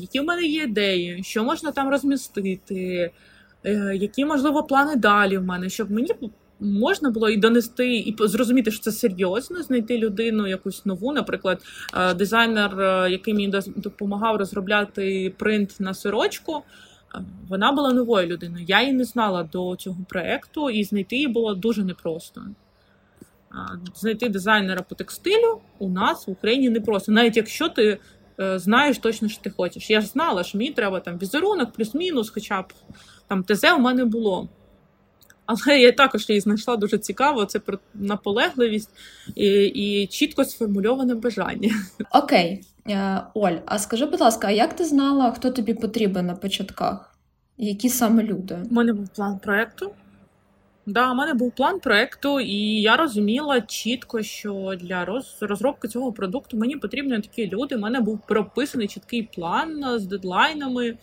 які 0.00 0.20
в 0.20 0.24
мене 0.24 0.42
є 0.42 0.62
ідеї, 0.62 1.22
що 1.22 1.44
можна 1.44 1.72
там 1.72 1.88
розмістити, 1.90 3.10
е, 3.64 3.96
які, 3.96 4.24
можливо, 4.24 4.62
плани 4.62 4.96
далі 4.96 5.38
в 5.38 5.44
мене, 5.44 5.68
щоб 5.68 5.90
мені 5.90 6.08
можна 6.60 7.10
було 7.10 7.30
і 7.30 7.36
донести, 7.36 7.96
і 7.96 8.16
зрозуміти, 8.20 8.70
що 8.70 8.82
це 8.82 8.92
серйозно, 8.92 9.62
знайти 9.62 9.98
людину 9.98 10.46
якусь 10.46 10.86
нову. 10.86 11.12
Наприклад, 11.12 11.62
е, 11.94 12.14
дизайнер, 12.14 12.80
е, 12.80 13.10
який 13.10 13.34
мені 13.34 13.52
допомагав 13.76 14.36
розробляти 14.36 15.34
принт 15.38 15.76
на 15.80 15.94
сорочку. 15.94 16.62
Вона 17.48 17.72
була 17.72 17.92
новою 17.92 18.26
людиною. 18.26 18.64
Я 18.68 18.80
її 18.80 18.92
не 18.92 19.04
знала 19.04 19.42
до 19.42 19.76
цього 19.76 19.98
проекту, 20.08 20.70
і 20.70 20.84
знайти 20.84 21.16
її 21.16 21.28
було 21.28 21.54
дуже 21.54 21.84
непросто. 21.84 22.42
Знайти 23.94 24.28
дизайнера 24.28 24.82
по 24.82 24.94
текстилю 24.94 25.60
у 25.78 25.88
нас 25.88 26.26
в 26.26 26.30
Україні 26.30 26.70
непросто. 26.70 27.12
Навіть 27.12 27.36
якщо 27.36 27.68
ти 27.68 27.98
знаєш 28.38 28.98
точно, 28.98 29.28
що 29.28 29.42
ти 29.42 29.50
хочеш. 29.50 29.90
Я 29.90 30.00
ж 30.00 30.06
знала, 30.06 30.44
що 30.44 30.58
мені 30.58 30.70
треба 30.70 31.00
там 31.00 31.18
візерунок, 31.18 31.72
плюс-мінус, 31.72 32.30
хоча 32.30 32.62
б 32.62 32.72
там 33.28 33.44
ТЗ 33.44 33.64
у 33.64 33.78
мене 33.78 34.04
було. 34.04 34.48
Але 35.46 35.80
я 35.80 35.92
також 35.92 36.28
її 36.28 36.40
знайшла 36.40 36.76
дуже 36.76 36.98
цікаво. 36.98 37.44
Це 37.44 37.58
про 37.58 37.78
наполегливість 37.94 38.90
і 39.34 39.64
і 39.64 40.06
чітко 40.06 40.44
сформульоване 40.44 41.14
бажання. 41.14 41.74
Окей, 42.14 42.64
е, 42.88 43.22
Оль, 43.34 43.56
а 43.66 43.78
скажи, 43.78 44.06
будь 44.06 44.20
ласка, 44.20 44.46
а 44.46 44.50
як 44.50 44.76
ти 44.76 44.84
знала, 44.84 45.30
хто 45.30 45.50
тобі 45.50 45.74
потрібен 45.74 46.26
на 46.26 46.34
початках? 46.34 47.18
Які 47.58 47.88
саме 47.88 48.22
люди? 48.22 48.58
У 48.70 48.74
мене 48.74 48.92
був 48.92 49.08
план 49.08 49.38
проекту. 49.38 49.90
Да, 50.88 51.12
у 51.12 51.14
мене 51.14 51.34
був 51.34 51.52
план 51.52 51.80
проекту, 51.80 52.40
і 52.40 52.80
я 52.80 52.96
розуміла 52.96 53.60
чітко, 53.60 54.22
що 54.22 54.74
для 54.80 55.22
розробки 55.40 55.88
цього 55.88 56.12
продукту 56.12 56.56
мені 56.56 56.76
потрібні 56.76 57.20
такі 57.20 57.48
люди. 57.48 57.76
У 57.76 57.78
мене 57.78 58.00
був 58.00 58.20
прописаний 58.26 58.88
чіткий 58.88 59.22
план 59.22 59.98
з 59.98 60.06
дедлайнами. 60.06 60.98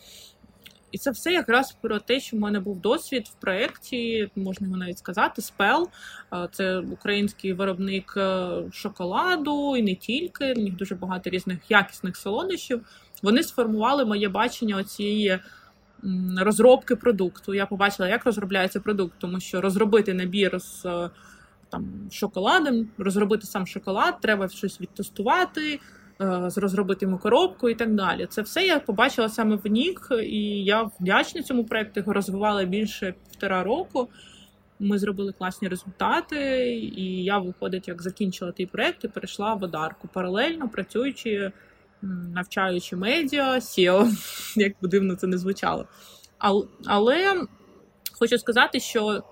І 0.92 0.98
це 0.98 1.12
все 1.12 1.32
якраз 1.32 1.72
про 1.82 2.00
те, 2.00 2.20
що 2.20 2.38
в 2.38 2.40
мене 2.40 2.60
був 2.60 2.80
досвід 2.80 3.28
в 3.28 3.42
проєкті, 3.42 4.30
можна 4.36 4.68
його 4.68 4.78
навіть 4.78 4.98
сказати, 4.98 5.42
спел. 5.42 5.90
Це 6.52 6.78
український 6.78 7.54
виробник 7.54 8.14
е, 8.18 8.50
шоколаду 8.72 9.78
і 9.78 9.82
не 9.82 9.96
тільки. 9.96 10.54
У 10.54 10.62
них 10.62 10.76
дуже 10.76 10.96
багато 10.96 11.30
різних 11.30 11.60
якісних 11.70 12.18
солодощів. 12.18 12.86
Вони 13.24 13.44
сформували 13.44 14.06
моє 14.06 14.30
бачення 14.30 14.84
цієї 14.84 15.40
розробки 16.38 16.96
продукту. 16.96 17.54
Я 17.54 17.66
побачила, 17.66 18.10
як 18.10 18.26
розробляється 18.26 18.80
продукт, 18.80 19.14
тому 19.18 19.39
що 19.39 19.62
розробити 19.62 20.14
набір 20.14 20.60
з 20.62 20.86
е, 20.86 21.10
там 21.70 21.86
шоколадом, 22.12 22.88
розробити 22.98 23.48
сам 23.48 23.68
шоколад, 23.68 24.20
треба 24.22 24.50
щось 24.50 24.82
відтестувати, 24.82 25.80
е, 26.22 26.50
розробити 26.56 27.06
йому 27.06 27.18
коробку 27.18 27.70
і 27.70 27.76
так 27.76 27.96
далі. 27.96 28.28
Це 28.30 28.41
все 28.41 28.66
я 28.66 28.80
побачила 28.80 29.30
саме 29.30 29.56
в 29.56 29.72
них, 29.72 30.12
і 30.24 30.64
я 30.64 30.89
вдячна 31.00 31.43
цьому 31.43 31.66
проекту. 31.66 32.00
Його 32.00 32.14
розвивала 32.14 32.64
більше 32.64 33.14
півтора 33.30 33.64
року. 33.64 34.10
Ми 34.80 35.00
зробили 35.00 35.32
класні 35.32 35.68
результати, 35.68 36.70
і 36.76 37.24
я, 37.24 37.38
виходить, 37.38 37.88
як 37.88 38.02
закінчила 38.02 38.52
той 38.52 38.66
проект 38.66 39.04
і 39.04 39.08
перейшла 39.08 39.54
в 39.54 39.64
Одарку, 39.64 40.10
паралельно 40.14 40.70
працюючи 40.70 41.52
навчаючи 42.34 42.95
медіа, 42.95 43.56
SEO, 43.56 44.12
як 44.56 44.74
би 44.82 44.88
дивно 44.88 45.16
це 45.16 45.28
не 45.28 45.38
звучало. 45.38 45.88
Але 46.86 47.47
хочу 48.20 48.38
сказати, 48.38 48.80
що 48.80 49.24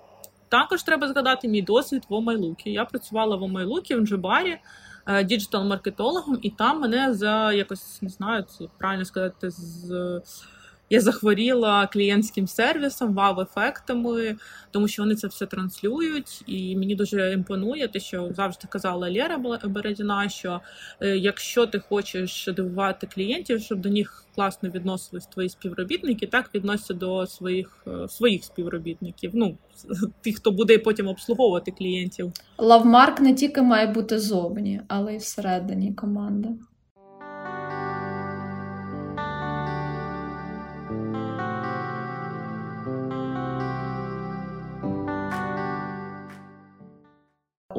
також 0.48 0.82
треба 0.82 1.08
згадати 1.08 1.48
мій 1.48 1.62
досвід 1.62 2.02
в 2.08 2.14
Омайлукі. 2.14 2.72
Я 2.72 2.84
працювала 2.84 3.36
в 3.36 3.42
Омайлукі 3.42 3.94
в 3.94 4.00
Нджибарі 4.00 4.58
е, 5.06 5.24
діджитал-маркетологом, 5.24 6.38
і 6.42 6.50
там 6.50 6.80
мене 6.80 7.14
за 7.14 7.52
якось 7.52 8.02
не 8.02 8.08
знаю, 8.08 8.42
це 8.42 8.64
правильно 8.78 9.04
сказати, 9.04 9.50
з 9.50 10.22
я 10.90 11.00
захворіла 11.00 11.86
клієнтським 11.86 12.46
сервісом, 12.46 13.14
вау-ефектами, 13.14 14.36
тому 14.70 14.88
що 14.88 15.02
вони 15.02 15.14
це 15.14 15.26
все 15.26 15.46
транслюють, 15.46 16.42
і 16.46 16.76
мені 16.76 16.94
дуже 16.94 17.32
імпонує 17.32 17.88
те, 17.88 18.00
що 18.00 18.30
завжди 18.36 18.68
казала 18.68 19.10
Лєра 19.10 19.58
Бередіна, 19.64 20.28
що 20.28 20.60
е, 21.00 21.16
якщо 21.16 21.66
ти 21.66 21.78
хочеш 21.78 22.48
дивувати 22.56 23.08
клієнтів, 23.14 23.60
щоб 23.60 23.80
до 23.80 23.88
них 23.90 24.24
класно 24.34 24.68
відносились 24.68 25.26
твої 25.26 25.48
співробітники, 25.48 26.26
так 26.26 26.50
відносяться 26.54 26.94
до 26.94 27.26
своїх 27.26 27.86
е, 27.86 28.08
своїх 28.08 28.44
співробітників. 28.44 29.30
Ну 29.34 29.56
тих, 30.20 30.36
хто 30.36 30.50
буде 30.50 30.78
потім 30.78 31.08
обслуговувати 31.08 31.70
клієнтів. 31.70 32.32
Лавмарк 32.58 33.20
не 33.20 33.34
тільки 33.34 33.62
має 33.62 33.86
бути 33.86 34.18
зовні, 34.18 34.80
але 34.88 35.14
й 35.14 35.18
всередині 35.18 35.94
команди. 35.94 36.48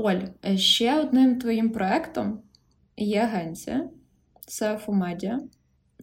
Оль, 0.05 0.55
ще 0.57 0.99
одним 0.99 1.39
твоїм 1.39 1.69
проектом 1.69 2.41
є 2.97 3.21
агенція, 3.21 3.89
CFO 4.47 4.85
Media. 4.85 5.37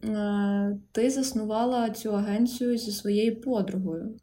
Е, 0.03 0.77
ти 0.91 1.09
заснувала 1.09 1.89
цю 1.89 2.15
агенцію 2.15 2.77
зі 2.77 2.91
своєю 2.91 3.41
подругою, 3.41 4.15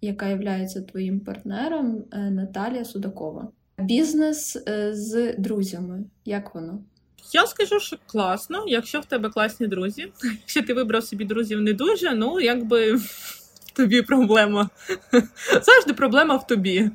яка 0.00 0.28
є 0.28 0.66
твоїм 0.88 1.20
партнером 1.20 2.04
е, 2.12 2.30
Наталія 2.30 2.84
Судакова. 2.84 3.48
Бізнес 3.78 4.56
е, 4.68 4.94
з 4.94 5.34
друзями. 5.38 6.04
Як 6.24 6.54
воно? 6.54 6.82
Я 7.32 7.46
скажу, 7.46 7.80
що 7.80 7.96
класно, 8.06 8.64
якщо 8.68 9.00
в 9.00 9.04
тебе 9.04 9.30
класні 9.30 9.66
друзі. 9.66 10.12
Якщо 10.24 10.62
ти 10.62 10.74
вибрав 10.74 11.04
собі 11.04 11.24
друзів 11.24 11.60
не 11.60 11.72
дуже, 11.72 12.14
ну 12.14 12.40
якби 12.40 12.98
тобі 13.72 14.02
проблема. 14.02 14.70
Завжди 15.62 15.92
проблема 15.94 16.36
в 16.36 16.46
тобі. 16.46 16.90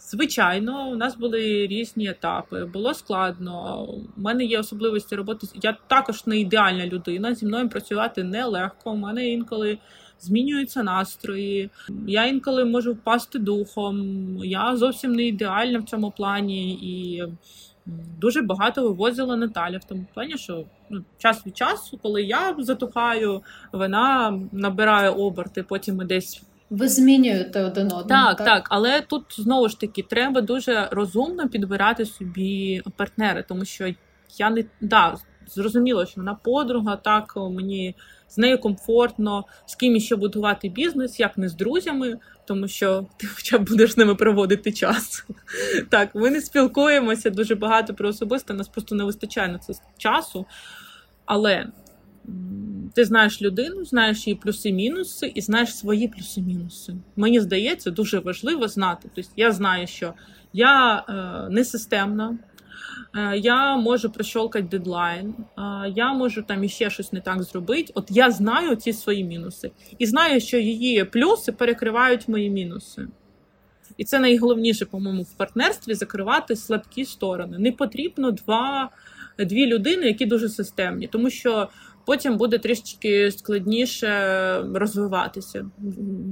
Звичайно, 0.00 0.88
у 0.88 0.96
нас 0.96 1.16
були 1.16 1.66
різні 1.66 2.08
етапи, 2.08 2.64
було 2.64 2.94
складно. 2.94 3.84
У 4.16 4.20
мене 4.20 4.44
є 4.44 4.58
особливості 4.58 5.16
роботи. 5.16 5.46
Я 5.62 5.76
також 5.86 6.26
не 6.26 6.38
ідеальна 6.38 6.86
людина. 6.86 7.34
Зі 7.34 7.46
мною 7.46 7.68
працювати 7.68 8.24
нелегко. 8.24 8.90
У 8.90 8.96
мене 8.96 9.28
інколи 9.28 9.78
змінюються 10.20 10.82
настрої. 10.82 11.70
Я 12.06 12.26
інколи 12.26 12.64
можу 12.64 12.92
впасти 12.92 13.38
духом. 13.38 13.96
Я 14.44 14.76
зовсім 14.76 15.12
не 15.12 15.22
ідеальна 15.22 15.78
в 15.78 15.84
цьому 15.84 16.10
плані 16.10 16.72
і 16.72 17.24
дуже 18.20 18.42
багато 18.42 18.82
вивозила 18.82 19.36
Наталя 19.36 19.78
в 19.78 19.84
тому 19.84 20.06
плані, 20.14 20.38
що 20.38 20.64
ну, 20.90 21.04
час 21.18 21.46
від 21.46 21.56
часу, 21.56 21.98
коли 22.02 22.22
я 22.22 22.56
затухаю, 22.58 23.42
вона 23.72 24.38
набирає 24.52 25.10
оберти, 25.10 25.62
потім 25.62 25.96
ми 25.96 26.04
десь. 26.04 26.42
Ви 26.70 26.88
змінюєте 26.88 27.64
один 27.64 27.86
одного. 27.86 28.04
Так, 28.04 28.36
так, 28.36 28.46
так. 28.46 28.66
Але 28.70 29.00
тут 29.00 29.24
знову 29.36 29.68
ж 29.68 29.80
таки 29.80 30.02
треба 30.02 30.40
дуже 30.40 30.88
розумно 30.92 31.48
підбирати 31.48 32.06
собі 32.06 32.82
партнери, 32.96 33.44
тому 33.48 33.64
що 33.64 33.94
я 34.38 34.50
не 34.50 34.64
да, 34.80 35.16
зрозуміло, 35.46 36.06
що 36.06 36.14
вона 36.16 36.34
подруга, 36.34 36.96
так 36.96 37.36
мені 37.36 37.94
з 38.28 38.38
нею 38.38 38.58
комфортно, 38.58 39.44
з 39.66 39.74
ким 39.74 39.96
іще 39.96 40.16
будувати 40.16 40.68
бізнес, 40.68 41.20
як 41.20 41.38
не 41.38 41.48
з 41.48 41.54
друзями, 41.54 42.18
тому 42.44 42.68
що 42.68 43.06
ти 43.16 43.26
хоча 43.26 43.58
б 43.58 43.68
будеш 43.68 43.92
з 43.92 43.96
ними 43.96 44.14
проводити 44.14 44.72
час. 44.72 45.26
Так, 45.90 46.14
ми 46.14 46.30
не 46.30 46.40
спілкуємося 46.40 47.30
дуже 47.30 47.54
багато 47.54 47.94
про 47.94 48.08
особисте, 48.08 48.54
нас 48.54 48.68
просто 48.68 48.94
не 48.94 49.04
вистачає 49.04 49.48
на 49.48 49.58
це 49.58 49.74
часу. 49.98 50.46
Але 51.24 51.66
ти 52.94 53.04
знаєш 53.04 53.42
людину, 53.42 53.84
знаєш 53.84 54.26
її 54.26 54.38
плюси-мінуси, 54.44 55.32
і 55.34 55.40
знаєш 55.40 55.76
свої 55.76 56.08
плюси-мінуси. 56.08 56.94
Мені 57.16 57.40
здається, 57.40 57.90
дуже 57.90 58.18
важливо 58.18 58.68
знати. 58.68 59.08
Тобто 59.14 59.30
я 59.36 59.52
знаю, 59.52 59.86
що 59.86 60.14
я 60.52 61.04
е, 61.08 61.50
не 61.50 61.64
системна, 61.64 62.38
Е, 63.16 63.38
я 63.38 63.76
можу 63.76 64.10
прощолкати 64.10 64.68
дедлайн, 64.68 65.34
е, 65.58 65.92
я 65.96 66.12
можу 66.12 66.42
там 66.42 66.64
іще 66.64 66.90
щось 66.90 67.12
не 67.12 67.20
так 67.20 67.42
зробити. 67.42 67.92
От 67.94 68.06
я 68.10 68.30
знаю 68.30 68.76
ці 68.76 68.92
свої 68.92 69.24
мінуси. 69.24 69.70
І 69.98 70.06
знаю, 70.06 70.40
що 70.40 70.58
її 70.58 71.04
плюси 71.04 71.52
перекривають 71.52 72.28
мої 72.28 72.50
мінуси. 72.50 73.08
І 73.96 74.04
це 74.04 74.18
найголовніше, 74.18 74.84
по-моєму, 74.84 75.22
в 75.22 75.32
партнерстві 75.32 75.94
закривати 75.94 76.56
слабкі 76.56 77.04
сторони. 77.04 77.58
Не 77.58 77.72
потрібно 77.72 78.30
два, 78.30 78.90
дві 79.38 79.66
людини, 79.66 80.06
які 80.06 80.26
дуже 80.26 80.48
системні, 80.48 81.06
тому 81.06 81.30
що 81.30 81.68
потім 82.06 82.36
буде 82.36 82.58
трішечки 82.58 83.30
складніше 83.30 84.64
розвиватися. 84.74 85.66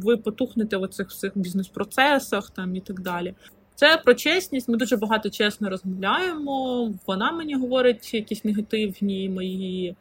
Ви 0.02 0.16
потухнете 0.16 0.76
в 0.76 0.88
цих 0.88 1.08
всіх 1.08 1.32
бізнес-процесах 1.34 2.50
там 2.50 2.76
і 2.76 2.80
так 2.80 3.00
далі. 3.00 3.34
Це 3.74 3.96
про 4.04 4.14
чесність. 4.14 4.68
Ми 4.68 4.76
дуже 4.76 4.96
багато 4.96 5.30
чесно 5.30 5.70
розмовляємо. 5.70 6.92
Вона 7.06 7.32
мені 7.32 7.54
говорить 7.54 8.14
якісь 8.14 8.44
негативні 8.44 9.28
мої 9.28 9.96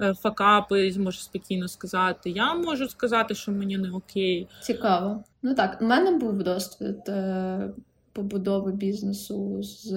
е, 0.00 0.14
факапи, 0.14 0.94
можу 0.98 1.18
спокійно 1.18 1.68
сказати. 1.68 2.30
Я 2.30 2.54
можу 2.54 2.88
сказати, 2.88 3.34
що 3.34 3.52
мені 3.52 3.78
не 3.78 3.90
окей. 3.90 4.48
Цікаво. 4.60 5.24
Ну 5.42 5.54
так, 5.54 5.78
у 5.80 5.84
мене 5.84 6.18
був 6.18 6.42
досвід 6.42 7.08
е, 7.08 7.70
побудови 8.12 8.72
бізнесу 8.72 9.62
з. 9.62 9.92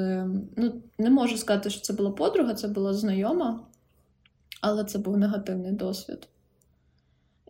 Ну, 0.57 0.73
не 0.97 1.09
можу 1.09 1.38
сказати, 1.38 1.69
що 1.69 1.82
це 1.82 1.93
була 1.93 2.11
подруга, 2.11 2.53
це 2.53 2.67
була 2.67 2.93
знайома, 2.93 3.59
але 4.66 4.84
це 4.84 4.99
був 4.99 5.18
негативний 5.18 5.72
досвід. 5.72 6.28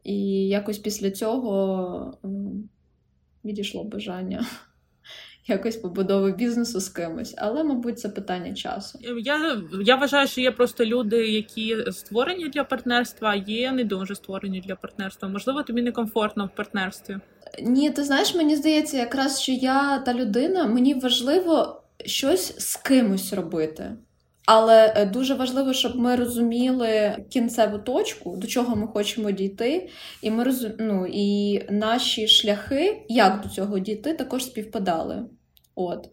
І 0.04 0.48
якось 0.48 0.78
після 0.78 1.12
цього 1.12 2.18
відійшло 3.46 3.84
бажання 3.84 4.46
якось 5.48 5.76
побудови 5.76 6.32
бізнесу 6.32 6.80
з 6.80 6.90
кимось, 6.90 7.36
але, 7.38 7.64
мабуть, 7.64 8.00
це 8.00 8.10
питання 8.10 8.54
часу. 8.54 9.00
Я 9.02 9.62
я 9.84 9.96
вважаю, 9.96 10.28
що 10.28 10.42
є 10.42 10.52
просто 10.52 10.86
люди, 10.86 11.28
які 11.28 11.92
створені 11.92 12.50
для 12.50 12.64
партнерства, 12.64 13.30
а 13.30 13.36
є 13.36 13.72
не 13.72 13.84
дуже 13.84 14.16
створені 14.16 14.62
для 14.62 14.76
партнерства. 14.76 15.30
Можливо, 15.30 15.64
тобі 15.64 15.82
некомфортно 15.82 16.46
в 16.46 16.56
партнерстві. 16.56 17.18
Ні, 17.64 17.92
ти 17.92 18.04
знаєш, 18.04 18.36
мені 18.36 18.56
здається, 18.56 18.98
якраз 18.98 19.42
що 19.42 19.52
я 19.52 20.00
та 20.00 20.14
людина, 20.14 20.68
мені 20.68 20.94
важливо 20.94 21.82
щось 22.06 22.60
з 22.60 22.76
кимось 22.76 23.34
робити. 23.34 23.96
Але 24.46 24.94
е, 24.96 25.06
дуже 25.06 25.34
важливо, 25.34 25.74
щоб 25.74 25.96
ми 25.96 26.16
розуміли 26.16 27.18
кінцеву 27.30 27.78
точку, 27.78 28.38
до 28.38 28.48
чого 28.48 28.76
ми 28.76 28.88
хочемо 28.88 29.32
дійти, 29.32 29.90
і 30.22 30.32
ми 30.32 30.44
розум... 30.44 30.72
ну, 30.80 31.08
і 31.14 31.62
наші 31.70 32.28
шляхи, 32.28 33.06
як 33.10 33.42
до 33.42 33.50
цього 33.50 33.80
дійти, 33.80 34.14
також 34.14 34.46
співпадали. 34.46 35.26
От. 35.76 36.10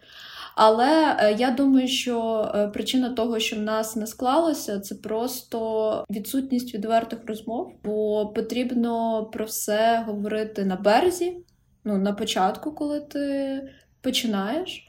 Але 0.55 1.17
е, 1.21 1.37
я 1.39 1.51
думаю, 1.51 1.89
що 1.89 2.49
е, 2.55 2.69
причина 2.69 3.09
того, 3.09 3.39
що 3.39 3.57
в 3.57 3.59
нас 3.59 3.97
не 3.97 4.07
склалося, 4.07 4.81
це 4.81 4.95
просто 4.95 6.05
відсутність 6.11 6.75
відвертих 6.75 7.19
розмов, 7.27 7.73
бо 7.85 8.27
потрібно 8.27 9.25
про 9.33 9.45
все 9.45 10.05
говорити 10.07 10.65
на 10.65 10.77
березі, 10.77 11.37
ну, 11.85 11.99
на 11.99 12.13
початку, 12.13 12.73
коли 12.73 13.01
ти 13.01 13.63
починаєш, 14.01 14.89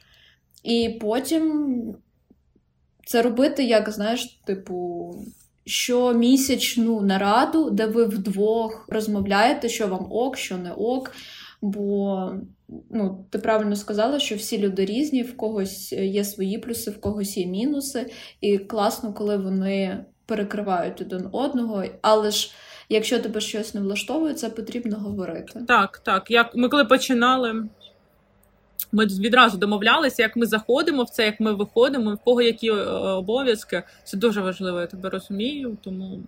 і 0.63 0.97
потім 1.01 1.95
це 3.05 3.21
робити, 3.21 3.63
як 3.63 3.89
знаєш, 3.89 4.39
типу, 4.45 5.15
щомісячну 5.65 7.01
нараду, 7.01 7.69
де 7.69 7.85
ви 7.85 8.05
вдвох 8.05 8.85
розмовляєте, 8.89 9.69
що 9.69 9.87
вам 9.87 10.07
ок, 10.09 10.37
що 10.37 10.57
не 10.57 10.71
ок. 10.71 11.11
Бо 11.61 12.31
ну, 12.89 13.25
ти 13.29 13.39
правильно 13.39 13.75
сказала, 13.75 14.19
що 14.19 14.35
всі 14.35 14.57
люди 14.57 14.85
різні, 14.85 15.23
в 15.23 15.37
когось 15.37 15.93
є 15.93 16.23
свої 16.23 16.57
плюси, 16.57 16.91
в 16.91 17.01
когось 17.01 17.37
є 17.37 17.45
мінуси, 17.45 18.11
і 18.41 18.57
класно, 18.57 19.13
коли 19.13 19.37
вони 19.37 20.05
перекривають 20.25 21.01
один 21.01 21.29
одного. 21.31 21.83
Але 22.01 22.31
ж 22.31 22.51
якщо 22.89 23.19
тебе 23.19 23.39
щось 23.39 23.73
не 23.73 23.81
влаштовує, 23.81 24.33
це 24.33 24.49
потрібно 24.49 24.97
говорити. 24.97 25.59
Так, 25.67 25.97
так. 25.97 26.31
Як 26.31 26.55
ми 26.55 26.69
коли 26.69 26.85
починали. 26.85 27.65
Ми 28.93 29.05
відразу 29.05 29.57
домовлялися, 29.57 30.21
як 30.21 30.35
ми 30.35 30.45
заходимо 30.45 31.03
в 31.03 31.09
це, 31.09 31.25
як 31.25 31.39
ми 31.39 31.53
виходимо, 31.53 32.15
в 32.15 32.17
кого 32.17 32.41
які 32.41 32.67
е, 32.69 32.73
обов'язки. 32.91 33.83
Це 34.03 34.17
дуже 34.17 34.41
важливо, 34.41 34.79
я 34.79 34.87
тебе 34.87 35.09
розумію. 35.09 35.77
Тому 35.81 36.19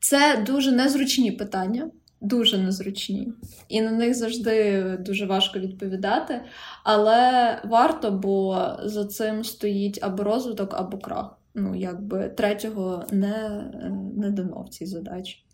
це 0.00 0.44
дуже 0.46 0.72
незручні 0.72 1.32
питання, 1.32 1.90
дуже 2.20 2.58
незручні, 2.58 3.32
і 3.68 3.80
на 3.80 3.90
них 3.90 4.14
завжди 4.14 4.82
дуже 5.00 5.26
важко 5.26 5.58
відповідати. 5.58 6.40
Але 6.84 7.58
варто, 7.64 8.10
бо 8.10 8.66
за 8.84 9.04
цим 9.04 9.44
стоїть 9.44 9.98
або 10.02 10.22
розвиток, 10.22 10.74
або 10.74 10.98
крах. 10.98 11.38
Ну 11.54 11.74
якби 11.74 12.28
третього 12.28 13.04
не, 13.12 13.64
не 14.16 14.30
дано 14.30 14.62
в 14.62 14.68
цій 14.68 14.86
задачі. 14.86 15.44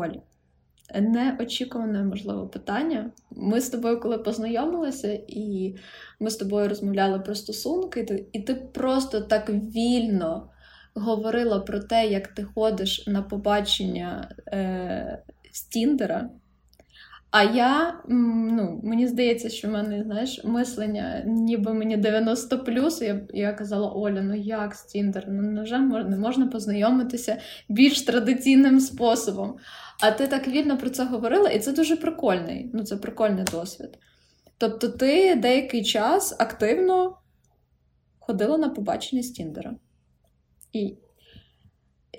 Оль, 0.00 0.16
неочікуване, 1.00 2.02
можливо, 2.02 2.48
питання. 2.48 3.10
Ми 3.30 3.60
з 3.60 3.70
тобою, 3.70 4.00
коли 4.00 4.18
познайомилися, 4.18 5.12
і 5.28 5.76
ми 6.20 6.30
з 6.30 6.36
тобою 6.36 6.68
розмовляли 6.68 7.18
про 7.18 7.34
стосунки, 7.34 8.26
і 8.32 8.40
ти 8.40 8.54
просто 8.54 9.20
так 9.20 9.50
вільно 9.50 10.50
говорила 10.94 11.60
про 11.60 11.80
те, 11.80 12.06
як 12.06 12.28
ти 12.28 12.44
ходиш 12.44 13.06
на 13.06 13.22
побачення 13.22 14.34
е, 14.46 15.22
з 15.52 15.62
Тіндера. 15.62 16.30
А 17.30 17.42
я, 17.42 18.00
ну, 18.08 18.80
мені 18.84 19.08
здається, 19.08 19.48
що 19.48 19.68
в 19.68 19.70
мене, 19.70 20.02
знаєш, 20.04 20.44
мислення, 20.44 21.22
ніби 21.26 21.74
мені 21.74 21.96
90 21.96 22.58
плюс. 22.58 23.02
Я 23.02 23.20
я 23.34 23.52
казала, 23.52 23.92
Оля, 23.92 24.22
ну 24.22 24.34
як 24.34 24.74
з 24.74 24.84
Тіндер? 24.84 25.24
Ну 25.28 25.62
вже 25.62 25.78
можна, 25.78 26.16
можна 26.16 26.46
познайомитися 26.46 27.38
більш 27.68 28.02
традиційним 28.02 28.80
способом. 28.80 29.56
А 30.00 30.10
ти 30.10 30.26
так 30.26 30.48
вільно 30.48 30.78
про 30.78 30.90
це 30.90 31.04
говорила, 31.04 31.48
і 31.48 31.58
це 31.58 31.72
дуже 31.72 31.96
прикольний. 31.96 32.70
Ну, 32.74 32.82
це 32.82 32.96
прикольний 32.96 33.44
досвід. 33.44 33.98
Тобто, 34.58 34.88
ти 34.88 35.34
деякий 35.34 35.84
час 35.84 36.36
активно 36.38 37.16
ходила 38.18 38.58
на 38.58 38.68
побачення 38.68 39.22
з 39.22 39.30
Тіндера. 39.30 39.74
І 40.72 40.96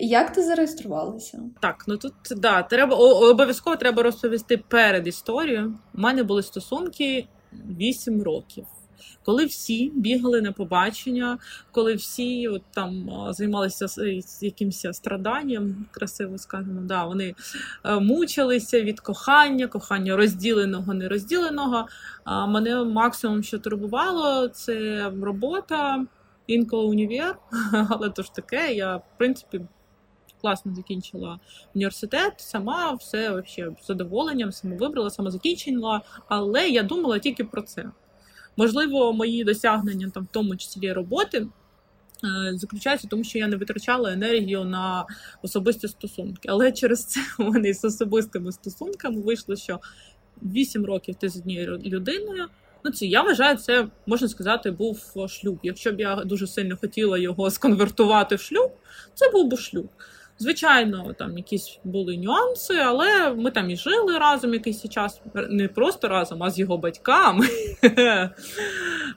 Як 0.04 0.32
ти 0.32 0.42
зареєструвалася? 0.42 1.40
Так, 1.60 1.84
ну 1.86 1.96
тут 1.96 2.12
да, 2.30 2.62
треба 2.62 2.96
обов'язково 2.96 3.76
треба 3.76 4.02
розповісти 4.02 4.56
перед 4.56 5.06
історією. 5.06 5.78
У 5.94 6.00
мене 6.00 6.22
були 6.22 6.42
стосунки 6.42 7.26
8 7.78 8.22
років. 8.22 8.64
Коли 9.24 9.44
всі 9.44 9.92
бігали 9.94 10.42
на 10.42 10.52
побачення, 10.52 11.38
коли 11.70 11.94
всі 11.94 12.48
от, 12.48 12.62
там 12.74 13.10
займалися 13.30 13.86
якимось 14.40 14.86
страданням, 14.92 15.86
красиво 15.90 16.38
скажемо, 16.38 16.80
да, 16.80 17.04
вони 17.04 17.34
е, 17.84 18.00
мучилися 18.00 18.80
від 18.80 19.00
кохання, 19.00 19.66
кохання 19.66 20.16
розділеного, 20.16 20.94
нерозділеного. 20.94 21.86
А 22.24 22.46
мене 22.46 22.84
максимум, 22.84 23.42
що 23.42 23.58
турбувало, 23.58 24.48
це 24.48 25.04
робота, 25.22 26.06
інколи 26.46 26.84
універ, 26.84 27.38
але 27.90 28.10
то 28.10 28.22
ж 28.22 28.34
таке, 28.34 28.74
я 28.74 28.96
в 28.96 29.02
принципі. 29.18 29.60
Класно 30.42 30.74
закінчила 30.74 31.40
університет, 31.74 32.32
сама 32.36 32.92
все 32.92 33.30
вообще 33.30 33.70
з 33.82 33.86
задоволенням, 33.86 34.52
сама 34.52 34.76
вибрала, 34.76 35.10
сама 35.10 35.30
закінчила, 35.30 36.00
але 36.28 36.68
я 36.68 36.82
думала 36.82 37.18
тільки 37.18 37.44
про 37.44 37.62
це. 37.62 37.90
Можливо, 38.56 39.12
мої 39.12 39.44
досягнення, 39.44 40.10
там, 40.14 40.22
в 40.24 40.26
тому 40.32 40.56
числі 40.56 40.92
роботи, 40.92 41.38
е, 41.38 42.52
заключаються 42.54 43.06
в 43.06 43.10
тому, 43.10 43.24
що 43.24 43.38
я 43.38 43.48
не 43.48 43.56
витрачала 43.56 44.12
енергію 44.12 44.64
на 44.64 45.06
особисті 45.42 45.88
стосунки. 45.88 46.48
Але 46.48 46.72
через 46.72 47.04
це 47.04 47.20
у 47.38 47.42
мене 47.42 47.74
з 47.74 47.84
особистими 47.84 48.52
стосунками 48.52 49.20
вийшло, 49.20 49.56
що 49.56 49.80
8 50.42 50.86
років 50.86 51.14
ти 51.14 51.28
з 51.28 51.36
однією 51.36 51.78
людиною. 51.78 52.48
Ну, 52.84 52.90
це 52.90 53.06
я 53.06 53.22
вважаю, 53.22 53.56
це 53.56 53.86
можна 54.06 54.28
сказати, 54.28 54.70
був 54.70 55.14
шлюб. 55.28 55.58
Якщо 55.62 55.92
б 55.92 56.00
я 56.00 56.16
дуже 56.16 56.46
сильно 56.46 56.76
хотіла 56.76 57.18
його 57.18 57.50
сконвертувати 57.50 58.34
в 58.34 58.40
шлюб, 58.40 58.72
це 59.14 59.30
був 59.30 59.50
би 59.50 59.56
шлюб. 59.56 59.88
Звичайно, 60.38 61.14
там 61.18 61.38
якісь 61.38 61.78
були 61.84 62.16
нюанси, 62.16 62.74
але 62.74 63.34
ми 63.34 63.50
там 63.50 63.70
і 63.70 63.76
жили 63.76 64.18
разом 64.18 64.54
якийсь 64.54 64.88
час, 64.88 65.20
не 65.34 65.68
просто 65.68 66.08
разом, 66.08 66.42
а 66.42 66.50
з 66.50 66.58
його 66.58 66.78
батьками, 66.78 67.46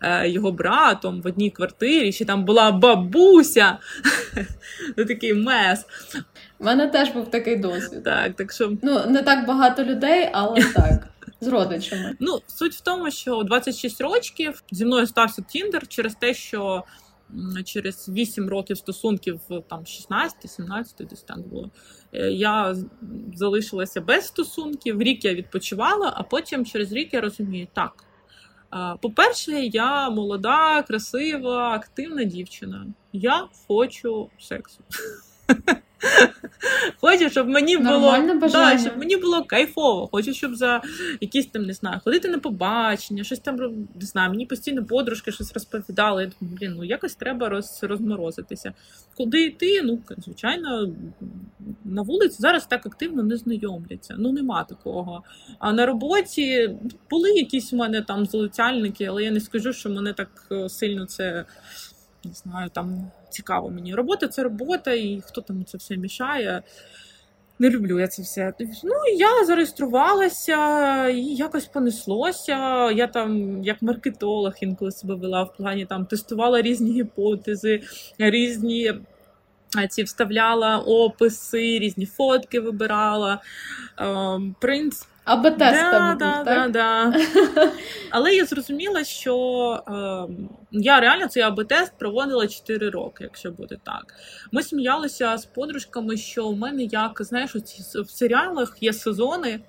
е, 0.02 0.30
його 0.30 0.52
братом 0.52 1.22
в 1.22 1.28
одній 1.28 1.50
квартирі. 1.50 2.12
Ще 2.12 2.26
там 2.26 2.46
була 2.46 2.72
бабуся. 2.72 3.78
Ну, 4.98 5.06
такий 5.06 5.34
мес. 5.34 5.86
У 6.60 6.64
мене 6.64 6.88
теж 6.88 7.10
був 7.10 7.32
такий 7.32 7.56
досвід. 7.56 8.04
Так, 8.04 8.36
так 8.36 8.52
що... 8.52 8.72
Ну, 8.84 9.02
не 9.08 9.22
так 9.22 9.48
багато 9.48 9.84
людей, 9.84 10.30
але 10.34 10.64
так. 10.64 11.08
З 11.42 11.48
родичами. 11.48 12.16
Ну, 12.20 12.40
суть 12.48 12.74
в 12.74 12.82
тому, 12.82 13.12
що 13.12 13.44
26 13.44 14.02
років 14.02 14.64
зі 14.72 14.86
мною 14.86 15.08
стався 15.08 15.42
Тіндер 15.42 15.88
через 15.88 16.16
те, 16.16 16.34
що 16.34 16.84
через 17.66 18.10
8 18.10 18.50
років 18.50 18.78
стосунків, 18.78 19.40
там 19.70 19.80
16-17 19.80 21.08
десь 21.10 21.22
так 21.22 21.40
було. 21.40 21.72
Е, 22.14 22.32
я 22.32 22.76
залишилася 23.36 24.02
без 24.02 24.28
стосунків, 24.28 25.02
рік 25.02 25.26
я 25.26 25.34
відпочивала, 25.34 26.14
а 26.16 26.24
потім 26.24 26.66
через 26.66 26.92
рік 26.92 27.14
я 27.14 27.22
розумію, 27.22 27.68
так. 27.74 28.04
По-перше, 29.02 29.52
я 29.52 30.10
молода, 30.10 30.84
красива, 30.84 31.70
активна 31.70 32.24
дівчина. 32.24 32.88
Я 33.14 33.48
хочу 33.68 34.30
сексу. 34.40 34.80
Хочу, 37.02 37.30
щоб 37.30 37.48
мені 37.48 37.78
було 37.78 38.18
да, 38.52 38.78
щоб 38.78 38.98
мені 38.98 39.18
було 39.18 39.44
кайфово. 39.44 40.08
Хочу, 40.12 40.34
щоб 40.34 40.56
за 40.56 40.82
якісь 41.22 41.46
там 41.46 41.66
не 41.66 41.74
знаю, 41.74 42.00
ходити 42.04 42.30
на 42.30 42.40
побачення, 42.40 43.24
щось 43.24 43.40
там 43.40 43.56
не 43.96 44.06
знаю. 44.06 44.30
Мені 44.30 44.46
постійно 44.46 44.86
подружки 44.86 45.32
щось 45.32 45.54
розповідали. 45.54 46.24
Я 46.24 46.32
думаю, 46.40 46.58
блін, 46.60 46.74
ну 46.78 46.84
якось 46.84 47.16
треба 47.16 47.50
роз, 47.50 47.80
розморозитися. 47.82 48.74
Куди 49.18 49.44
йти? 49.44 49.82
Ну, 49.84 50.00
звичайно, 50.18 50.90
на 51.86 52.02
вулиці 52.02 52.36
зараз 52.40 52.66
так 52.66 52.86
активно 52.86 53.24
не 53.24 53.38
знайомляться. 53.38 54.16
Ну 54.18 54.32
нема 54.32 54.64
такого. 54.64 55.24
А 55.60 55.74
на 55.74 55.86
роботі 55.86 56.76
були 57.10 57.32
якісь 57.32 57.74
у 57.74 57.76
мене 57.76 58.02
там 58.02 58.26
залицяльники, 58.26 59.06
але 59.06 59.24
я 59.24 59.32
не 59.32 59.40
скажу, 59.40 59.74
що 59.74 59.90
мене 59.90 60.14
так 60.14 60.30
е, 60.52 60.70
сильно 60.70 61.06
це 61.06 61.46
не 62.26 62.34
знаю, 62.34 62.70
там 62.70 63.12
цікаво 63.30 63.70
мені. 63.70 63.96
Робота 63.96 64.28
це 64.28 64.44
робота, 64.44 64.94
і 64.94 65.22
хто 65.26 65.42
там 65.42 65.66
це 65.66 65.78
все 65.78 65.98
мішає. 65.98 66.64
Не 67.60 67.70
люблю 67.70 68.00
я 68.00 68.08
це 68.08 68.22
все. 68.22 68.54
Ну, 68.84 68.94
я 69.18 69.46
зареєструвалася 69.46 71.08
і 71.08 71.22
якось 71.22 71.66
понеслося. 71.66 72.92
Я 72.92 73.08
там, 73.08 73.64
як 73.64 73.82
маркетолог, 73.82 74.54
інколи 74.62 74.92
себе 74.92 75.16
вела 75.16 75.44
в 75.44 75.58
плані 75.58 75.86
там 75.86 76.06
тестувала 76.06 76.62
різні 76.62 76.92
гіпотези, 76.92 77.82
різні 78.18 78.94
ці 79.90 80.04
вставляла 80.04 80.78
описи, 80.78 81.80
різні 81.80 82.06
фотки 82.06 82.60
вибирала. 82.60 83.42
Ем, 83.98 84.56
принц 84.62 85.08
Аби 85.26 85.52
тест 85.52 85.82
да, 85.82 85.92
там 85.92 86.18
да, 86.18 86.44
так? 86.44 86.72
Да, 86.72 87.14
да. 87.56 87.72
Але 88.10 88.36
я 88.36 88.46
зрозуміла, 88.46 89.04
що 89.04 89.36
е, 89.88 90.34
я 90.72 91.00
реально 91.00 91.28
цей 91.28 91.44
АБ-тест 91.44 91.92
проводила 92.00 92.48
4 92.48 92.90
роки, 92.90 93.24
якщо 93.24 93.52
буде 93.52 93.78
так. 93.84 94.14
Ми 94.52 94.64
сміялися 94.64 95.38
з 95.38 95.46
подружками, 95.46 96.18
що 96.18 96.48
у 96.48 96.56
мене 96.56 96.84
як 96.84 97.18
знаєш, 97.20 97.56
в 97.96 98.10
серіалах 98.10 98.78
є 98.82 98.94
сезони. 98.94 99.60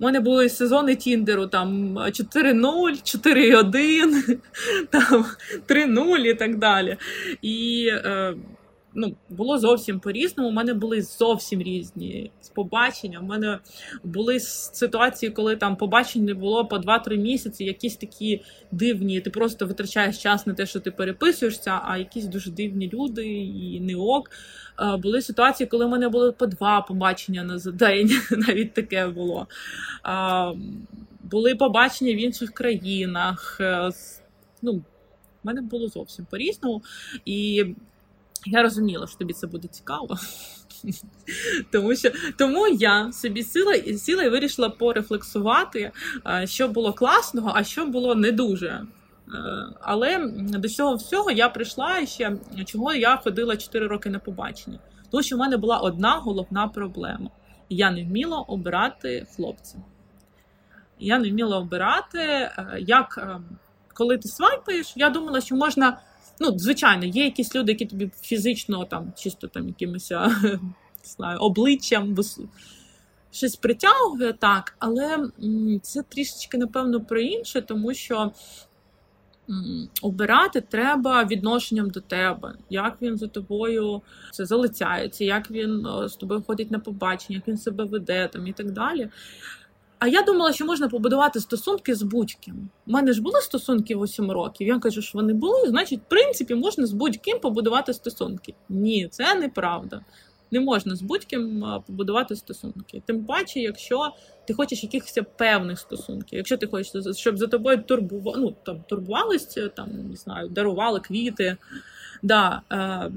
У 0.00 0.04
мене 0.04 0.20
були 0.20 0.48
сезони 0.48 0.96
Тіндеру 0.96 1.46
там 1.46 1.98
4.0, 1.98 2.62
4.1, 3.24 4.38
там 4.90 5.26
3.0 5.68 6.18
і 6.18 6.34
так 6.34 6.58
далі. 6.58 6.96
І 7.42 7.88
е, 7.92 8.34
ну, 8.96 9.16
було 9.28 9.58
зовсім 9.58 10.00
по-різному. 10.00 10.48
У 10.48 10.52
мене 10.52 10.74
були 10.74 11.02
зовсім 11.02 11.62
різні 11.62 12.30
побачення. 12.54 13.18
У 13.18 13.22
мене 13.22 13.58
були 14.04 14.40
ситуації, 14.40 15.32
коли 15.32 15.56
там 15.56 15.76
побачень 15.76 16.24
не 16.24 16.34
було 16.34 16.64
по 16.64 16.76
2-3 16.76 17.16
місяці, 17.16 17.64
якісь 17.64 17.96
такі 17.96 18.42
дивні. 18.72 19.20
Ти 19.20 19.30
просто 19.30 19.66
витрачаєш 19.66 20.22
час 20.22 20.46
на 20.46 20.54
те, 20.54 20.66
що 20.66 20.80
ти 20.80 20.90
переписуєшся, 20.90 21.80
а 21.84 21.98
якісь 21.98 22.24
дуже 22.24 22.50
дивні 22.50 22.90
люди 22.92 23.26
і 23.44 23.80
не 23.80 23.96
ок. 23.96 24.30
Були 24.98 25.22
ситуації, 25.22 25.66
коли 25.66 25.86
в 25.86 25.88
мене 25.88 26.08
було 26.08 26.32
по 26.32 26.46
два 26.46 26.80
побачення 26.80 27.44
на 27.44 27.58
день, 27.72 28.10
навіть 28.30 28.74
таке 28.74 29.06
було. 29.08 29.46
Були 31.22 31.54
побачення 31.54 32.12
в 32.12 32.16
інших 32.16 32.52
країнах. 32.52 33.58
Е, 33.60 33.90
ну, 34.62 34.72
в 34.72 34.82
мене 35.46 35.60
було 35.60 35.88
зовсім 35.88 36.26
по-різному. 36.30 36.82
І 37.24 37.64
я 38.46 38.62
розуміла, 38.62 39.06
що 39.06 39.18
тобі 39.18 39.32
це 39.32 39.46
буде 39.46 39.68
цікаво. 39.68 40.18
Тому 41.72 41.96
що 41.96 42.10
тому 42.38 42.68
я 42.68 43.12
собі 43.12 43.42
сіла, 43.42 43.74
сіла 43.76 44.22
і 44.22 44.28
вирішила 44.28 44.68
порефлексувати, 44.68 45.92
що 46.44 46.68
було 46.68 46.92
класного, 46.92 47.52
а 47.54 47.64
що 47.64 47.86
було 47.86 48.14
не 48.14 48.32
дуже. 48.32 48.86
Е, 49.34 49.66
але 49.80 50.32
до 50.36 50.68
цього 50.68 50.94
всього 50.94 51.30
я 51.30 51.48
прийшла 51.48 52.06
ще, 52.06 52.36
чого 52.64 52.92
я 52.92 53.16
ходила 53.16 53.56
4 53.56 53.86
роки 53.86 54.10
на 54.10 54.18
побачення. 54.18 54.78
Тому 55.10 55.22
що 55.22 55.36
в 55.36 55.38
мене 55.38 55.56
була 55.56 55.78
одна 55.78 56.10
головна 56.10 56.68
проблема. 56.68 57.30
Я 57.68 57.90
не 57.90 58.04
вміла 58.04 58.38
обирати 58.38 59.26
хлопців. 59.36 59.80
Я 60.98 61.18
не 61.18 61.30
вміла 61.30 61.58
обирати, 61.58 62.18
е, 62.18 62.76
як 62.80 63.18
е, 63.18 63.40
коли 63.94 64.18
ти 64.18 64.28
свайпаєш, 64.28 64.92
я 64.96 65.10
думала, 65.10 65.40
що 65.40 65.56
можна 65.56 65.98
Ну, 66.40 66.58
звичайно, 66.58 67.04
є 67.04 67.24
якісь 67.24 67.54
люди, 67.54 67.72
які 67.72 67.86
тобі 67.86 68.10
фізично 68.20 68.84
там, 68.84 69.12
чисто 69.16 69.48
там 69.48 69.68
якимось 69.68 70.12
знаю, 71.04 71.38
обличчям 71.38 72.16
щось 73.30 73.56
притягує, 73.56 74.32
так, 74.32 74.76
але 74.78 75.28
це 75.82 76.02
трішечки, 76.02 76.58
напевно, 76.58 77.00
про 77.00 77.20
інше, 77.20 77.62
тому 77.62 77.94
що. 77.94 78.32
Обирати 80.02 80.60
треба 80.60 81.24
відношенням 81.24 81.90
до 81.90 82.00
тебе, 82.00 82.54
як 82.70 83.02
він 83.02 83.18
за 83.18 83.26
тобою 83.26 84.02
це 84.30 84.46
залицяється, 84.46 85.24
як 85.24 85.50
він 85.50 85.86
з 86.04 86.16
тобою 86.16 86.42
ходить 86.42 86.70
на 86.70 86.78
побачення, 86.78 87.36
як 87.36 87.48
він 87.48 87.58
себе 87.58 87.84
веде 87.84 88.28
там 88.32 88.46
і 88.46 88.52
так 88.52 88.72
далі. 88.72 89.08
А 89.98 90.08
я 90.08 90.22
думала, 90.22 90.52
що 90.52 90.64
можна 90.64 90.88
побудувати 90.88 91.40
стосунки 91.40 91.94
з 91.94 92.02
будь-ким. 92.02 92.68
У 92.86 92.92
мене 92.92 93.12
ж 93.12 93.22
були 93.22 93.40
стосунки 93.40 93.96
8 93.96 94.30
років. 94.30 94.68
Я 94.68 94.78
кажу, 94.78 95.02
що 95.02 95.18
вони 95.18 95.32
були, 95.32 95.68
значить, 95.68 96.00
в 96.00 96.08
принципі, 96.08 96.54
можна 96.54 96.86
з 96.86 96.92
будь-ким 96.92 97.38
побудувати 97.38 97.92
стосунки. 97.92 98.54
Ні, 98.68 99.08
це 99.10 99.34
неправда. 99.34 100.00
Не 100.50 100.60
можна 100.60 100.96
з 100.96 101.02
будь-ким 101.02 101.64
побудувати 101.86 102.36
стосунки. 102.36 103.02
Тим 103.06 103.24
паче, 103.24 103.60
якщо 103.60 104.12
ти 104.46 104.54
хочеш 104.54 104.82
якихось 104.82 105.18
певних 105.36 105.78
стосунків, 105.78 106.36
якщо 106.36 106.56
ти 106.56 106.66
хочеш, 106.66 107.16
щоб 107.16 107.38
за 107.38 107.46
тобою 107.46 107.82
турбували, 107.82 108.40
ну, 108.40 108.54
там, 108.62 108.84
турбувалися, 108.88 109.68
там, 109.68 109.88
не 110.10 110.16
знаю, 110.16 110.48
дарували 110.48 111.00
квіти 111.00 111.56
да, 112.22 112.62
е, 112.72 113.10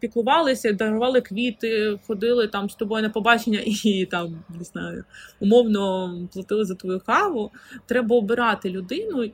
піклувалися, 0.00 0.72
дарували 0.72 1.20
квіти, 1.20 1.98
ходили 2.06 2.48
там 2.48 2.70
з 2.70 2.74
тобою 2.74 3.02
на 3.02 3.10
побачення 3.10 3.60
і 3.84 4.06
там 4.10 4.44
не 4.58 4.64
знаю, 4.64 5.04
умовно 5.40 6.12
платили 6.32 6.64
за 6.64 6.74
твою 6.74 7.00
каву. 7.00 7.50
Треба 7.86 8.16
обирати 8.16 8.70
людину, 8.70 9.30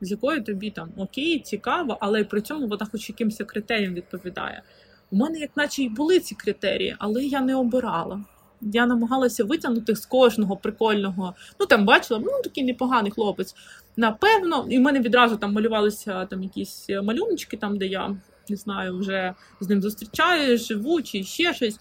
з 0.00 0.10
якою 0.10 0.44
тобі 0.44 0.70
там 0.70 0.88
окей, 0.96 1.40
цікаво, 1.40 1.98
але 2.00 2.24
при 2.24 2.40
цьому 2.40 2.66
вона 2.66 2.86
хоч 2.92 3.08
якимось 3.08 3.42
критеріям 3.46 3.94
відповідає. 3.94 4.62
у 5.10 5.16
мене, 5.16 5.38
як 5.38 5.50
наче, 5.56 5.82
й 5.82 5.88
були 5.88 6.20
ці 6.20 6.34
критерії, 6.34 6.96
але 6.98 7.24
я 7.24 7.40
не 7.40 7.56
обирала. 7.56 8.20
Я 8.60 8.86
намагалася 8.86 9.44
витягнути 9.44 9.96
з 9.96 10.06
кожного 10.06 10.56
прикольного. 10.56 11.34
Ну 11.60 11.66
там 11.66 11.84
бачила, 11.84 12.20
ну 12.24 12.30
такий 12.44 12.64
непоганий 12.64 13.10
хлопець. 13.10 13.54
Напевно, 13.96 14.66
і 14.70 14.78
в 14.78 14.80
мене 14.80 15.00
відразу 15.00 15.36
там 15.36 15.52
малювалися 15.52 16.26
там 16.26 16.42
якісь 16.42 16.88
малюночки, 17.02 17.56
там, 17.56 17.78
де 17.78 17.86
я 17.86 18.16
не 18.50 18.56
знаю, 18.56 18.98
вже 18.98 19.34
з 19.60 19.68
ним 19.68 19.82
зустрічаюсь, 19.82 20.66
живу 20.66 21.02
чи 21.02 21.24
ще 21.24 21.54
щось. 21.54 21.78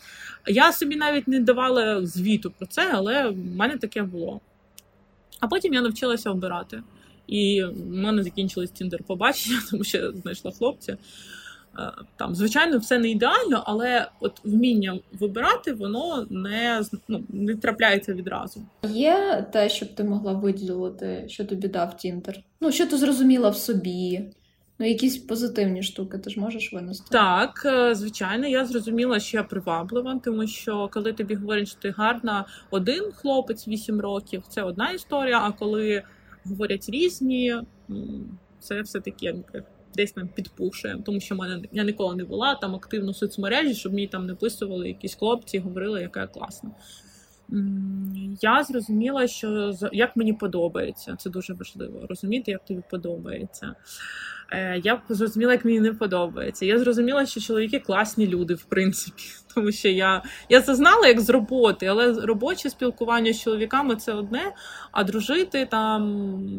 Я 0.48 0.72
собі 0.72 0.96
навіть 0.96 1.28
не 1.28 1.40
давала 1.40 2.06
звіту 2.06 2.52
про 2.52 2.68
це, 2.68 2.92
але 2.94 3.30
в 3.30 3.38
мене 3.38 3.78
таке 3.78 4.04
було. 4.04 4.42
А 5.40 5.48
потім 5.48 5.74
я 5.74 5.82
навчилася 5.82 6.32
обирати. 6.32 6.84
І 7.28 7.64
в 7.64 7.88
мене 7.88 8.24
закінчились 8.24 8.72
тіндер 8.72 9.04
побачення, 9.04 9.62
тому 9.72 9.84
що 9.84 9.98
я 9.98 10.12
знайшла 10.12 10.52
хлопця. 10.52 10.98
Е, 11.80 11.92
там, 12.16 12.36
звичайно, 12.36 12.78
все 12.78 13.00
не 13.00 13.10
ідеально, 13.10 13.64
але 13.66 14.08
от 14.20 14.42
вміння 14.44 15.00
вибирати, 15.20 15.74
воно 15.74 16.28
не 16.30 16.82
ну, 17.08 17.24
не 17.30 17.56
трапляється 17.56 18.14
відразу. 18.14 18.62
Є 18.90 19.48
те, 19.54 19.70
щоб 19.70 19.96
ти 19.96 20.04
могла 20.04 20.34
виділити, 20.34 21.26
що 21.28 21.46
тобі 21.46 21.68
дав 21.68 21.98
Тіндер? 21.98 22.40
Ну, 22.62 22.72
що 22.72 22.88
ти 22.88 22.98
зрозуміла 22.98 23.50
в 23.50 23.58
собі? 23.58 24.22
Ну, 24.80 24.88
якісь 24.88 25.18
позитивні 25.18 25.84
штуки 25.84 26.18
ти 26.18 26.30
ж 26.30 26.40
можеш 26.40 26.74
винести? 26.74 27.06
Так, 27.12 27.64
е, 27.66 27.96
звичайно, 27.96 28.48
я 28.48 28.66
зрозуміла, 28.66 29.20
що 29.20 29.38
я 29.38 29.44
приваблива, 29.44 30.20
тому 30.24 30.48
що 30.48 30.90
коли 30.94 31.14
тобі 31.14 31.36
говорять, 31.36 31.68
що 31.68 31.80
ти 31.80 31.90
гарна, 31.90 32.46
один 32.72 33.12
хлопець 33.12 33.68
8 33.68 34.02
років, 34.02 34.44
це 34.50 34.64
одна 34.64 34.92
історія. 34.92 35.40
А 35.40 35.52
коли 35.52 36.04
говорять 36.46 36.90
різні, 36.90 37.56
це 38.60 38.82
все 38.82 39.00
таки 39.00 39.36
десь 39.96 40.12
там 40.12 40.28
підпушує, 40.28 41.02
тому 41.06 41.20
що 41.20 41.36
мене 41.36 41.62
я 41.72 41.84
ніколи 41.84 42.16
не 42.16 42.24
була 42.24 42.56
там 42.56 42.76
активно 42.76 43.12
в 43.12 43.16
соцмережі, 43.16 43.74
щоб 43.74 43.94
мені 43.94 44.08
там 44.08 44.26
не 44.26 44.36
писували 44.36 44.88
якісь 44.88 45.16
хлопці, 45.16 45.60
говорили, 45.60 46.02
яка 46.02 46.22
я 46.22 46.28
класна. 46.28 46.72
Я 48.42 48.64
зрозуміла, 48.64 49.28
що 49.28 49.74
як 49.92 50.16
мені 50.16 50.34
подобається, 50.34 51.16
це 51.16 51.30
дуже 51.30 51.54
важливо 51.54 52.06
розуміти, 52.10 52.52
як 52.52 52.66
тобі 52.66 52.82
подобається. 52.90 53.76
Е, 54.52 54.82
я 54.84 55.02
зрозуміла, 55.10 55.52
як 55.52 55.66
мені 55.66 55.80
не 55.80 55.94
подобається. 55.94 56.66
Я 56.66 56.80
зрозуміла, 56.80 57.26
що 57.26 57.42
чоловіки 57.42 57.80
класні 57.80 58.28
люди, 58.28 58.54
в 58.54 58.64
принципі, 58.64 59.24
тому 59.56 59.72
що 59.72 59.90
я 59.90 60.24
я 60.50 60.62
це 60.62 60.76
знала 60.76 61.08
як 61.08 61.22
з 61.22 61.30
роботи, 61.30 61.86
але 61.86 62.14
робоче 62.14 62.70
спілкування 62.70 63.34
з 63.34 63.42
чоловіками 63.42 63.96
це 63.96 64.14
одне, 64.14 64.54
а 64.92 65.04
дружити 65.04 65.68
там 65.72 66.04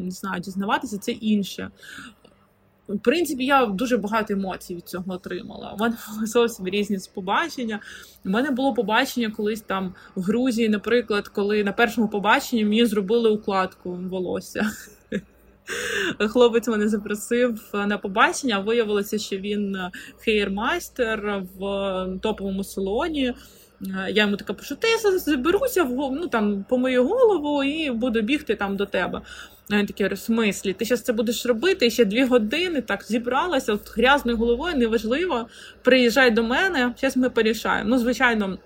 не 0.05 0.11
знаю, 0.11 0.41
дізнаватися 0.41 0.97
це 0.97 1.11
інше. 1.11 1.69
В 2.87 2.99
принципі, 2.99 3.45
я 3.45 3.65
дуже 3.65 3.97
багато 3.97 4.33
емоцій 4.33 4.75
від 4.75 4.89
цього 4.89 5.13
отримала. 5.13 5.73
У 5.73 5.77
мене 5.77 5.97
були 6.13 6.25
зовсім 6.25 6.67
різні 6.67 6.97
побачення. 7.13 7.79
У 8.25 8.29
мене 8.29 8.51
було 8.51 8.73
побачення 8.73 9.31
колись 9.31 9.61
там 9.61 9.95
в 10.15 10.21
Грузії, 10.21 10.69
наприклад, 10.69 11.27
коли 11.27 11.63
на 11.63 11.71
першому 11.71 12.07
побаченні 12.07 12.65
мені 12.65 12.85
зробили 12.85 13.29
укладку 13.29 13.91
волосся. 13.91 14.71
Хлопець 16.19 16.67
мене 16.67 16.87
запросив 16.87 17.69
на 17.73 17.97
побачення. 17.97 18.59
Виявилося, 18.59 19.17
що 19.17 19.37
він 19.37 19.77
хейрмайстер 20.19 21.43
в 21.59 22.19
топовому 22.21 22.63
салоні. 22.63 23.33
Я 24.09 24.23
йому 24.23 24.37
така 24.37 24.53
пишу, 24.53 24.75
ти 24.75 24.87
заберуся 25.19 25.83
в 25.83 26.11
ну, 26.11 26.27
там, 26.27 26.65
по 26.69 26.77
мою 26.77 27.07
голову 27.07 27.63
і 27.63 27.91
буду 27.91 28.21
бігти 28.21 28.55
там 28.55 28.77
до 28.77 28.85
тебе. 28.85 29.21
А 29.69 29.77
він 29.77 29.85
такий, 29.85 30.07
в 30.07 30.17
смислі, 30.17 30.73
ти 30.73 30.85
зараз 30.85 31.01
це 31.01 31.13
будеш 31.13 31.45
робити 31.45 31.89
ще 31.89 32.05
дві 32.05 32.23
години, 32.23 32.81
так 32.81 33.03
зібралася 33.03 33.73
от 33.73 33.97
грязною 33.97 34.37
головою, 34.37 34.75
неважливо. 34.77 35.47
Приїжджай 35.81 36.31
до 36.31 36.43
мене, 36.43 36.93
зараз 36.97 37.17
ми 37.17 37.29
порішаємо. 37.29 37.89
Ну, 37.89 37.97
звичайно, 37.97 38.57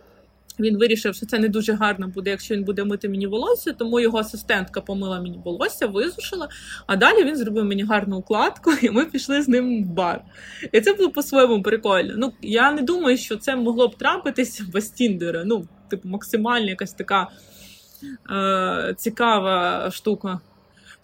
він 0.62 0.78
вирішив, 0.78 1.16
що 1.16 1.26
це 1.26 1.40
не 1.40 1.50
дуже 1.50 1.74
гарно 1.74 2.08
буде, 2.08 2.30
якщо 2.30 2.56
він 2.56 2.64
буде 2.64 2.84
мити 2.84 3.10
мені 3.10 3.28
волосся, 3.28 3.74
тому 3.74 4.00
його 4.00 4.18
асистентка 4.18 4.82
помила 4.82 5.22
мені 5.22 5.40
волосся, 5.46 5.88
висушила. 5.88 6.50
А 6.88 6.96
далі 6.96 7.24
він 7.24 7.36
зробив 7.36 7.66
мені 7.66 7.84
гарну 7.84 8.18
укладку, 8.18 8.72
і 8.82 8.90
ми 8.90 9.06
пішли 9.06 9.42
з 9.42 9.48
ним 9.48 9.84
в 9.84 9.88
бар. 9.88 10.22
І 10.72 10.82
це 10.82 10.94
було 10.94 11.10
по-своєму 11.10 11.62
прикольно. 11.62 12.14
Ну, 12.18 12.34
я 12.42 12.72
не 12.72 12.82
думаю, 12.82 13.18
що 13.18 13.36
це 13.38 13.56
могло 13.56 13.88
б 13.88 13.98
трапитися 13.98 14.66
без 14.74 14.90
Тіндера. 14.90 15.44
Ну, 15.46 15.68
типу, 15.90 16.10
максимально 16.10 16.70
якась 16.70 16.94
така 16.94 17.28
е- 18.32 18.94
цікава 18.98 19.92
штука. 19.92 20.40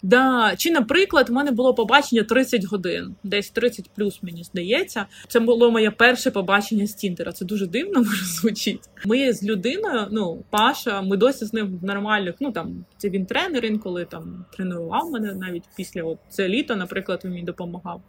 Да. 0.02 0.54
Чи, 0.56 0.70
наприклад, 0.70 1.30
у 1.30 1.32
мене 1.32 1.50
було 1.50 1.74
побачення 1.74 2.22
30 2.22 2.64
годин, 2.64 3.14
десь 3.22 3.50
30 3.50 3.90
плюс, 3.96 4.22
мені 4.22 4.44
здається. 4.44 5.06
Це 5.28 5.40
було 5.40 5.70
моє 5.70 5.90
перше 5.90 6.30
побачення 6.30 6.86
з 6.86 6.94
Тіндера. 6.94 7.32
Це 7.32 7.44
дуже 7.44 7.66
дивно 7.66 7.98
може 8.02 8.24
звучить. 8.24 8.80
Ми 9.04 9.32
з 9.32 9.44
людиною, 9.44 10.06
ну, 10.10 10.44
Паша, 10.50 11.02
ми 11.02 11.16
досі 11.16 11.44
з 11.44 11.52
ним 11.52 11.78
в 11.82 11.84
нормальних. 11.84 12.34
Ну 12.40 12.52
там 12.52 12.84
це 12.96 13.08
він 13.08 13.26
тренер, 13.26 13.64
інколи 13.64 14.04
там 14.04 14.44
тренував 14.56 15.10
мене 15.10 15.34
навіть 15.34 15.64
після 15.76 16.02
от, 16.02 16.18
це 16.28 16.48
літо, 16.48 16.76
наприклад, 16.76 17.20
він 17.24 17.30
мені 17.30 17.44
допомагав. 17.44 18.02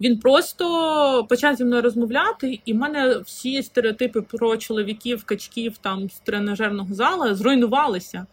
Він 0.00 0.18
просто 0.18 1.26
почав 1.28 1.54
зі 1.54 1.64
мною 1.64 1.82
розмовляти, 1.82 2.60
і 2.64 2.72
в 2.72 2.76
мене 2.76 3.18
всі 3.18 3.62
стереотипи 3.62 4.22
про 4.22 4.56
чоловіків, 4.56 5.24
качків 5.24 5.78
там 5.78 6.10
з 6.10 6.18
тренажерного 6.18 6.94
зала 6.94 7.34
зруйнувалися 7.34 8.26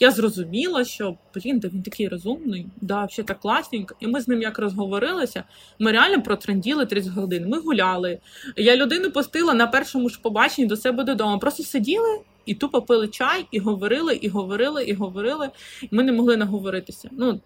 я 0.00 0.10
зрозуміла, 0.10 0.84
що 0.84 1.16
блін, 1.34 1.58
да 1.58 1.68
він 1.68 1.82
такий 1.82 2.08
розумний, 2.08 2.66
да, 2.80 3.04
все 3.04 3.22
так 3.22 3.40
класненько. 3.40 3.94
І 4.00 4.06
ми 4.06 4.20
з 4.20 4.28
ним 4.28 4.42
як 4.42 4.58
розговорилися. 4.58 5.44
Ми 5.78 5.92
реально 5.92 6.22
протренділи 6.22 6.86
30 6.86 7.12
годин. 7.12 7.48
Ми 7.48 7.60
гуляли. 7.60 8.18
Я 8.56 8.76
людину 8.76 9.10
пустила 9.10 9.54
на 9.54 9.66
першому 9.66 10.08
ж 10.08 10.20
побаченні 10.22 10.68
до 10.68 10.76
себе 10.76 11.04
додому. 11.04 11.38
Просто 11.38 11.62
сиділи 11.62 12.20
і 12.46 12.54
тупо 12.54 12.82
пили 12.82 13.08
чай, 13.08 13.46
і 13.50 13.58
говорили, 13.58 14.14
і 14.14 14.28
говорили, 14.28 14.84
і 14.84 14.94
говорили. 14.94 15.50
І 15.82 15.88
ми 15.90 16.02
не 16.02 16.12
могли 16.12 16.36
наговоритися. 16.36 17.08
Ну 17.12 17.40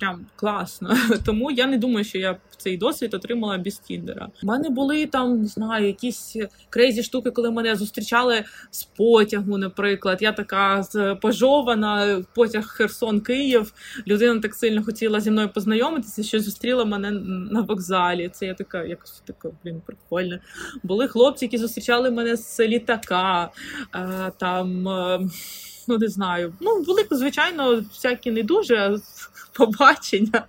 прям 0.00 0.26
класно. 0.36 0.96
Тому 1.24 1.50
я 1.50 1.66
не 1.66 1.78
думаю, 1.78 2.04
що 2.04 2.18
я 2.18 2.36
цей 2.56 2.76
досвід 2.76 3.14
отримала 3.14 3.58
без 3.58 3.78
Тіндера. 3.78 4.28
У 4.42 4.46
мене 4.46 4.70
були 4.70 5.06
там, 5.06 5.40
не 5.40 5.46
знаю, 5.46 5.86
якісь 5.86 6.36
crazy 6.70 7.02
штуки, 7.02 7.30
коли 7.30 7.50
мене 7.50 7.76
зустрічали 7.76 8.44
з 8.70 8.84
потягу, 8.84 9.58
наприклад. 9.58 10.18
Я 10.22 10.32
така 10.32 10.84
пожована, 11.22 12.22
потяг 12.34 12.66
Херсон, 12.66 13.20
Київ. 13.20 13.72
Людина 14.06 14.40
так 14.40 14.54
сильно 14.54 14.84
хотіла 14.84 15.20
зі 15.20 15.30
мною 15.30 15.48
познайомитися, 15.48 16.22
що 16.22 16.40
зустріла 16.40 16.84
мене 16.84 17.10
на 17.50 17.60
вокзалі. 17.60 18.28
Це 18.28 18.46
я 18.46 18.54
така, 18.54 18.84
якось 18.84 19.22
така, 19.26 19.50
блін, 19.64 19.82
прикольно. 19.86 20.38
Були 20.82 21.08
хлопці, 21.08 21.44
які 21.44 21.58
зустрічали 21.58 22.10
мене 22.10 22.36
з 22.36 22.60
літака. 22.60 23.50
А, 23.92 24.30
там. 24.38 24.88
Ну, 25.88 25.98
не 25.98 26.08
знаю. 26.08 26.54
Ну, 26.60 26.82
були, 26.82 27.06
звичайно, 27.10 27.84
всякі 27.92 28.30
не 28.30 28.42
дуже 28.42 28.98
побачення. 29.52 30.44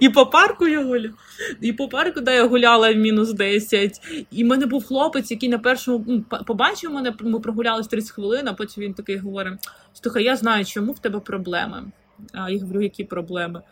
І 0.00 0.08
по 0.08 0.26
парку 0.26 0.68
я 0.68 0.84
гуляла. 0.84 1.14
І 1.60 1.72
по 1.72 1.88
парку, 1.88 2.20
де 2.20 2.34
я 2.34 2.46
гуляла 2.46 2.92
в 2.92 2.96
мінус 2.96 3.32
10. 3.32 4.26
І 4.30 4.44
в 4.44 4.46
мене 4.46 4.66
був 4.66 4.86
хлопець, 4.86 5.30
який 5.30 5.48
на 5.48 5.58
першому 5.58 6.04
ну, 6.08 6.24
побачив 6.46 6.92
мене, 6.92 7.14
ми 7.20 7.40
прогулялись 7.40 7.86
30 7.86 8.10
хвилин, 8.10 8.48
а 8.48 8.52
потім 8.52 8.84
він 8.84 8.94
такий 8.94 9.18
говорить: 9.18 9.68
Слухай, 9.92 10.24
я 10.24 10.36
знаю, 10.36 10.64
чому 10.64 10.92
в 10.92 10.98
тебе 10.98 11.20
проблеми. 11.20 11.84
А 12.32 12.50
я 12.50 12.60
говорю, 12.60 12.82
які 12.82 13.04
проблеми? 13.04 13.62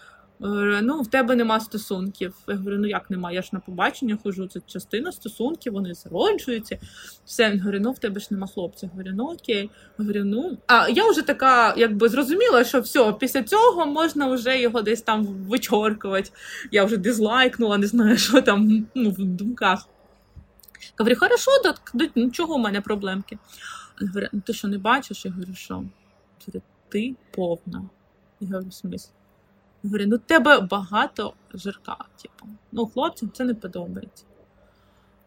Ну, 0.83 1.03
в 1.03 1.07
тебе 1.07 1.37
нема 1.37 1.61
стосунків. 1.61 2.35
Я 2.49 2.57
говорю, 2.57 2.79
ну 2.79 2.87
як 2.87 3.11
нема? 3.11 3.33
Я 3.33 3.43
ж 3.43 3.49
на 3.53 3.61
побачення 3.61 4.19
хожу, 4.23 4.47
це 4.47 4.61
частина 4.67 5.13
стосунків, 5.13 5.73
вони 5.73 5.95
зароджуються. 5.95 6.79
Все, 7.25 7.51
він 7.51 7.61
говорить, 7.61 7.83
ну 7.83 7.93
в 7.93 7.99
тебе 7.99 8.21
ж 8.21 8.27
нема 8.31 8.47
хлопця. 8.47 8.91
Говорю, 8.93 9.11
ну 9.15 9.25
окей. 9.25 9.71
Говорю, 9.99 10.25
ну. 10.25 10.59
А 10.67 10.89
я 10.89 11.11
вже 11.11 11.23
така, 11.23 11.75
якби 11.77 12.09
зрозуміла, 12.09 12.65
що 12.65 12.81
все, 12.81 13.13
після 13.13 13.43
цього 13.43 13.87
можна 13.87 14.27
вже 14.27 14.61
його 14.61 14.83
десь 14.83 15.03
там 15.03 15.25
вичоркувати. 15.25 16.31
Я 16.71 16.85
вже 16.85 16.97
дизлайкнула, 16.97 17.79
не 17.79 17.87
знаю, 17.87 18.19
що 18.19 18.43
там 18.43 18.87
ну, 18.95 19.11
в 19.11 19.25
думках. 19.25 19.89
Я 20.83 20.91
говорю, 20.99 21.17
хорошо, 21.21 21.51
так 21.63 21.93
ну 22.15 22.31
чого 22.31 22.55
у 22.55 22.59
мене 22.59 22.81
проблемки? 22.81 23.39
Говорю, 24.01 24.27
ну 24.33 24.41
ти 24.47 24.53
що 24.53 24.69
не 24.69 24.79
бачиш? 24.79 25.25
Я 25.25 25.31
говорю, 25.31 25.55
що? 25.55 25.85
Ти 26.89 27.15
повна. 27.31 27.83
Я 28.41 28.49
говорю, 28.49 28.69
в 28.69 28.75
смислі? 28.75 29.13
Говорю, 29.83 30.05
ну 30.07 30.19
тебе 30.19 30.61
багато 30.61 31.35
жирка. 31.55 31.97
Типу. 32.23 32.47
Ну, 32.73 32.87
хлопцям 32.87 33.31
це 33.35 33.45
не 33.45 33.55
подобається. 33.55 34.25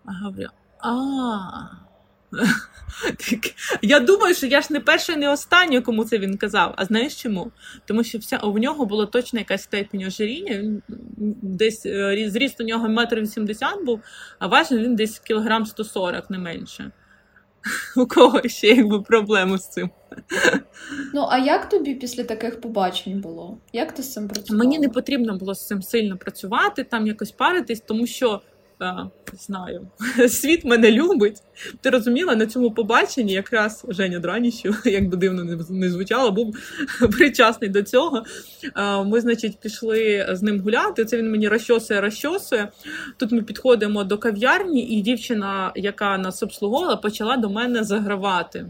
А 0.06 0.14
говорю, 0.14 0.50
а. 0.80 1.86
Я 3.82 4.00
думаю, 4.00 4.36
що 4.36 4.48
я 4.48 4.62
ж 4.62 4.68
не 4.70 4.80
перша 4.80 5.14
і 5.14 5.16
не 5.16 5.30
остання, 5.30 5.82
кому 5.82 6.06
це 6.06 6.18
він 6.18 6.38
казав. 6.38 6.74
А 6.78 6.86
знаєш 6.86 7.22
чому? 7.22 7.52
Тому 7.86 8.04
що 8.04 8.18
вся 8.18 8.38
у 8.38 8.60
нього 8.60 8.86
було 8.86 9.06
точно 9.06 9.40
якась 9.40 9.64
степінь 9.64 10.04
ожиріння. 10.04 10.82
Десь 11.42 11.86
е, 11.86 12.30
зріст 12.30 12.62
у 12.62 12.64
нього 12.64 12.90
метр 12.90 13.20
вісімдесят 13.20 13.86
був, 13.86 14.02
а 14.40 14.48
важив 14.48 14.80
він 14.80 14.96
десь 14.96 15.20
кілограм 15.20 15.66
140, 15.66 16.30
не 16.30 16.38
менше. 16.38 16.92
У 17.96 18.08
кого 18.08 18.42
ще 18.48 18.68
якби 18.68 19.02
проблеми 19.02 19.58
з 19.58 19.68
цим? 19.68 19.90
Ну, 21.14 21.28
а 21.30 21.38
як 21.38 21.70
тобі 21.70 21.96
після 21.96 22.24
таких 22.24 22.62
побачень 22.62 23.22
було? 23.22 23.58
Як 23.74 23.92
ти 23.92 24.04
з 24.04 24.14
цим 24.14 24.28
працювала? 24.28 24.64
Мені 24.64 24.80
не 24.80 24.90
потрібно 24.90 25.38
було 25.38 25.56
з 25.56 25.68
цим 25.68 25.82
сильно 25.82 26.18
працювати, 26.18 26.84
там 26.84 27.08
якось 27.08 27.32
паритись, 27.32 27.82
тому 27.82 28.08
що 28.08 28.42
а, 28.80 29.06
знаю, 29.34 29.88
світ 30.30 30.66
мене 30.66 30.92
любить. 30.92 31.44
Ти 31.82 31.90
розуміла, 31.90 32.36
на 32.36 32.46
цьому 32.46 32.72
побаченні 32.72 33.34
якраз 33.34 33.86
Женя 33.90 34.20
Драніщу, 34.20 34.76
як 34.86 35.10
би 35.10 35.18
дивно 35.18 35.44
не 35.70 35.90
звучало, 35.90 36.32
був 36.32 36.56
причасний 37.12 37.70
до 37.70 37.84
цього. 37.84 38.24
Ми, 39.06 39.22
значить, 39.22 39.60
пішли 39.60 40.28
з 40.32 40.42
ним 40.42 40.62
гуляти. 40.62 41.06
Це 41.06 41.18
він 41.18 41.32
мені 41.32 41.48
розчосує, 41.48 42.02
розчосує. 42.02 42.72
Тут 43.18 43.32
ми 43.32 43.42
підходимо 43.42 44.04
до 44.04 44.18
кав'ярні, 44.18 44.82
і 44.82 45.02
дівчина, 45.02 45.72
яка 45.76 46.18
нас 46.18 46.44
обслуговувала, 46.44 46.96
почала 46.96 47.38
до 47.38 47.50
мене 47.50 47.84
загравати. 47.84 48.66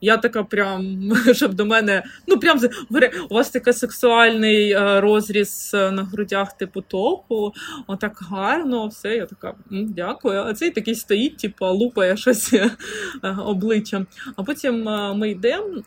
Я 0.00 0.16
така 0.16 0.44
прям, 0.44 1.12
щоб 1.32 1.54
до 1.54 1.66
мене, 1.66 2.02
ну 2.26 2.38
прям 2.38 2.60
у 3.30 3.34
вас 3.34 3.50
такий 3.50 3.72
сексуальний 3.72 4.70
е, 4.70 5.00
розріз 5.00 5.70
е, 5.74 5.90
на 5.90 6.02
грудях, 6.02 6.56
типу 6.56 6.80
топу, 6.80 7.52
отак 7.86 8.18
гарно, 8.30 8.86
все. 8.86 9.16
Я 9.16 9.26
така, 9.26 9.54
дякую. 9.70 10.40
А 10.40 10.54
цей 10.54 10.70
такий 10.70 10.94
стоїть, 10.94 11.36
типу, 11.36 11.66
лупає 11.66 12.16
щось 12.16 12.52
е, 12.52 12.70
обличчям. 13.44 14.06
А 14.36 14.42
потім 14.42 14.82
ми 15.18 15.30
йдемо. 15.30 15.82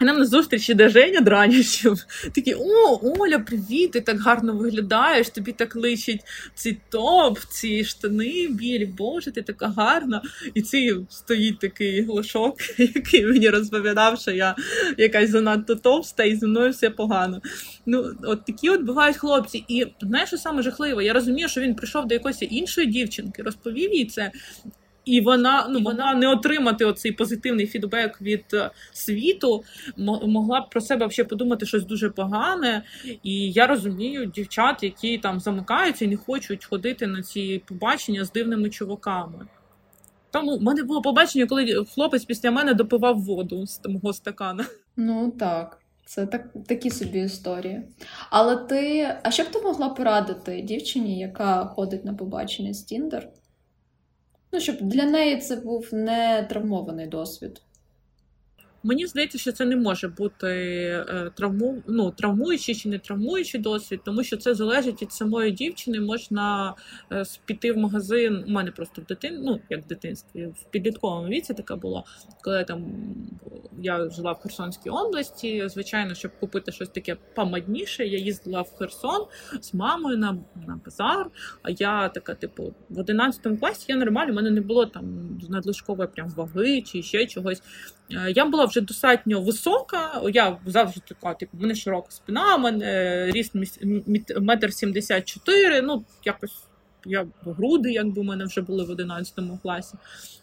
І 0.00 0.04
нам 0.04 0.18
на 0.18 0.24
зустріч 0.24 0.70
іде 0.70 0.88
Женя 0.88 1.20
Драніщев. 1.20 1.98
Такий, 2.34 2.54
о, 2.54 3.00
Оля, 3.18 3.38
привіт! 3.38 3.90
Ти 3.92 4.00
так 4.00 4.20
гарно 4.20 4.56
виглядаєш, 4.56 5.28
тобі 5.28 5.52
так 5.52 5.76
личить 5.76 6.20
цей 6.54 6.78
топ, 6.88 7.38
ці 7.38 7.84
штани 7.84 8.48
білі, 8.50 8.86
боже, 8.86 9.30
ти 9.30 9.42
така 9.42 9.68
гарна. 9.68 10.22
І 10.54 10.62
цей 10.62 10.96
стоїть 11.08 11.58
такий 11.58 12.06
лошок, 12.06 12.56
який 12.78 13.26
мені 13.26 13.50
розповідав, 13.50 14.20
що 14.20 14.30
я 14.30 14.56
якась 14.98 15.30
занадто 15.30 15.74
товста, 15.74 16.24
і 16.24 16.36
зі 16.36 16.46
мною 16.46 16.70
все 16.70 16.90
погано. 16.90 17.40
Ну, 17.86 18.14
от 18.22 18.44
такі 18.44 18.70
от 18.70 18.80
бувають 18.80 19.16
хлопці. 19.16 19.64
І 19.68 19.86
знаєш, 20.00 20.28
що 20.28 20.38
саме 20.38 20.62
жахливо? 20.62 21.02
Я 21.02 21.12
розумію, 21.12 21.48
що 21.48 21.60
він 21.60 21.74
прийшов 21.74 22.06
до 22.06 22.14
якоїсь 22.14 22.42
іншої 22.42 22.86
дівчинки, 22.86 23.42
розповів 23.42 23.94
їй 23.94 24.04
це. 24.04 24.30
І 25.04 25.20
вона 25.20 25.66
ну 25.70 25.80
вона 25.80 26.14
не 26.14 26.28
отримати 26.28 26.84
оцей 26.84 27.12
позитивний 27.12 27.66
фідбек 27.66 28.20
від 28.20 28.44
е, 28.52 28.70
світу, 28.92 29.64
могла 30.26 30.60
б 30.60 30.70
про 30.70 30.80
себе 30.80 31.06
взагалі 31.06 31.28
подумати 31.28 31.66
щось 31.66 31.84
дуже 31.84 32.10
погане. 32.10 32.82
І 33.22 33.52
я 33.52 33.66
розумію 33.66 34.26
дівчат, 34.26 34.82
які 34.82 35.18
там 35.18 35.40
замикаються 35.40 36.04
і 36.04 36.08
не 36.08 36.16
хочуть 36.16 36.64
ходити 36.64 37.06
на 37.06 37.22
ці 37.22 37.62
побачення 37.66 38.24
з 38.24 38.32
дивними 38.32 38.70
чуваками. 38.70 39.46
Тому 40.30 40.56
в 40.56 40.62
мене 40.62 40.82
було 40.82 41.02
побачення, 41.02 41.46
коли 41.46 41.84
хлопець 41.94 42.24
після 42.24 42.50
мене 42.50 42.74
допивав 42.74 43.20
воду 43.20 43.66
з 43.66 43.80
мого 43.88 44.12
стакана. 44.12 44.64
Ну 44.96 45.30
так. 45.38 45.76
Це 46.04 46.26
так, 46.26 46.46
такі 46.68 46.90
собі 46.90 47.18
історії. 47.20 47.82
Але 48.30 48.56
ти. 48.56 49.08
А 49.22 49.30
що 49.30 49.42
б 49.42 49.46
ти 49.46 49.60
могла 49.60 49.88
порадити 49.88 50.62
дівчині, 50.62 51.18
яка 51.18 51.64
ходить 51.64 52.04
на 52.04 52.14
побачення 52.14 52.74
з 52.74 52.82
Тіндер? 52.82 53.28
Ну, 54.52 54.60
щоб 54.60 54.76
для 54.82 55.04
неї 55.04 55.36
це 55.36 55.56
був 55.56 55.88
не 55.92 56.46
травмований 56.50 57.06
досвід. 57.06 57.62
Мені 58.82 59.06
здається, 59.06 59.38
що 59.38 59.52
це 59.52 59.64
не 59.64 59.76
може 59.76 60.08
бути 60.08 60.46
е, 61.08 61.30
травму, 61.34 61.82
ну, 61.86 62.10
травмуючий 62.10 62.74
чи 62.74 62.88
не 62.88 62.98
травмуючий 62.98 63.60
досвід, 63.60 64.00
тому 64.04 64.24
що 64.24 64.36
це 64.36 64.54
залежить 64.54 65.02
від 65.02 65.12
самої 65.12 65.52
дівчини. 65.52 66.00
Можна 66.00 66.74
е, 67.12 67.24
піти 67.44 67.72
в 67.72 67.76
магазин. 67.76 68.44
У 68.48 68.50
мене 68.50 68.70
просто 68.70 69.02
в 69.02 69.04
дитин, 69.04 69.40
ну 69.42 69.60
як 69.70 69.84
в 69.84 69.86
дитинстві, 69.86 70.46
в 70.46 70.70
підлітковому 70.70 71.28
віці 71.28 71.54
таке 71.54 71.74
було, 71.74 72.04
коли 72.42 72.64
там 72.64 72.92
я 73.82 74.10
жила 74.10 74.32
в 74.32 74.38
Херсонській 74.38 74.90
області. 74.90 75.68
Звичайно, 75.68 76.14
щоб 76.14 76.30
купити 76.40 76.72
щось 76.72 76.88
таке 76.88 77.16
помадніше, 77.34 78.06
я 78.06 78.18
їздила 78.18 78.62
в 78.62 78.74
Херсон 78.78 79.26
з 79.60 79.74
мамою 79.74 80.18
на 80.18 80.32
на 80.66 80.80
базар. 80.84 81.26
А 81.62 81.70
я 81.70 82.08
така, 82.08 82.34
типу, 82.34 82.74
в 82.88 82.98
11 82.98 83.60
класі 83.60 83.84
я 83.88 83.96
нормально, 83.96 84.32
у 84.32 84.36
мене 84.36 84.50
не 84.50 84.60
було 84.60 84.86
там 84.86 85.38
надлишкової 85.48 86.08
прям 86.08 86.28
ваги 86.28 86.82
чи 86.82 87.02
ще 87.02 87.26
чогось. 87.26 87.62
Е, 88.12 88.32
я 88.36 88.44
була 88.44 88.64
вже 88.70 88.80
достатньо 88.80 89.40
висока. 89.40 90.22
Я 90.32 90.56
завжди 90.66 91.00
така, 91.08 91.34
типу, 91.34 91.56
мене 91.60 91.74
широка 91.74 92.10
спина, 92.10 92.56
у 92.56 92.58
мене 92.58 93.26
ріст 93.30 93.52
метр 94.40 94.72
сімдесят 94.72 95.24
чотири. 95.24 95.82
Ну, 95.82 96.04
якось 96.24 96.52
я 97.06 97.26
груди, 97.44 97.92
якби 97.92 98.20
у 98.20 98.24
мене 98.24 98.44
вже 98.44 98.60
були 98.60 98.84
в 98.84 98.90
11 98.90 99.34
класі. 99.62 99.94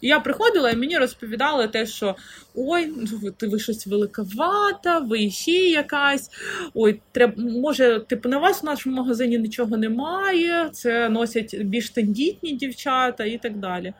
І 0.02 0.08
я 0.08 0.20
приходила, 0.20 0.70
і 0.70 0.76
мені 0.76 0.98
розповідали 0.98 1.68
те, 1.68 1.86
що 1.86 2.16
ой, 2.56 2.94
ну, 2.98 3.32
ти 3.32 3.48
ви 3.48 3.60
щось 3.60 3.88
великовата, 3.88 5.00
ви 5.00 5.30
ще 5.30 5.52
якась. 5.52 6.30
Ой, 6.74 7.02
треба, 7.12 7.34
може, 7.38 8.00
типу, 8.00 8.30
на 8.30 8.38
вас 8.38 8.64
в 8.64 8.66
нашому 8.66 8.96
магазині 8.96 9.38
нічого 9.38 9.78
немає, 9.78 10.70
це 10.74 11.10
носять 11.10 11.56
більш 11.64 11.90
тендітні 11.90 12.52
дівчата 12.52 13.26
і 13.26 13.38
так 13.38 13.58
далі. 13.58 13.94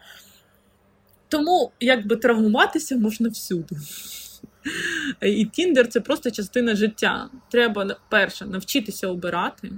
Тому 1.30 1.72
якби 1.80 2.16
травмуватися 2.16 2.98
можна 2.98 3.30
всюди. 3.30 3.76
І 5.22 5.46
Тіндер 5.46 5.88
це 5.88 6.02
просто 6.02 6.32
частина 6.32 6.76
життя. 6.76 7.30
Треба 7.52 7.96
перше 8.10 8.46
навчитися 8.46 9.08
обирати, 9.08 9.72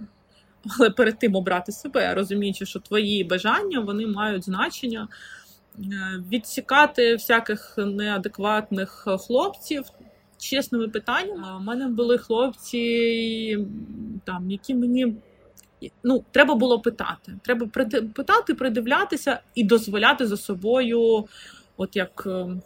але 0.79 0.89
перед 0.89 1.19
тим 1.19 1.35
обрати 1.35 1.71
себе, 1.71 2.13
розуміючи, 2.13 2.65
що 2.65 2.79
твої 2.79 3.23
бажання 3.23 3.79
вони 3.79 4.07
мають 4.07 4.45
значення, 4.45 5.07
відсікати 6.31 7.13
всяких 7.13 7.73
неадекватних 7.77 9.07
хлопців. 9.27 9.83
Чесними 10.37 10.87
питаннями, 10.87 11.57
у 11.57 11.59
мене 11.59 11.87
були 11.87 12.17
хлопці, 12.17 13.67
там, 14.25 14.51
які 14.51 14.75
мені 14.75 15.15
ну, 16.03 16.23
треба 16.31 16.55
було 16.55 16.79
питати. 16.79 17.33
Треба 17.41 17.67
питати, 18.15 18.53
придивлятися 18.53 19.39
і 19.55 19.63
дозволяти 19.63 20.27
за 20.27 20.37
собою, 20.37 21.25
от 21.77 21.95
як. 21.95 22.23
Е, 22.25 22.61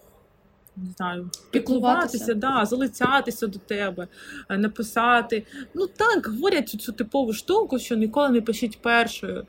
не 0.78 0.92
знаю, 0.98 1.30
піклуватися, 1.52 2.34
да, 2.34 2.66
залицятися 2.66 3.48
до 3.48 3.60
тебе, 3.60 4.08
е, 4.50 4.58
написати. 4.58 5.46
Ну 5.74 5.88
так, 5.88 6.28
говорять 6.28 6.70
цю, 6.70 6.78
цю 6.78 6.92
типову 6.92 7.34
штуку, 7.34 7.80
що 7.80 7.96
ніколи 7.96 8.30
не 8.30 8.42
пишіть 8.42 8.82
першою. 8.82 9.46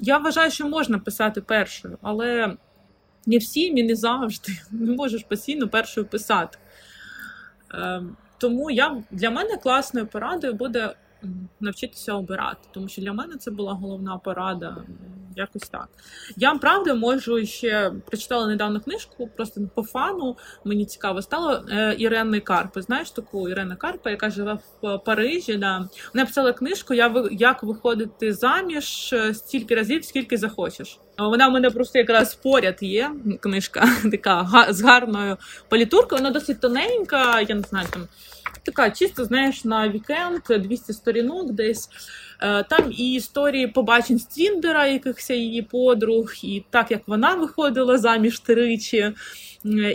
Я 0.00 0.18
вважаю, 0.18 0.50
що 0.50 0.68
можна 0.68 0.98
писати 0.98 1.40
першою, 1.40 1.98
але 2.02 2.56
не 3.26 3.38
всім 3.38 3.78
і 3.78 3.82
не 3.82 3.96
завжди. 3.96 4.52
Не 4.70 4.92
можеш 4.92 5.22
постійно 5.22 5.68
першою 5.68 6.06
писати. 6.06 6.58
Е, 7.74 8.02
Тому 8.38 8.70
я, 8.70 9.02
для 9.10 9.30
мене 9.30 9.56
класною 9.56 10.06
порадою 10.06 10.54
буде 10.54 10.94
навчитися 11.60 12.14
обирати, 12.14 12.68
тому 12.72 12.88
що 12.88 13.02
для 13.02 13.12
мене 13.12 13.36
це 13.36 13.50
була 13.50 13.72
головна 13.72 14.18
порада. 14.18 14.76
Якось 15.36 15.68
так. 15.68 15.88
Я 16.36 16.54
правда 16.54 16.94
можу 16.94 17.46
ще 17.46 17.92
прочитала 18.06 18.46
недавно 18.46 18.80
книжку, 18.80 19.30
просто 19.36 19.60
по 19.74 19.82
фану. 19.82 20.36
Мені 20.64 20.86
цікаво 20.86 21.22
стало 21.22 21.64
е, 21.70 21.94
Ірени 21.98 22.40
Карпи. 22.40 22.82
Знаєш 22.82 23.10
таку 23.10 23.48
Ірена 23.48 23.76
Карпа, 23.76 24.10
яка 24.10 24.30
живе 24.30 24.58
в 24.82 24.98
Парижі. 24.98 25.56
Да. 25.56 25.88
Вона 26.14 26.26
писала 26.26 26.52
книжку 26.52 26.94
Як 27.32 27.62
виходити 27.62 28.32
заміж 28.32 29.14
стільки 29.32 29.74
разів, 29.74 30.04
скільки 30.04 30.36
захочеш. 30.36 30.98
Вона 31.18 31.48
в 31.48 31.52
мене 31.52 31.70
просто 31.70 31.98
якраз 31.98 32.34
поряд 32.34 32.78
є. 32.80 33.10
Книжка 33.40 33.88
така 34.10 34.66
з 34.70 34.82
гарною 34.82 35.36
політуркою. 35.68 36.22
Вона 36.22 36.30
досить 36.30 36.60
тоненька. 36.60 37.40
Я 37.40 37.54
не 37.54 37.62
знаю 37.62 37.86
там 37.90 38.08
така 38.66 38.90
чисто, 38.90 39.24
знаєш, 39.24 39.64
на 39.64 39.88
вікенд 39.88 40.42
200 40.48 40.92
сторінок 40.92 41.52
десь. 41.52 41.88
Е, 42.40 42.62
там 42.62 42.92
і 42.92 43.14
історії 43.14 43.66
побачень 43.66 44.18
з 44.18 44.24
Тіндера, 44.24 44.86
якихось 44.86 45.30
її 45.30 45.62
подруг, 45.62 46.32
і 46.42 46.64
так 46.70 46.90
як 46.90 47.00
вона 47.06 47.34
виходила 47.34 47.98
заміж 47.98 48.40
тричі, 48.40 49.12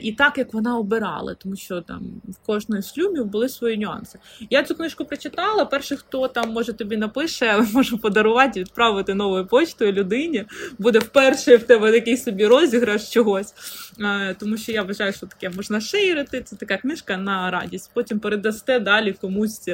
і 0.02 0.12
так 0.12 0.38
як 0.38 0.54
вона 0.54 0.78
обирала, 0.78 1.34
тому 1.36 1.56
що 1.56 1.82
там 1.82 2.22
в 2.28 2.46
кожної 2.46 2.82
з 2.82 2.94
шлюбів 2.94 3.26
були 3.26 3.50
свої 3.50 3.78
нюанси. 3.78 4.20
Я 4.50 4.64
цю 4.64 4.76
книжку 4.76 5.06
прочитала. 5.06 5.66
Перший, 5.66 5.98
хто 5.98 6.28
там 6.28 6.52
може 6.52 6.74
тобі 6.74 6.98
напише, 6.98 7.66
можу 7.74 7.98
подарувати, 7.98 8.60
відправити 8.60 9.14
новою 9.14 9.46
почтою 9.46 9.92
людині. 9.92 10.46
Буде 10.80 11.00
вперше 11.00 11.58
в 11.58 11.64
тебе 11.64 11.92
такий 11.92 12.18
собі 12.18 12.46
розіграш 12.46 13.10
чогось. 13.10 13.54
Е, 14.00 14.36
тому 14.39 14.58
що 14.58 14.72
я 14.72 14.84
вважаю, 14.84 15.14
що 15.14 15.28
таке 15.28 15.50
можна 15.50 15.82
ширити. 15.82 16.42
Це 16.42 16.56
така 16.56 16.78
книжка 16.78 17.18
на 17.18 17.52
радість. 17.52 17.92
Потім 17.94 18.20
передасте 18.20 18.80
далі 18.80 19.14
комусь. 19.14 19.70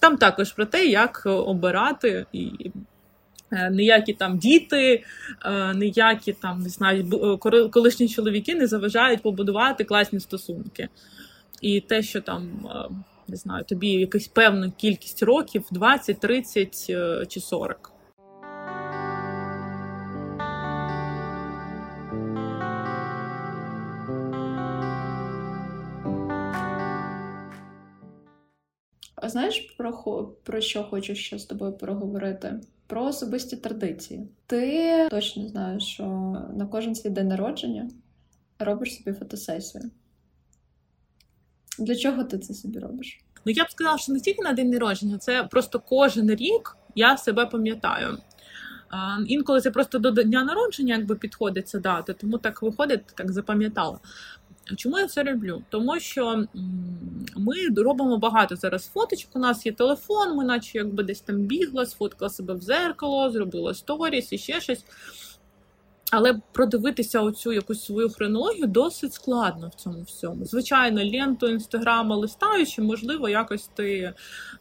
Там 0.00 0.16
також 0.16 0.52
про 0.52 0.66
те, 0.66 0.86
як 0.86 1.22
обирати 1.24 2.26
і. 2.32 2.70
Е, 3.52 3.70
ніякі 3.70 4.12
там 4.12 4.38
діти, 4.38 5.04
е, 5.44 5.74
ніякі 5.74 6.32
там 6.32 6.60
не 6.60 6.68
знаю, 6.68 7.38
колишні 7.72 8.08
чоловіки 8.08 8.54
не 8.54 8.66
заважають 8.66 9.22
побудувати 9.22 9.84
класні 9.84 10.20
стосунки. 10.20 10.88
І 11.60 11.80
те, 11.80 12.02
що 12.02 12.20
там 12.20 12.68
не 13.28 13.36
знаю, 13.36 13.64
тобі 13.64 13.88
якась 13.88 14.28
певна 14.28 14.70
кількість 14.70 15.22
років 15.22 15.64
20, 15.70 16.20
30 16.20 16.86
чи 17.28 17.40
40. 17.40 17.92
А 29.28 29.30
знаєш, 29.30 29.74
про 29.78 29.92
про 30.42 30.60
що 30.60 30.84
хочу 30.84 31.14
ще 31.14 31.38
з 31.38 31.44
тобою 31.44 31.72
проговорити? 31.72 32.60
Про 32.86 33.04
особисті 33.04 33.56
традиції. 33.56 34.28
Ти 34.46 35.08
точно 35.10 35.48
знаєш, 35.48 35.82
що 35.82 36.04
на 36.56 36.68
кожен 36.70 36.94
свій 36.94 37.10
день 37.10 37.28
народження 37.28 37.90
робиш 38.58 38.96
собі 38.96 39.16
фотосесію. 39.16 39.84
Для 41.78 41.96
чого 41.96 42.24
ти 42.24 42.38
це 42.38 42.54
собі 42.54 42.78
робиш? 42.78 43.20
Ну 43.44 43.52
я 43.52 43.64
б 43.64 43.70
сказала, 43.70 43.98
що 43.98 44.12
не 44.12 44.20
тільки 44.20 44.42
на 44.42 44.52
день 44.52 44.70
народження, 44.70 45.18
це 45.18 45.44
просто 45.44 45.80
кожен 45.80 46.30
рік 46.30 46.76
я 46.94 47.16
себе 47.16 47.46
пам'ятаю. 47.46 48.18
Інколи 49.26 49.60
це 49.60 49.70
просто 49.70 49.98
до 49.98 50.10
дня 50.10 50.44
народження, 50.44 50.96
якби 50.96 51.14
підходить 51.14 51.68
ця 51.68 51.78
дата, 51.78 52.12
тому 52.12 52.38
так 52.38 52.62
виходить, 52.62 53.06
так 53.14 53.32
запам'ятала. 53.32 53.98
Чому 54.76 54.98
я 54.98 55.06
це 55.06 55.22
роблю? 55.22 55.62
Тому 55.68 56.00
що 56.00 56.44
ми 57.36 57.54
робимо 57.76 58.18
багато 58.18 58.56
зараз 58.56 58.86
фоточок. 58.86 59.30
У 59.34 59.38
нас 59.38 59.66
є 59.66 59.72
телефон, 59.72 60.36
ми 60.36 60.44
наче 60.44 60.78
якби 60.78 61.02
десь 61.02 61.20
там 61.20 61.36
бігла, 61.36 61.86
сфоткала 61.86 62.30
себе 62.30 62.54
в 62.54 62.60
зеркало, 62.60 63.30
зробила 63.30 63.74
сторіс 63.74 64.32
і 64.32 64.38
ще 64.38 64.60
щось. 64.60 64.84
Але 66.10 66.40
продивитися 66.52 67.20
оцю 67.20 67.52
якусь 67.52 67.84
свою 67.84 68.10
хронологію 68.10 68.66
досить 68.66 69.14
складно 69.14 69.68
в 69.68 69.74
цьому 69.74 70.02
всьому. 70.02 70.44
Звичайно, 70.44 71.04
ленту 71.04 71.48
інстаграма 71.48 72.16
листаючи, 72.16 72.82
можливо, 72.82 73.28
якось 73.28 73.70
ти 73.74 74.14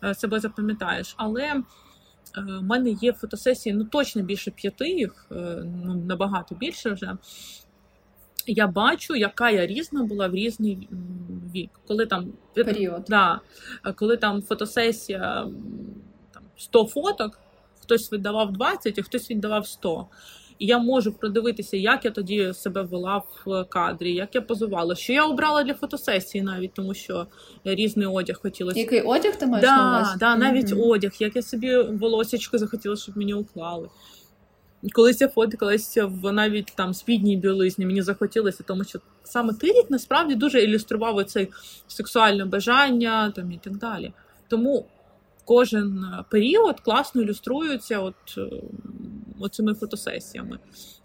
е, 0.03 0.15
себе 0.15 0.39
запам'ятаєш. 0.39 1.13
Але 1.17 1.53
в 2.35 2.39
е, 2.39 2.61
мене 2.61 2.89
є 2.89 3.13
фотосесії, 3.13 3.75
ну 3.75 3.83
точно 3.83 4.21
більше 4.21 4.51
п'яти 4.51 4.89
їх, 4.89 5.25
е, 5.31 5.63
ну 5.85 5.95
набагато 5.95 6.55
більше 6.55 6.91
вже. 6.91 7.17
Я 8.47 8.67
бачу, 8.67 9.15
яка 9.15 9.49
я 9.49 9.65
різна 9.65 10.03
була 10.03 10.27
в 10.27 10.35
різний 10.35 10.89
вік. 11.55 11.69
Коли 11.87 12.05
там 12.05 12.33
період. 12.53 13.05
Да, 13.09 13.41
коли 13.95 14.17
там 14.17 14.41
фотосесія 14.41 15.47
там, 16.33 16.43
100 16.57 16.85
фоток, 16.85 17.39
хтось 17.81 18.13
віддавав 18.13 18.53
20, 18.53 18.99
а 18.99 19.01
хтось 19.01 19.31
віддавав 19.31 19.67
100. 19.67 20.07
І 20.59 20.65
я 20.65 20.79
можу 20.79 21.13
продивитися, 21.13 21.77
як 21.77 22.05
я 22.05 22.11
тоді 22.11 22.53
себе 22.53 22.81
вела 22.81 23.17
в 23.45 23.63
кадрі, 23.63 24.13
як 24.13 24.35
я 24.35 24.41
позувала, 24.41 24.95
що 24.95 25.13
я 25.13 25.25
обрала 25.25 25.63
для 25.63 25.73
фотосесії, 25.73 26.43
навіть 26.43 26.73
тому 26.73 26.93
що 26.93 27.27
різний 27.63 28.07
одяг 28.07 28.39
хотілося. 28.41 28.79
Який 28.79 29.01
одяг 29.01 29.35
ти 29.35 29.45
маєш 29.45 29.67
да, 29.67 29.77
на 29.77 29.89
увазі? 29.89 30.17
Да, 30.19 30.35
навіть 30.35 30.65
mm-hmm. 30.65 30.89
одяг, 30.89 31.11
як 31.19 31.35
я 31.35 31.41
собі 31.41 31.77
волосечко 31.77 32.57
захотіла, 32.57 32.95
щоб 32.95 33.17
мені 33.17 33.33
уклали. 33.33 33.89
Колись 34.93 35.21
я 35.21 35.27
фоткалася 35.27 36.05
в 36.05 36.31
навіть 36.31 36.73
там 36.75 36.93
спідній 36.93 37.37
білизні, 37.37 37.85
мені 37.85 38.01
захотілося, 38.01 38.63
тому 38.63 38.83
що 38.83 38.99
саме 39.23 39.53
той 39.53 39.85
насправді 39.89 40.35
дуже 40.35 40.61
ілюстрував 40.63 41.25
цей 41.25 41.49
сексуальне 41.87 42.45
бажання 42.45 43.31
там 43.31 43.51
і 43.51 43.59
так 43.63 43.77
далі. 43.77 44.13
Тому 44.47 44.85
кожен 45.45 46.05
період 46.29 46.79
класно 46.79 47.21
ілюструється 47.21 47.99
от 47.99 48.15
оцими 49.39 49.73
фотосесіями. 49.73 50.59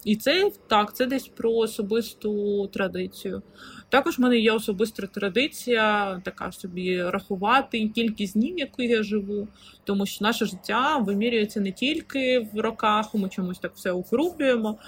І 0.05 0.17
це 0.17 0.51
так, 0.69 0.97
це 0.97 1.07
десь 1.07 1.29
про 1.29 1.53
особисту 1.53 2.67
традицію. 2.67 3.43
Також 3.89 4.19
в 4.19 4.21
мене 4.21 4.39
є 4.39 4.53
особиста 4.53 5.07
традиція, 5.07 6.21
така 6.25 6.53
собі 6.53 7.03
рахувати 7.03 7.89
кількість 7.89 8.33
днів, 8.33 8.59
яку 8.59 8.83
я 8.83 9.03
живу, 9.03 9.49
тому 9.85 10.07
що 10.07 10.25
наше 10.25 10.47
життя 10.47 10.97
вимірюється 10.97 11.61
не 11.61 11.73
тільки 11.73 12.49
в 12.53 12.61
роках, 12.61 13.15
ми 13.15 13.29
чомусь 13.29 13.59
так 13.59 13.73
все 13.75 13.93
округлюємо. 13.93 14.79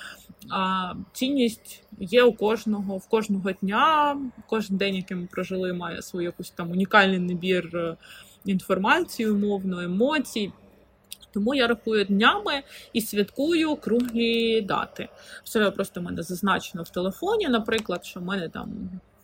А 0.51 0.93
цінність 1.13 1.85
є 2.01 2.23
у 2.23 2.33
кожного 2.33 2.97
в 2.97 3.09
кожного 3.09 3.53
дня. 3.53 4.17
Кожен 4.47 4.77
день, 4.77 4.95
який 4.95 5.17
ми 5.17 5.27
прожили, 5.27 5.73
має 5.73 6.03
свій 6.03 6.25
якийсь 6.25 6.51
там 6.51 6.71
унікальний 6.71 7.19
набір 7.19 7.77
е, 7.77 7.97
інформації, 8.45 9.29
умовно, 9.29 9.81
емоцій. 9.81 10.53
Тому 11.35 11.55
я 11.55 11.67
рахую 11.67 12.05
днями 12.05 12.63
і 12.93 13.01
святкую 13.01 13.77
круглі 13.77 14.61
дати. 14.61 15.09
Все 15.45 15.71
просто 15.71 16.01
в 16.01 16.03
мене 16.03 16.23
зазначено 16.23 16.83
в 16.83 16.89
телефоні, 16.89 17.49
наприклад, 17.49 18.05
що 18.05 18.21
в 18.21 18.25
мене 18.25 18.49
там 18.49 18.69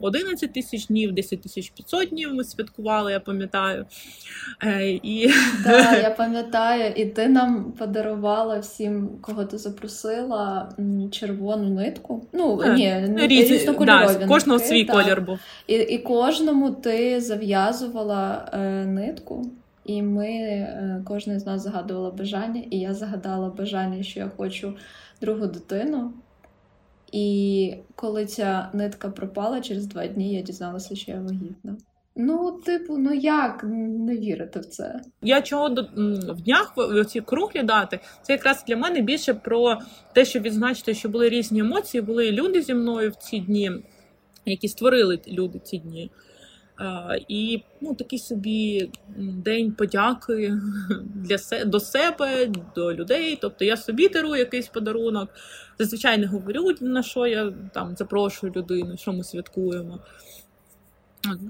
11 0.00 0.52
тисяч 0.52 0.86
днів, 0.86 1.12
10 1.12 1.42
тисяч 1.42 1.70
500 1.70 2.08
днів 2.08 2.34
ми 2.34 2.44
святкували, 2.44 3.12
я 3.12 3.20
пам'ятаю. 3.20 3.86
Е, 4.62 4.88
і... 4.90 5.30
Так, 5.64 6.02
я 6.02 6.10
пам'ятаю, 6.10 6.92
і 6.96 7.06
ти 7.06 7.28
нам 7.28 7.72
подарувала 7.72 8.58
всім, 8.58 9.08
кого 9.20 9.44
ти 9.44 9.58
запросила, 9.58 10.68
червону 11.10 11.70
нитку. 11.70 12.26
Ну, 12.32 12.60
а, 12.64 12.68
ні, 12.68 13.16
різні, 13.16 13.74
да, 13.80 14.26
Кожного 14.26 14.58
свій 14.58 14.84
так. 14.84 14.96
колір 14.96 15.20
був. 15.20 15.38
І 15.66 15.74
і 15.74 15.98
кожному 15.98 16.70
ти 16.70 17.20
зав'язувала 17.20 18.50
е, 18.52 18.58
нитку. 18.86 19.50
І 19.84 20.02
ми, 20.02 20.26
е, 20.26 21.02
кожен 21.06 21.40
з 21.40 21.46
нас 21.46 21.62
загадувала 21.62 22.10
бажання, 22.10 22.62
і 22.70 22.78
я 22.78 22.94
загадала 22.94 23.48
бажання, 23.48 24.02
що 24.02 24.20
я 24.20 24.30
хочу 24.36 24.76
другу 25.20 25.46
дитину. 25.46 26.12
І 27.12 27.74
коли 27.94 28.26
ця 28.26 28.70
нитка 28.72 29.08
пропала 29.08 29.60
через 29.60 29.86
два 29.86 30.06
дні, 30.06 30.34
я 30.34 30.42
дізналася, 30.42 30.96
що 30.96 31.12
я 31.12 31.20
вагітна. 31.20 31.76
Ну, 32.16 32.52
типу, 32.52 32.98
ну 32.98 33.14
як 33.14 33.64
не 33.64 34.16
вірити 34.16 34.60
в 34.60 34.64
це? 34.64 35.00
Я 35.22 35.42
чого 35.42 35.68
до 35.68 35.82
в 36.34 36.40
днях 36.40 36.72
в 36.76 37.04
ці 37.04 37.20
круглі 37.20 37.62
дати, 37.62 38.00
це 38.22 38.32
якраз 38.32 38.64
для 38.68 38.76
мене 38.76 39.00
більше 39.00 39.34
про 39.34 39.78
те, 40.12 40.24
щоб 40.24 40.42
відзначити, 40.42 40.94
що 40.94 41.08
були 41.08 41.28
різні 41.28 41.60
емоції, 41.60 42.00
були 42.02 42.32
люди 42.32 42.62
зі 42.62 42.74
мною 42.74 43.10
в 43.10 43.14
ці 43.14 43.38
дні, 43.38 43.70
які 44.46 44.68
створили 44.68 45.20
люди 45.28 45.58
ці 45.58 45.78
дні. 45.78 46.10
І 47.28 47.62
ну, 47.80 47.94
такий 47.94 48.18
собі 48.18 48.90
день 49.18 49.72
подяки 49.72 50.58
для 51.14 51.38
се 51.38 51.64
до 51.64 51.80
себе, 51.80 52.50
до 52.74 52.94
людей. 52.94 53.38
Тобто 53.40 53.64
я 53.64 53.76
собі 53.76 54.08
дарую 54.08 54.38
якийсь 54.38 54.68
подарунок. 54.68 55.30
Зазвичай 55.78 56.18
не 56.18 56.26
говорю, 56.26 56.74
на 56.80 57.02
що 57.02 57.26
я 57.26 57.52
там 57.74 57.96
запрошую 57.96 58.52
людину, 58.56 58.96
що 58.96 59.12
ми 59.12 59.24
святкуємо. 59.24 59.98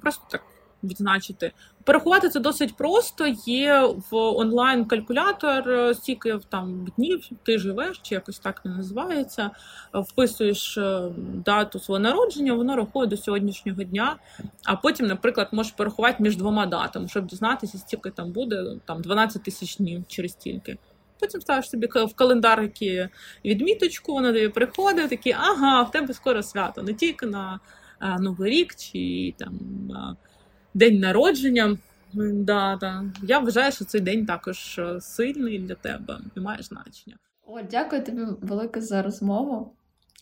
Просто 0.02 0.22
так 0.30 0.42
відзначити. 0.82 1.52
Порахувати 1.84 2.28
це 2.28 2.40
досить 2.40 2.76
просто. 2.76 3.26
Є 3.46 3.82
в 4.10 4.16
онлайн-калькулятор, 4.16 5.70
е, 5.70 5.94
скільки 5.94 6.38
там 6.48 6.86
днів 6.96 7.28
ти 7.42 7.58
живеш, 7.58 8.00
чи 8.02 8.14
якось 8.14 8.38
так 8.38 8.64
не 8.64 8.70
називається. 8.70 9.50
Вписуєш 9.94 10.78
е, 10.78 11.02
дату 11.44 11.78
свого 11.78 11.98
народження, 11.98 12.54
воно 12.54 12.76
рахує 12.76 13.06
до 13.06 13.16
сьогоднішнього 13.16 13.82
дня. 13.82 14.16
А 14.64 14.76
потім, 14.76 15.06
наприклад, 15.06 15.48
можеш 15.52 15.72
порахувати 15.72 16.22
між 16.22 16.36
двома 16.36 16.66
датами, 16.66 17.08
щоб 17.08 17.26
дізнатися, 17.26 17.78
скільки 17.78 18.10
там 18.10 18.32
буде 18.32 18.64
там 18.84 19.02
12 19.02 19.42
тисяч 19.42 19.76
днів 19.76 20.04
через 20.08 20.32
стільки. 20.32 20.78
Потім 21.20 21.40
ставиш 21.40 21.70
собі 21.70 21.86
в 21.86 22.14
календар 22.14 22.70
відміточку, 23.44 24.12
вона 24.12 24.32
тобі 24.32 24.48
приходить, 24.48 25.10
такі, 25.10 25.32
ага, 25.32 25.82
в 25.82 25.90
тебе 25.90 26.14
скоро 26.14 26.42
свято, 26.42 26.82
не 26.82 26.94
тільки 26.94 27.26
на 27.26 27.60
Новий 28.18 28.50
рік 28.50 28.74
чи 28.74 29.34
там 29.38 29.58
день 30.74 30.98
народження. 30.98 31.78
Да, 32.12 32.78
да. 32.80 33.04
Я 33.22 33.38
вважаю, 33.38 33.72
що 33.72 33.84
цей 33.84 34.00
день 34.00 34.26
також 34.26 34.78
е, 34.78 35.00
сильний 35.00 35.58
для 35.58 35.74
тебе 35.74 36.20
і 36.36 36.40
має 36.40 36.62
значення. 36.62 37.16
О, 37.46 37.62
дякую 37.62 38.04
тобі 38.04 38.22
велике 38.40 38.80
за 38.80 39.02
розмову. 39.02 39.72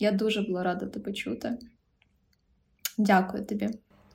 Я 0.01 0.13
дуже 0.13 0.43
була 0.43 0.63
рада 0.63 0.87
тебе 0.87 1.13
чути. 1.13 1.59
Дякую 2.99 3.45
тобі, 3.45 3.69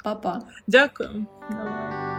Па-па. 0.03 0.41
Дякую. 0.67 1.25
Давай. 1.51 2.12